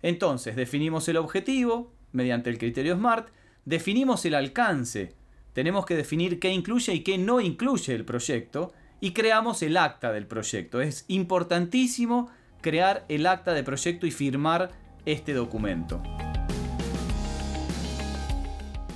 Entonces, 0.03 0.57
definimos 0.57 1.09
el 1.09 1.17
objetivo 1.17 1.93
mediante 2.13 2.51
el 2.51 2.59
criterio 2.59 2.95
SMART, 2.97 3.29
definimos 3.65 4.25
el 4.25 4.35
alcance, 4.35 5.15
tenemos 5.53 5.87
que 5.87 5.97
definir 5.97 6.39
qué 6.39 6.53
incluye 6.53 6.93
y 6.95 7.01
qué 7.01 7.19
no 7.19 7.41
incluye 7.41 7.95
el 7.95 8.05
proyecto 8.05 8.73
y 9.01 9.13
creamos 9.13 9.63
el 9.63 9.77
acta 9.77 10.13
del 10.13 10.27
proyecto. 10.27 10.81
Es 10.81 11.05
importantísimo 11.09 12.31
crear 12.61 13.05
el 13.09 13.27
acta 13.27 13.53
de 13.53 13.63
proyecto 13.63 14.07
y 14.07 14.11
firmar 14.11 14.71
este 15.05 15.33
documento. 15.35 16.03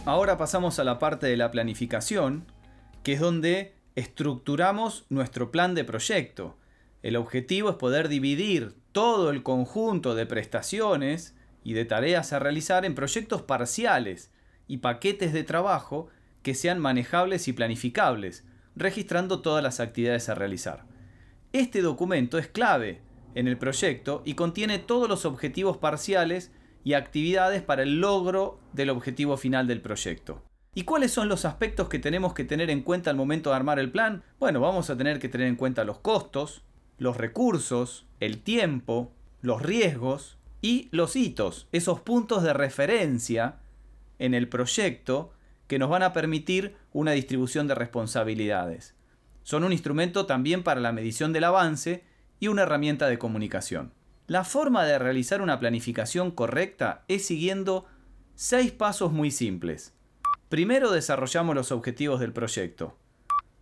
Ahora 0.05 0.39
pasamos 0.39 0.79
a 0.79 0.85
la 0.85 0.99
parte 0.99 1.27
de 1.27 1.37
la 1.37 1.51
planificación, 1.51 2.47
que 3.03 3.13
es 3.13 3.21
donde 3.21 3.75
estructuramos 4.01 5.05
nuestro 5.11 5.51
plan 5.51 5.75
de 5.75 5.85
proyecto. 5.85 6.57
El 7.03 7.17
objetivo 7.17 7.69
es 7.69 7.77
poder 7.77 8.09
dividir 8.09 8.75
todo 8.93 9.31
el 9.31 9.43
conjunto 9.43 10.15
de 10.15 10.25
prestaciones 10.25 11.37
y 11.63 11.75
de 11.75 11.85
tareas 11.85 12.33
a 12.33 12.39
realizar 12.39 12.87
en 12.87 12.95
proyectos 12.95 13.43
parciales 13.43 14.33
y 14.67 14.79
paquetes 14.79 15.35
de 15.35 15.45
trabajo 15.45 16.09
que 16.43 16.55
sean 16.55 16.79
manejables 16.79 17.47
y 17.47 17.53
planificables, 17.53 18.45
registrando 18.75 19.43
todas 19.43 19.63
las 19.63 19.81
actividades 19.81 20.31
a 20.31 20.35
realizar. 20.35 20.87
Este 21.53 21.83
documento 21.83 22.39
es 22.39 22.49
clave 22.49 23.03
en 23.35 23.49
el 23.49 23.59
proyecto 23.59 24.23
y 24.25 24.33
contiene 24.33 24.79
todos 24.79 25.11
los 25.11 25.27
objetivos 25.27 25.77
parciales 25.77 26.53
y 26.85 26.95
actividades 26.95 27.63
para 27.63 27.83
el 27.83 28.01
logro 28.01 28.61
del 28.73 28.89
objetivo 28.89 29.37
final 29.37 29.67
del 29.67 29.83
proyecto. 29.83 30.43
¿Y 30.73 30.85
cuáles 30.85 31.11
son 31.11 31.29
los 31.29 31.45
aspectos 31.45 31.89
que 31.89 31.99
tenemos 31.99 32.33
que 32.33 32.45
tener 32.45 32.71
en 32.71 32.83
cuenta 32.83 33.11
al 33.11 33.17
momento 33.17 33.51
de 33.51 33.57
armar 33.57 33.81
el 33.81 33.91
plan? 33.91 34.23
Bueno, 34.39 34.61
vamos 34.61 34.89
a 34.89 34.97
tener 34.97 35.19
que 35.19 35.29
tener 35.29 35.49
en 35.49 35.57
cuenta 35.57 35.85
los 35.85 35.99
costos, 35.99 36.63
los 36.97 37.17
recursos, 37.17 38.07
el 38.21 38.41
tiempo, 38.43 39.13
los 39.43 39.63
riesgos 39.63 40.39
y 40.63 40.89
los 40.93 41.17
hitos, 41.17 41.67
esos 41.73 42.01
puntos 42.01 42.45
de 42.45 42.53
referencia 42.53 43.57
en 44.21 44.33
el 44.33 44.49
proyecto 44.49 45.33
que 45.67 45.81
nos 45.81 45.91
van 45.91 46.05
a 46.05 46.13
permitir 46.13 46.77
una 46.93 47.13
distribución 47.13 47.67
de 47.67 47.75
responsabilidades. 47.75 48.95
Son 49.43 49.65
un 49.65 49.73
instrumento 49.73 50.27
también 50.27 50.63
para 50.63 50.81
la 50.81 50.93
medición 50.93 51.33
del 51.33 51.45
avance 51.45 52.05
y 52.39 52.47
una 52.47 52.63
herramienta 52.63 53.09
de 53.09 53.19
comunicación. 53.19 53.93
La 54.29 54.45
forma 54.45 54.85
de 54.85 55.01
realizar 55.01 55.43
una 55.43 55.59
planificación 55.59 56.31
correcta 56.31 57.05
es 57.09 57.27
siguiendo 57.27 57.87
seis 58.37 58.71
pasos 58.71 59.11
muy 59.11 59.33
simples. 59.33 59.95
Primero 60.51 60.91
desarrollamos 60.91 61.55
los 61.55 61.71
objetivos 61.71 62.19
del 62.19 62.33
proyecto. 62.33 62.99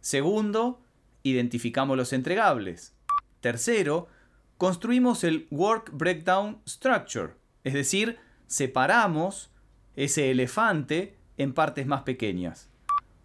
Segundo, 0.00 0.80
identificamos 1.22 1.98
los 1.98 2.14
entregables. 2.14 2.96
Tercero, 3.42 4.08
construimos 4.56 5.22
el 5.22 5.46
Work 5.50 5.90
Breakdown 5.92 6.62
Structure, 6.66 7.34
es 7.62 7.74
decir, 7.74 8.18
separamos 8.46 9.50
ese 9.96 10.30
elefante 10.30 11.18
en 11.36 11.52
partes 11.52 11.86
más 11.86 12.04
pequeñas. 12.04 12.70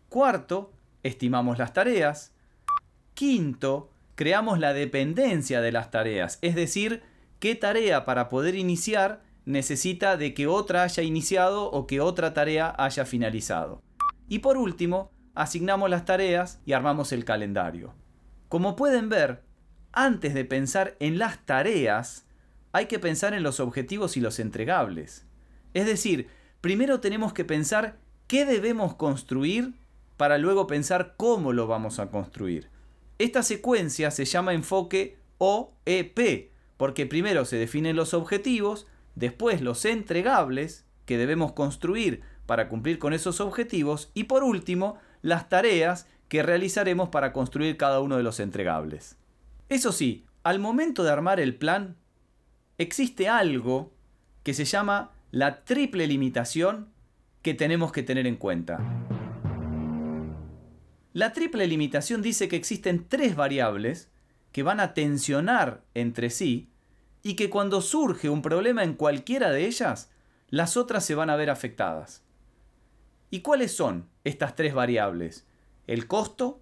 Cuarto, 0.10 0.74
estimamos 1.02 1.58
las 1.58 1.72
tareas. 1.72 2.36
Quinto, 3.14 3.90
creamos 4.16 4.60
la 4.60 4.74
dependencia 4.74 5.62
de 5.62 5.72
las 5.72 5.90
tareas, 5.90 6.38
es 6.42 6.56
decir, 6.56 7.02
qué 7.40 7.56
tarea 7.56 8.04
para 8.04 8.28
poder 8.28 8.56
iniciar 8.56 9.24
necesita 9.46 10.18
de 10.18 10.34
que 10.34 10.48
otra 10.48 10.84
haya 10.84 11.04
iniciado 11.04 11.70
o 11.72 11.88
que 11.88 12.02
otra 12.02 12.34
tarea 12.34 12.74
haya 12.78 13.06
finalizado. 13.06 13.82
Y 14.28 14.40
por 14.40 14.58
último, 14.58 15.12
asignamos 15.36 15.90
las 15.90 16.06
tareas 16.06 16.62
y 16.66 16.74
armamos 16.74 17.12
el 17.12 17.26
calendario. 17.26 17.94
Como 18.50 18.76
pueden 18.76 19.10
ver, 19.10 19.44
antes 19.92 20.34
de 20.34 20.46
pensar 20.46 20.96
en 21.00 21.18
las 21.18 21.46
tareas, 21.46 22.26
hay 22.72 22.88
que 22.88 23.00
pensar 23.00 23.34
en 23.34 23.44
los 23.44 23.60
objetivos 23.60 24.18
y 24.18 24.22
los 24.22 24.40
entregables. 24.40 25.28
Es 25.74 25.86
decir, 25.86 26.28
primero 26.62 27.00
tenemos 27.00 27.34
que 27.34 27.46
pensar 27.46 28.00
qué 28.28 28.46
debemos 28.46 28.96
construir 28.96 29.74
para 30.18 30.38
luego 30.38 30.68
pensar 30.68 31.16
cómo 31.18 31.54
lo 31.54 31.68
vamos 31.68 32.00
a 32.00 32.10
construir. 32.10 32.70
Esta 33.20 33.44
secuencia 33.44 34.12
se 34.12 34.26
llama 34.26 34.54
enfoque 34.54 35.18
OEP, 35.38 36.52
porque 36.78 37.06
primero 37.06 37.46
se 37.46 37.58
definen 37.58 37.96
los 37.96 38.14
objetivos, 38.14 38.88
después 39.16 39.62
los 39.62 39.86
entregables 39.86 40.86
que 41.06 41.18
debemos 41.18 41.54
construir 41.54 42.22
para 42.46 42.70
cumplir 42.70 43.00
con 43.00 43.14
esos 43.14 43.40
objetivos 43.42 44.12
y 44.14 44.26
por 44.26 44.44
último 44.44 44.98
las 45.22 45.50
tareas 45.50 46.08
que 46.28 46.44
realizaremos 46.44 47.10
para 47.10 47.32
construir 47.32 47.78
cada 47.78 48.00
uno 48.00 48.18
de 48.18 48.24
los 48.24 48.40
entregables. 48.40 49.18
Eso 49.70 49.92
sí, 49.92 50.26
al 50.44 50.60
momento 50.60 51.04
de 51.04 51.12
armar 51.12 51.40
el 51.40 51.56
plan, 51.56 51.96
existe 52.78 53.30
algo 53.30 53.94
que 54.44 54.54
se 54.54 54.66
llama 54.66 55.12
la 55.32 55.64
triple 55.64 56.08
limitación 56.08 56.90
que 57.42 57.54
tenemos 57.54 57.92
que 57.92 58.04
tener 58.04 58.28
en 58.28 58.36
cuenta. 58.36 58.80
La 61.14 61.32
triple 61.32 61.68
limitación 61.68 62.22
dice 62.22 62.48
que 62.48 62.56
existen 62.56 63.06
tres 63.08 63.36
variables 63.36 64.10
que 64.52 64.64
van 64.64 64.80
a 64.80 64.94
tensionar 64.94 65.84
entre 65.94 66.30
sí 66.30 66.70
y 67.24 67.36
que 67.36 67.50
cuando 67.50 67.82
surge 67.82 68.30
un 68.30 68.42
problema 68.42 68.84
en 68.84 68.94
cualquiera 68.94 69.50
de 69.50 69.66
ellas, 69.66 70.12
las 70.50 70.78
otras 70.78 71.06
se 71.06 71.16
van 71.16 71.30
a 71.30 71.38
ver 71.38 71.50
afectadas. 71.50 72.22
¿Y 73.32 73.40
cuáles 73.40 73.76
son 73.76 74.10
estas 74.26 74.56
tres 74.56 74.74
variables? 74.74 75.48
El 75.88 76.06
costo, 76.06 76.62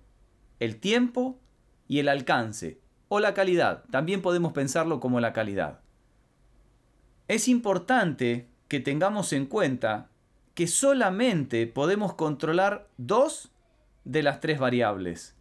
el 0.59 0.79
tiempo 0.79 1.39
y 1.87 1.99
el 1.99 2.07
alcance, 2.07 2.79
o 3.09 3.19
la 3.19 3.33
calidad. 3.33 3.83
También 3.91 4.21
podemos 4.21 4.53
pensarlo 4.53 4.99
como 5.01 5.19
la 5.19 5.33
calidad. 5.33 5.81
Es 7.27 7.47
importante 7.47 8.47
que 8.67 8.79
tengamos 8.79 9.33
en 9.33 9.47
cuenta 9.47 10.09
que 10.53 10.67
solamente 10.67 11.67
podemos 11.67 12.13
controlar 12.13 12.87
dos 12.97 13.51
de 14.05 14.23
las 14.23 14.39
tres 14.39 14.59
variables. 14.59 15.35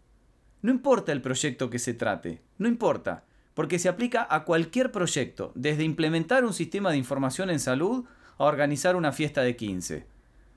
No 0.63 0.71
importa 0.71 1.13
el 1.13 1.23
proyecto 1.23 1.71
que 1.71 1.79
se 1.79 1.95
trate, 1.95 2.43
no 2.59 2.69
importa, 2.69 3.25
porque 3.61 3.79
se 3.79 3.91
aplica 3.91 4.27
a 4.31 4.45
cualquier 4.45 4.91
proyecto, 4.91 5.53
desde 5.55 5.85
implementar 5.85 6.47
un 6.47 6.55
sistema 6.55 6.91
de 6.91 6.97
información 6.97 7.51
en 7.51 7.61
salud 7.61 8.07
a 8.39 8.45
organizar 8.45 8.97
una 8.97 9.13
fiesta 9.13 9.43
de 9.43 9.55
15. 9.55 10.07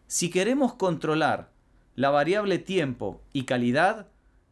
Si 0.07 0.29
queremos 0.29 0.75
controlar 0.75 1.51
la 1.95 2.11
variable 2.11 2.59
tiempo 2.59 3.21
y 3.33 3.43
calidad, 3.43 4.07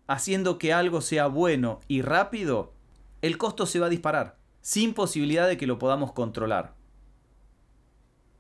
haciendo 0.06 0.58
que 0.58 0.74
algo 0.74 1.00
sea 1.00 1.28
bueno 1.28 1.80
y 1.88 2.02
rápido, 2.02 2.74
el 3.22 3.38
costo 3.38 3.66
se 3.66 3.80
va 3.80 3.86
a 3.86 3.90
disparar. 3.90 4.38
sin 4.60 4.94
posibilidad 4.94 5.48
de 5.48 5.56
que 5.56 5.66
lo 5.66 5.80
podamos 5.80 6.12
controlar. 6.12 6.76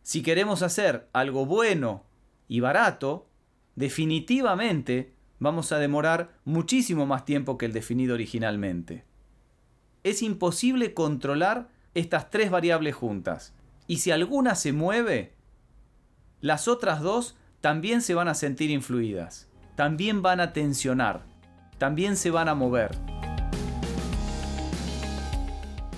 Si 0.01 0.21
queremos 0.21 0.61
hacer 0.61 1.07
algo 1.13 1.45
bueno 1.45 2.03
y 2.49 2.59
barato, 2.59 3.29
definitivamente 3.77 5.13
vamos 5.39 5.71
a 5.71 5.79
demorar 5.79 6.37
muchísimo 6.43 7.05
más 7.05 7.23
tiempo 7.23 7.57
que 7.57 7.65
el 7.65 7.71
definido 7.71 8.13
originalmente. 8.15 9.09
Es 10.03 10.23
imposible 10.23 10.95
controlar 10.95 11.69
estas 11.93 12.31
tres 12.31 12.49
variables 12.49 12.95
juntas. 12.95 13.53
Y 13.85 13.97
si 13.97 14.09
alguna 14.09 14.55
se 14.55 14.73
mueve, 14.73 15.35
las 16.39 16.67
otras 16.67 17.01
dos 17.01 17.37
también 17.59 18.01
se 18.01 18.15
van 18.15 18.27
a 18.27 18.33
sentir 18.33 18.71
influidas, 18.71 19.47
también 19.75 20.23
van 20.23 20.39
a 20.39 20.53
tensionar, 20.53 21.23
también 21.77 22.17
se 22.17 22.31
van 22.31 22.49
a 22.49 22.55
mover. 22.55 22.97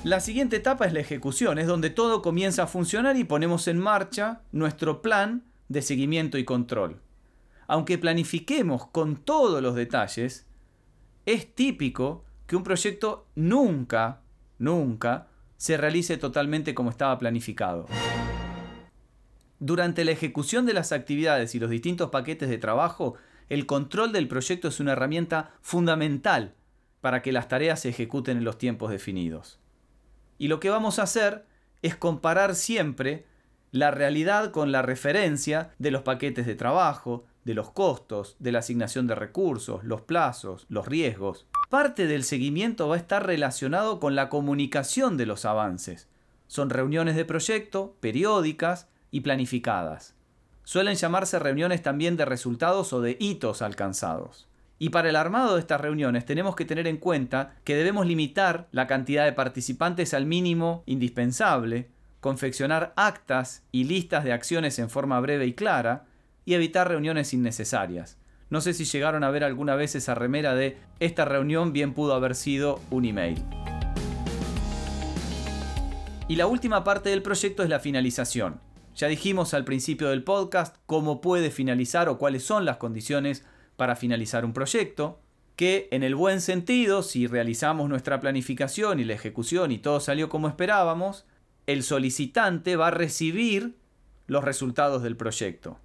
La 0.04 0.20
siguiente 0.20 0.58
etapa 0.58 0.86
es 0.86 0.92
la 0.92 1.00
ejecución, 1.00 1.58
es 1.58 1.68
donde 1.68 1.90
todo 1.90 2.22
comienza 2.22 2.64
a 2.64 2.68
funcionar 2.68 3.16
y 3.16 3.24
ponemos 3.24 3.70
en 3.70 3.80
marcha 3.80 4.42
nuestro 4.52 5.02
plan 5.02 5.46
de 5.70 5.82
seguimiento 5.82 6.38
y 6.38 6.44
control. 6.44 7.02
Aunque 7.68 7.98
planifiquemos 7.98 8.86
con 8.88 9.16
todos 9.16 9.62
los 9.62 9.76
detalles, 9.76 10.46
es 11.26 11.56
típico 11.56 12.26
que 12.54 12.58
un 12.58 12.64
proyecto 12.64 13.26
nunca, 13.34 14.22
nunca 14.60 15.26
se 15.58 15.76
realice 15.76 16.18
totalmente 16.18 16.76
como 16.76 16.92
estaba 16.92 17.18
planificado. 17.18 17.88
Durante 19.58 20.06
la 20.06 20.12
ejecución 20.12 20.68
de 20.68 20.74
las 20.74 20.92
actividades 20.92 21.56
y 21.56 21.60
los 21.60 21.72
distintos 21.72 22.12
paquetes 22.12 22.50
de 22.50 22.60
trabajo, 22.60 23.16
el 23.50 23.66
control 23.66 24.12
del 24.12 24.28
proyecto 24.28 24.68
es 24.68 24.80
una 24.80 24.92
herramienta 24.92 25.56
fundamental 25.62 26.54
para 27.02 27.24
que 27.24 27.32
las 27.32 27.48
tareas 27.48 27.80
se 27.80 27.90
ejecuten 27.90 28.38
en 28.38 28.44
los 28.44 28.60
tiempos 28.60 28.92
definidos. 28.92 29.60
Y 30.38 30.48
lo 30.48 30.60
que 30.60 30.70
vamos 30.70 31.00
a 31.00 31.04
hacer 31.04 31.48
es 31.82 31.96
comparar 31.96 32.54
siempre 32.54 33.26
la 33.72 33.90
realidad 33.90 34.52
con 34.52 34.72
la 34.72 34.84
referencia 34.84 35.72
de 35.80 35.90
los 35.90 36.04
paquetes 36.04 36.46
de 36.46 36.54
trabajo, 36.54 37.26
de 37.46 37.56
los 37.56 37.72
costos, 37.72 38.36
de 38.38 38.52
la 38.52 38.60
asignación 38.60 39.08
de 39.08 39.16
recursos, 39.16 39.84
los 39.84 40.02
plazos, 40.02 40.68
los 40.70 40.88
riesgos. 40.88 41.48
Parte 41.74 42.06
del 42.06 42.24
seguimiento 42.24 42.88
va 42.88 42.94
a 42.94 43.00
estar 43.00 43.26
relacionado 43.26 44.00
con 44.00 44.14
la 44.14 44.30
comunicación 44.30 45.18
de 45.18 45.26
los 45.26 45.44
avances. 45.44 46.08
Son 46.46 46.70
reuniones 46.70 47.16
de 47.16 47.26
proyecto, 47.26 47.96
periódicas 48.00 48.90
y 49.10 49.22
planificadas. 49.22 50.14
Suelen 50.64 50.94
llamarse 50.94 51.40
reuniones 51.40 51.82
también 51.82 52.16
de 52.16 52.26
resultados 52.26 52.94
o 52.94 53.02
de 53.02 53.18
hitos 53.20 53.64
alcanzados. 53.64 54.48
Y 54.78 54.90
para 54.90 55.10
el 55.10 55.16
armado 55.16 55.56
de 55.56 55.62
estas 55.62 55.82
reuniones 55.82 56.28
tenemos 56.28 56.56
que 56.56 56.66
tener 56.66 56.86
en 56.86 56.98
cuenta 56.98 57.56
que 57.64 57.76
debemos 57.76 58.06
limitar 58.06 58.68
la 58.72 58.86
cantidad 58.86 59.26
de 59.26 59.34
participantes 59.34 60.14
al 60.14 60.28
mínimo 60.28 60.84
indispensable, 60.86 61.90
confeccionar 62.20 62.94
actas 62.96 63.64
y 63.72 63.86
listas 63.86 64.24
de 64.24 64.34
acciones 64.34 64.78
en 64.78 64.92
forma 64.92 65.20
breve 65.22 65.48
y 65.48 65.54
clara, 65.54 66.06
y 66.46 66.54
evitar 66.54 66.88
reuniones 66.88 67.34
innecesarias. 67.34 68.20
No 68.54 68.62
sé 68.62 68.76
si 68.76 68.86
llegaron 68.86 69.24
a 69.24 69.32
ver 69.32 69.44
alguna 69.44 69.74
vez 69.74 69.96
esa 69.96 70.14
remera 70.14 70.54
de 70.54 70.78
esta 71.00 71.26
reunión 71.26 71.74
bien 71.74 71.96
pudo 71.96 72.14
haber 72.14 72.36
sido 72.36 72.80
un 72.92 73.04
email. 73.04 73.44
Y 76.28 76.36
la 76.36 76.46
última 76.46 76.84
parte 76.84 77.10
del 77.10 77.24
proyecto 77.24 77.64
es 77.64 77.70
la 77.70 77.80
finalización. 77.80 78.62
Ya 78.96 79.08
dijimos 79.08 79.56
al 79.56 79.66
principio 79.66 80.10
del 80.10 80.24
podcast 80.24 80.76
cómo 80.86 81.20
puede 81.20 81.50
finalizar 81.50 82.08
o 82.10 82.20
cuáles 82.20 82.44
son 82.44 82.64
las 82.64 82.78
condiciones 82.78 83.44
para 83.76 83.96
finalizar 83.96 84.46
un 84.46 84.54
proyecto, 84.54 85.20
que 85.56 85.88
en 85.90 86.04
el 86.04 86.14
buen 86.14 86.40
sentido, 86.40 87.02
si 87.02 87.26
realizamos 87.26 87.90
nuestra 87.90 88.20
planificación 88.20 89.00
y 89.00 89.04
la 89.04 89.14
ejecución 89.16 89.72
y 89.72 89.80
todo 89.80 90.00
salió 90.00 90.30
como 90.30 90.48
esperábamos, 90.48 91.26
el 91.66 91.82
solicitante 91.82 92.76
va 92.76 92.90
a 92.90 92.92
recibir 92.92 93.78
los 94.28 94.44
resultados 94.44 95.02
del 95.02 95.18
proyecto. 95.18 95.80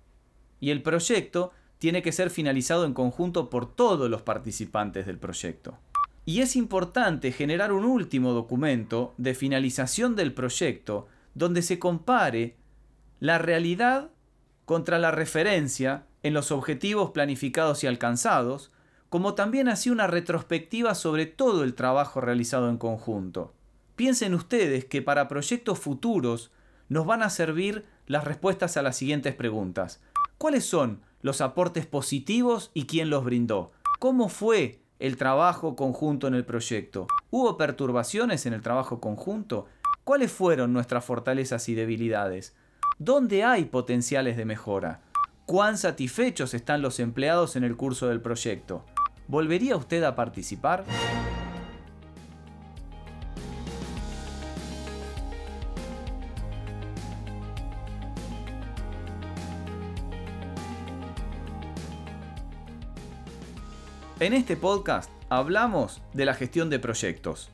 Y 0.60 0.68
el 0.68 0.82
proyecto 0.82 1.52
tiene 1.78 2.02
que 2.02 2.12
ser 2.12 2.30
finalizado 2.30 2.84
en 2.84 2.94
conjunto 2.94 3.50
por 3.50 3.74
todos 3.74 4.10
los 4.10 4.22
participantes 4.22 5.06
del 5.06 5.18
proyecto. 5.18 5.78
Y 6.24 6.40
es 6.40 6.56
importante 6.56 7.32
generar 7.32 7.72
un 7.72 7.84
último 7.84 8.32
documento 8.32 9.14
de 9.16 9.34
finalización 9.34 10.14
del 10.14 10.34
proyecto 10.34 11.06
donde 11.34 11.62
se 11.62 11.78
compare 11.78 12.56
la 13.20 13.38
realidad 13.38 14.10
contra 14.64 14.98
la 14.98 15.10
referencia 15.10 16.04
en 16.22 16.34
los 16.34 16.52
objetivos 16.52 17.12
planificados 17.12 17.82
y 17.82 17.86
alcanzados, 17.86 18.70
como 19.08 19.34
también 19.34 19.68
así 19.68 19.88
una 19.88 20.06
retrospectiva 20.06 20.94
sobre 20.94 21.26
todo 21.26 21.64
el 21.64 21.74
trabajo 21.74 22.20
realizado 22.20 22.68
en 22.68 22.76
conjunto. 22.76 23.54
Piensen 23.96 24.34
ustedes 24.34 24.84
que 24.84 25.00
para 25.00 25.28
proyectos 25.28 25.78
futuros 25.78 26.50
nos 26.88 27.06
van 27.06 27.22
a 27.22 27.30
servir 27.30 27.86
las 28.06 28.24
respuestas 28.24 28.76
a 28.76 28.82
las 28.82 28.96
siguientes 28.96 29.34
preguntas. 29.34 30.00
¿Cuáles 30.38 30.64
son 30.64 31.00
los 31.20 31.40
aportes 31.40 31.84
positivos 31.84 32.70
y 32.72 32.86
quién 32.86 33.10
los 33.10 33.24
brindó? 33.24 33.72
¿Cómo 33.98 34.28
fue 34.28 34.78
el 35.00 35.16
trabajo 35.16 35.74
conjunto 35.74 36.28
en 36.28 36.34
el 36.34 36.44
proyecto? 36.44 37.08
¿Hubo 37.30 37.56
perturbaciones 37.56 38.46
en 38.46 38.52
el 38.52 38.62
trabajo 38.62 39.00
conjunto? 39.00 39.66
¿Cuáles 40.04 40.30
fueron 40.30 40.72
nuestras 40.72 41.04
fortalezas 41.04 41.68
y 41.68 41.74
debilidades? 41.74 42.54
¿Dónde 43.00 43.42
hay 43.42 43.64
potenciales 43.64 44.36
de 44.36 44.44
mejora? 44.44 45.00
¿Cuán 45.44 45.76
satisfechos 45.76 46.54
están 46.54 46.82
los 46.82 47.00
empleados 47.00 47.56
en 47.56 47.64
el 47.64 47.76
curso 47.76 48.06
del 48.06 48.20
proyecto? 48.20 48.84
¿Volvería 49.26 49.76
usted 49.76 50.04
a 50.04 50.14
participar? 50.14 50.84
En 64.20 64.32
este 64.32 64.56
podcast 64.56 65.12
hablamos 65.28 66.02
de 66.12 66.24
la 66.24 66.34
gestión 66.34 66.70
de 66.70 66.80
proyectos. 66.80 67.50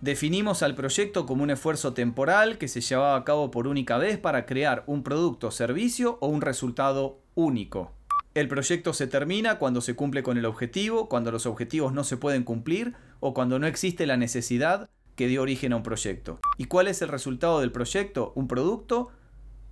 Definimos 0.00 0.62
al 0.62 0.74
proyecto 0.74 1.26
como 1.26 1.42
un 1.42 1.50
esfuerzo 1.50 1.92
temporal 1.92 2.56
que 2.56 2.66
se 2.66 2.80
llevaba 2.80 3.14
a 3.14 3.24
cabo 3.24 3.50
por 3.50 3.68
única 3.68 3.98
vez 3.98 4.16
para 4.16 4.46
crear 4.46 4.84
un 4.86 5.02
producto, 5.02 5.50
servicio 5.50 6.16
o 6.22 6.28
un 6.28 6.40
resultado 6.40 7.20
único. 7.34 7.92
El 8.32 8.48
proyecto 8.48 8.94
se 8.94 9.06
termina 9.06 9.58
cuando 9.58 9.82
se 9.82 9.94
cumple 9.94 10.22
con 10.22 10.38
el 10.38 10.46
objetivo, 10.46 11.10
cuando 11.10 11.30
los 11.30 11.44
objetivos 11.44 11.92
no 11.92 12.04
se 12.04 12.16
pueden 12.16 12.44
cumplir 12.44 12.94
o 13.20 13.34
cuando 13.34 13.58
no 13.58 13.66
existe 13.66 14.06
la 14.06 14.16
necesidad 14.16 14.88
que 15.14 15.26
dio 15.26 15.42
origen 15.42 15.74
a 15.74 15.76
un 15.76 15.82
proyecto. 15.82 16.40
¿Y 16.56 16.64
cuál 16.64 16.88
es 16.88 17.02
el 17.02 17.08
resultado 17.08 17.60
del 17.60 17.70
proyecto? 17.70 18.32
Un 18.34 18.48
producto, 18.48 19.10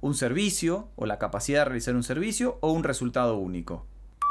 un 0.02 0.14
servicio 0.14 0.90
o 0.96 1.06
la 1.06 1.18
capacidad 1.18 1.60
de 1.60 1.64
realizar 1.64 1.94
un 1.94 2.02
servicio 2.02 2.58
o 2.60 2.72
un 2.72 2.84
resultado 2.84 3.38
único. 3.38 3.86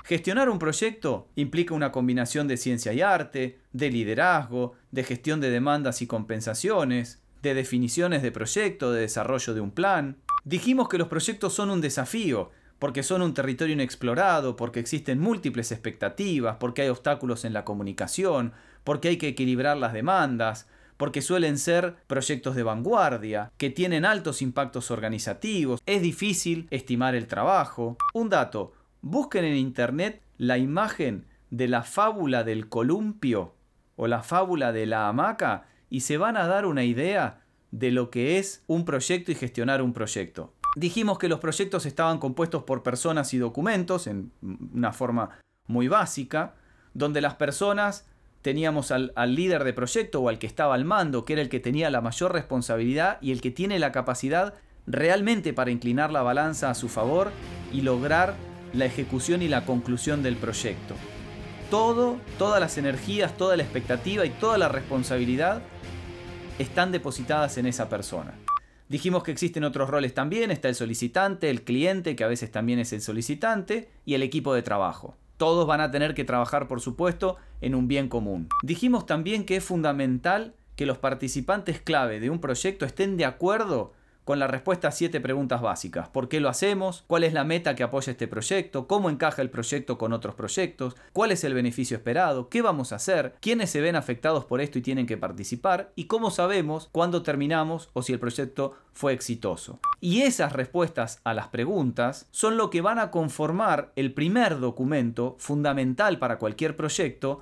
Gestionar 0.05 0.49
un 0.49 0.59
proyecto 0.59 1.27
implica 1.35 1.73
una 1.73 1.91
combinación 1.91 2.47
de 2.47 2.57
ciencia 2.57 2.93
y 2.93 3.01
arte, 3.01 3.59
de 3.73 3.91
liderazgo, 3.91 4.73
de 4.91 5.03
gestión 5.03 5.39
de 5.39 5.51
demandas 5.51 6.01
y 6.01 6.07
compensaciones, 6.07 7.21
de 7.41 7.53
definiciones 7.53 8.21
de 8.21 8.31
proyecto, 8.31 8.91
de 8.91 9.01
desarrollo 9.01 9.53
de 9.53 9.61
un 9.61 9.71
plan. 9.71 10.17
Dijimos 10.43 10.89
que 10.89 10.97
los 10.97 11.07
proyectos 11.07 11.53
son 11.53 11.69
un 11.69 11.81
desafío, 11.81 12.49
porque 12.79 13.03
son 13.03 13.21
un 13.21 13.33
territorio 13.33 13.73
inexplorado, 13.73 14.55
porque 14.55 14.79
existen 14.79 15.19
múltiples 15.19 15.71
expectativas, 15.71 16.57
porque 16.59 16.81
hay 16.81 16.89
obstáculos 16.89 17.45
en 17.45 17.53
la 17.53 17.65
comunicación, 17.65 18.53
porque 18.83 19.09
hay 19.09 19.17
que 19.17 19.27
equilibrar 19.27 19.77
las 19.77 19.93
demandas, 19.93 20.67
porque 20.97 21.21
suelen 21.21 21.57
ser 21.57 21.95
proyectos 22.07 22.55
de 22.55 22.63
vanguardia, 22.63 23.51
que 23.57 23.69
tienen 23.69 24.05
altos 24.05 24.41
impactos 24.41 24.91
organizativos, 24.91 25.81
es 25.85 26.01
difícil 26.01 26.67
estimar 26.71 27.15
el 27.15 27.27
trabajo. 27.27 27.97
Un 28.13 28.29
dato, 28.29 28.73
Busquen 29.01 29.45
en 29.45 29.55
internet 29.55 30.21
la 30.37 30.57
imagen 30.57 31.25
de 31.49 31.67
la 31.67 31.83
fábula 31.83 32.43
del 32.43 32.69
columpio 32.69 33.55
o 33.95 34.07
la 34.07 34.23
fábula 34.23 34.71
de 34.71 34.85
la 34.85 35.07
hamaca 35.07 35.65
y 35.89 36.01
se 36.01 36.17
van 36.17 36.37
a 36.37 36.47
dar 36.47 36.65
una 36.65 36.83
idea 36.83 37.41
de 37.71 37.91
lo 37.91 38.09
que 38.09 38.37
es 38.37 38.63
un 38.67 38.85
proyecto 38.85 39.31
y 39.31 39.35
gestionar 39.35 39.81
un 39.81 39.93
proyecto. 39.93 40.53
Dijimos 40.75 41.17
que 41.17 41.29
los 41.29 41.39
proyectos 41.39 41.85
estaban 41.85 42.19
compuestos 42.19 42.63
por 42.63 42.83
personas 42.83 43.33
y 43.33 43.37
documentos 43.37 44.07
en 44.07 44.31
una 44.41 44.93
forma 44.93 45.39
muy 45.67 45.87
básica, 45.87 46.55
donde 46.93 47.21
las 47.21 47.35
personas 47.35 48.07
teníamos 48.41 48.91
al, 48.91 49.11
líder 49.35 49.63
de 49.63 49.73
proyecto 49.73 50.21
o 50.21 50.29
al 50.29 50.39
que 50.39 50.47
estaba 50.47 50.75
al 50.75 50.85
mando, 50.85 51.25
que 51.25 51.33
era 51.33 51.41
el 51.41 51.49
que 51.49 51.59
tenía 51.59 51.89
la 51.89 52.01
mayor 52.01 52.33
responsabilidad 52.33 53.17
y 53.21 53.31
el 53.31 53.41
que 53.41 53.51
tiene 53.51 53.79
la 53.79 53.91
capacidad 53.91 54.53
realmente 54.87 55.53
para 55.53 55.71
inclinar 55.71 56.11
la 56.11 56.23
balanza 56.23 56.69
a 56.69 56.75
su 56.75 56.89
favor 56.89 57.31
y 57.71 57.81
lograr 57.81 58.35
la 58.73 58.85
ejecución 58.85 59.41
y 59.41 59.47
la 59.47 59.65
conclusión 59.65 60.23
del 60.23 60.35
proyecto. 60.35 60.95
Todo, 61.69 62.17
todas 62.37 62.59
las 62.59 62.77
energías, 62.77 63.37
toda 63.37 63.55
la 63.55 63.63
expectativa 63.63 64.25
y 64.25 64.29
toda 64.31 64.57
la 64.57 64.69
responsabilidad 64.69 65.61
están 66.57 66.91
depositadas 66.91 67.57
en 67.57 67.67
esa 67.67 67.89
persona. 67.89 68.33
Dijimos 68.89 69.23
que 69.23 69.31
existen 69.31 69.63
otros 69.63 69.89
roles 69.89 70.15
también, 70.15 70.49
está 70.49 70.67
el 70.67 70.75
solicitante, 70.75 71.49
el 71.49 71.63
cliente, 71.63 72.15
que 72.15 72.23
a 72.23 72.27
veces 72.27 72.51
también 72.51 72.79
es 72.79 72.91
el 72.91 73.01
solicitante, 73.01 73.89
y 74.03 74.15
el 74.15 74.23
equipo 74.23 74.53
de 74.53 74.63
trabajo. 74.63 75.15
Todos 75.37 75.67
van 75.67 75.79
a 75.79 75.91
tener 75.91 76.15
que 76.15 76.25
trabajar, 76.25 76.67
por 76.67 76.81
supuesto, 76.81 77.37
en 77.61 77.75
un 77.75 77.87
bien 77.87 78.09
común. 78.09 78.49
Dijimos 78.63 79.05
también 79.05 79.45
que 79.45 79.57
es 79.57 79.63
fundamental 79.63 80.55
que 80.75 80.87
los 80.87 80.97
participantes 80.97 81.79
clave 81.79 82.19
de 82.19 82.29
un 82.29 82.39
proyecto 82.39 82.85
estén 82.85 83.15
de 83.15 83.25
acuerdo 83.25 83.93
con 84.29 84.37
la 84.37 84.45
respuesta 84.45 84.89
a 84.89 84.91
siete 84.91 85.19
preguntas 85.19 85.59
básicas. 85.59 86.07
¿Por 86.07 86.29
qué 86.29 86.39
lo 86.39 86.49
hacemos? 86.49 87.03
¿Cuál 87.07 87.23
es 87.23 87.33
la 87.33 87.43
meta 87.43 87.73
que 87.73 87.81
apoya 87.81 88.11
este 88.11 88.27
proyecto? 88.27 88.85
¿Cómo 88.85 89.09
encaja 89.09 89.41
el 89.41 89.49
proyecto 89.49 89.97
con 89.97 90.13
otros 90.13 90.35
proyectos? 90.35 90.95
¿Cuál 91.13 91.31
es 91.31 91.43
el 91.43 91.55
beneficio 91.55 91.97
esperado? 91.97 92.47
¿Qué 92.47 92.61
vamos 92.61 92.91
a 92.91 92.97
hacer? 92.97 93.33
¿Quiénes 93.41 93.71
se 93.71 93.81
ven 93.81 93.95
afectados 93.95 94.45
por 94.45 94.61
esto 94.61 94.77
y 94.77 94.83
tienen 94.83 95.07
que 95.07 95.17
participar? 95.17 95.91
¿Y 95.95 96.05
cómo 96.05 96.29
sabemos 96.29 96.89
cuándo 96.91 97.23
terminamos 97.23 97.89
o 97.93 98.03
si 98.03 98.13
el 98.13 98.19
proyecto 98.19 98.75
fue 98.93 99.13
exitoso? 99.13 99.79
Y 99.99 100.21
esas 100.21 100.53
respuestas 100.53 101.21
a 101.23 101.33
las 101.33 101.47
preguntas 101.47 102.27
son 102.29 102.55
lo 102.55 102.69
que 102.69 102.81
van 102.81 102.99
a 102.99 103.09
conformar 103.09 103.91
el 103.95 104.13
primer 104.13 104.59
documento 104.59 105.37
fundamental 105.39 106.19
para 106.19 106.37
cualquier 106.37 106.75
proyecto 106.75 107.41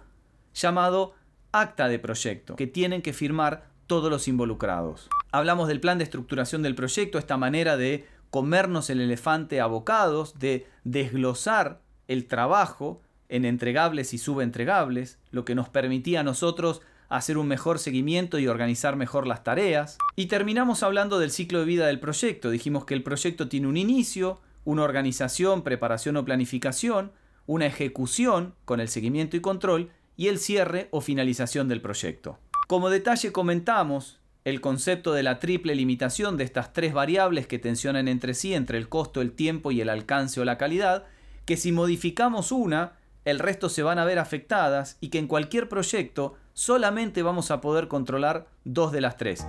llamado 0.54 1.16
acta 1.52 1.90
de 1.90 2.00
proyecto, 2.00 2.56
que 2.56 2.66
tienen 2.66 3.02
que 3.02 3.12
firmar 3.12 3.66
todos 3.88 4.10
los 4.10 4.30
involucrados. 4.30 5.10
Hablamos 5.32 5.68
del 5.68 5.80
plan 5.80 5.98
de 5.98 6.06
estructuración 6.06 6.62
del 6.64 6.76
proyecto, 6.76 7.18
esta 7.18 7.38
manera 7.38 7.78
de 7.78 8.06
comernos 8.30 8.90
el 8.90 9.02
elefante 9.02 9.60
a 9.60 9.66
bocados, 9.66 10.40
de 10.40 10.68
desglosar 10.84 11.82
el 12.08 12.28
trabajo 12.28 13.02
en 13.30 13.46
entregables 13.46 14.14
y 14.14 14.18
subentregables, 14.18 15.20
lo 15.32 15.44
que 15.44 15.56
nos 15.56 15.70
permitía 15.70 16.22
a 16.22 16.24
nosotros 16.24 16.82
hacer 17.10 17.38
un 17.38 17.48
mejor 17.48 17.80
seguimiento 17.80 18.40
y 18.40 18.48
organizar 18.48 18.96
mejor 18.96 19.28
las 19.28 19.44
tareas. 19.44 19.98
Y 20.16 20.28
terminamos 20.28 20.84
hablando 20.84 21.20
del 21.20 21.32
ciclo 21.32 21.60
de 21.60 21.66
vida 21.66 21.88
del 21.88 22.00
proyecto. 22.00 22.50
Dijimos 22.50 22.86
que 22.86 22.94
el 22.94 23.04
proyecto 23.04 23.48
tiene 23.48 23.68
un 23.68 23.78
inicio, 23.78 24.42
una 24.66 24.84
organización, 24.84 25.64
preparación 25.64 26.18
o 26.18 26.26
planificación, 26.26 27.12
una 27.46 27.66
ejecución 27.66 28.56
con 28.66 28.80
el 28.80 28.90
seguimiento 28.90 29.38
y 29.38 29.42
control 29.42 29.92
y 30.18 30.28
el 30.28 30.40
cierre 30.40 30.90
o 30.92 31.02
finalización 31.02 31.68
del 31.68 31.82
proyecto. 31.82 32.40
Como 32.68 32.90
detalle 32.90 33.32
comentamos 33.32 34.20
el 34.48 34.62
concepto 34.62 35.12
de 35.12 35.24
la 35.24 35.40
triple 35.40 35.76
limitación 35.76 36.38
de 36.38 36.46
estas 36.46 36.72
tres 36.72 36.94
variables 36.94 37.48
que 37.48 37.60
tensionan 37.60 38.08
entre 38.08 38.34
sí, 38.34 38.54
entre 38.54 38.78
el 38.78 38.88
costo, 38.88 39.20
el 39.20 39.34
tiempo 39.34 39.74
y 39.74 39.82
el 39.82 39.90
alcance 39.90 40.40
o 40.40 40.46
la 40.46 40.58
calidad, 40.58 41.04
que 41.44 41.58
si 41.58 41.74
modificamos 41.74 42.54
una, 42.54 42.94
el 43.26 43.40
resto 43.40 43.68
se 43.68 43.84
van 43.84 44.00
a 44.00 44.06
ver 44.06 44.20
afectadas 44.20 44.96
y 45.02 45.10
que 45.10 45.20
en 45.20 45.28
cualquier 45.28 45.68
proyecto 45.68 46.36
solamente 46.54 47.24
vamos 47.24 47.52
a 47.52 47.60
poder 47.60 47.90
controlar 47.90 48.48
dos 48.64 48.94
de 48.94 49.02
las 49.02 49.18
tres. 49.18 49.46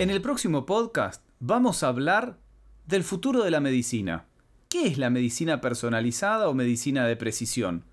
En 0.00 0.10
el 0.10 0.20
próximo 0.20 0.66
podcast 0.66 1.22
vamos 1.38 1.84
a 1.84 1.88
hablar 1.88 2.38
del 2.86 3.04
futuro 3.04 3.44
de 3.44 3.52
la 3.52 3.60
medicina. 3.60 4.24
¿Qué 4.68 4.88
es 4.88 4.98
la 4.98 5.10
medicina 5.10 5.60
personalizada 5.60 6.48
o 6.48 6.54
medicina 6.54 7.06
de 7.06 7.14
precisión? 7.14 7.84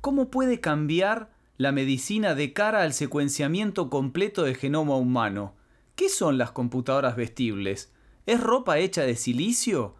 ¿Cómo 0.00 0.30
puede 0.30 0.60
cambiar 0.60 1.33
la 1.56 1.70
medicina 1.70 2.34
de 2.34 2.52
cara 2.52 2.82
al 2.82 2.92
secuenciamiento 2.92 3.88
completo 3.88 4.42
de 4.42 4.54
genoma 4.54 4.96
humano? 4.96 5.54
¿Qué 5.94 6.08
son 6.08 6.36
las 6.36 6.50
computadoras 6.50 7.14
vestibles? 7.14 7.92
¿Es 8.26 8.40
ropa 8.40 8.78
hecha 8.78 9.02
de 9.02 9.14
silicio? 9.14 9.94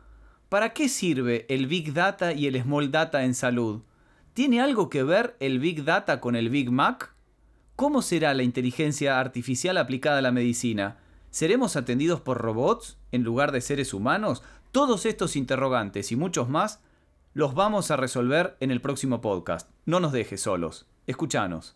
¿Para 0.49 0.73
qué 0.73 0.89
sirve 0.89 1.47
el 1.49 1.69
Big 1.69 1.93
Data 1.93 2.33
y 2.33 2.49
el 2.49 2.61
Small 2.61 2.91
Data 2.91 3.25
en 3.25 3.35
salud? 3.35 3.83
¿Tiene 4.33 4.61
algo 4.61 4.91
que 4.91 5.05
ver 5.05 5.37
el 5.39 5.61
Big 5.61 5.85
Data 5.85 6.21
con 6.21 6.35
el 6.35 6.49
Big 6.49 6.73
Mac? 6.73 7.15
¿Cómo 7.77 8.03
será 8.03 8.35
la 8.35 8.43
inteligencia 8.43 9.21
artificial 9.21 9.79
aplicada 9.79 10.19
a 10.19 10.23
la 10.23 10.33
medicina? 10.33 10.99
¿Seremos 11.31 11.77
atendidos 11.77 12.21
por 12.21 12.39
robots 12.39 12.99
en 13.13 13.23
lugar 13.23 13.53
de 13.53 13.61
seres 13.61 13.95
humanos? 13.95 14.43
Todos 14.73 15.07
estos 15.07 15.37
interrogantes 15.37 16.11
y 16.11 16.17
muchos 16.17 16.49
más 16.49 16.81
los 17.33 17.55
vamos 17.55 17.93
a 17.93 17.97
resolver 17.97 18.57
en 18.59 18.73
el 18.73 18.81
próximo 18.81 19.21
podcast. 19.21 19.71
No 19.87 20.01
nos 20.01 20.13
dejes 20.13 20.41
solos. 20.41 20.87
Escuchanos. 21.07 21.73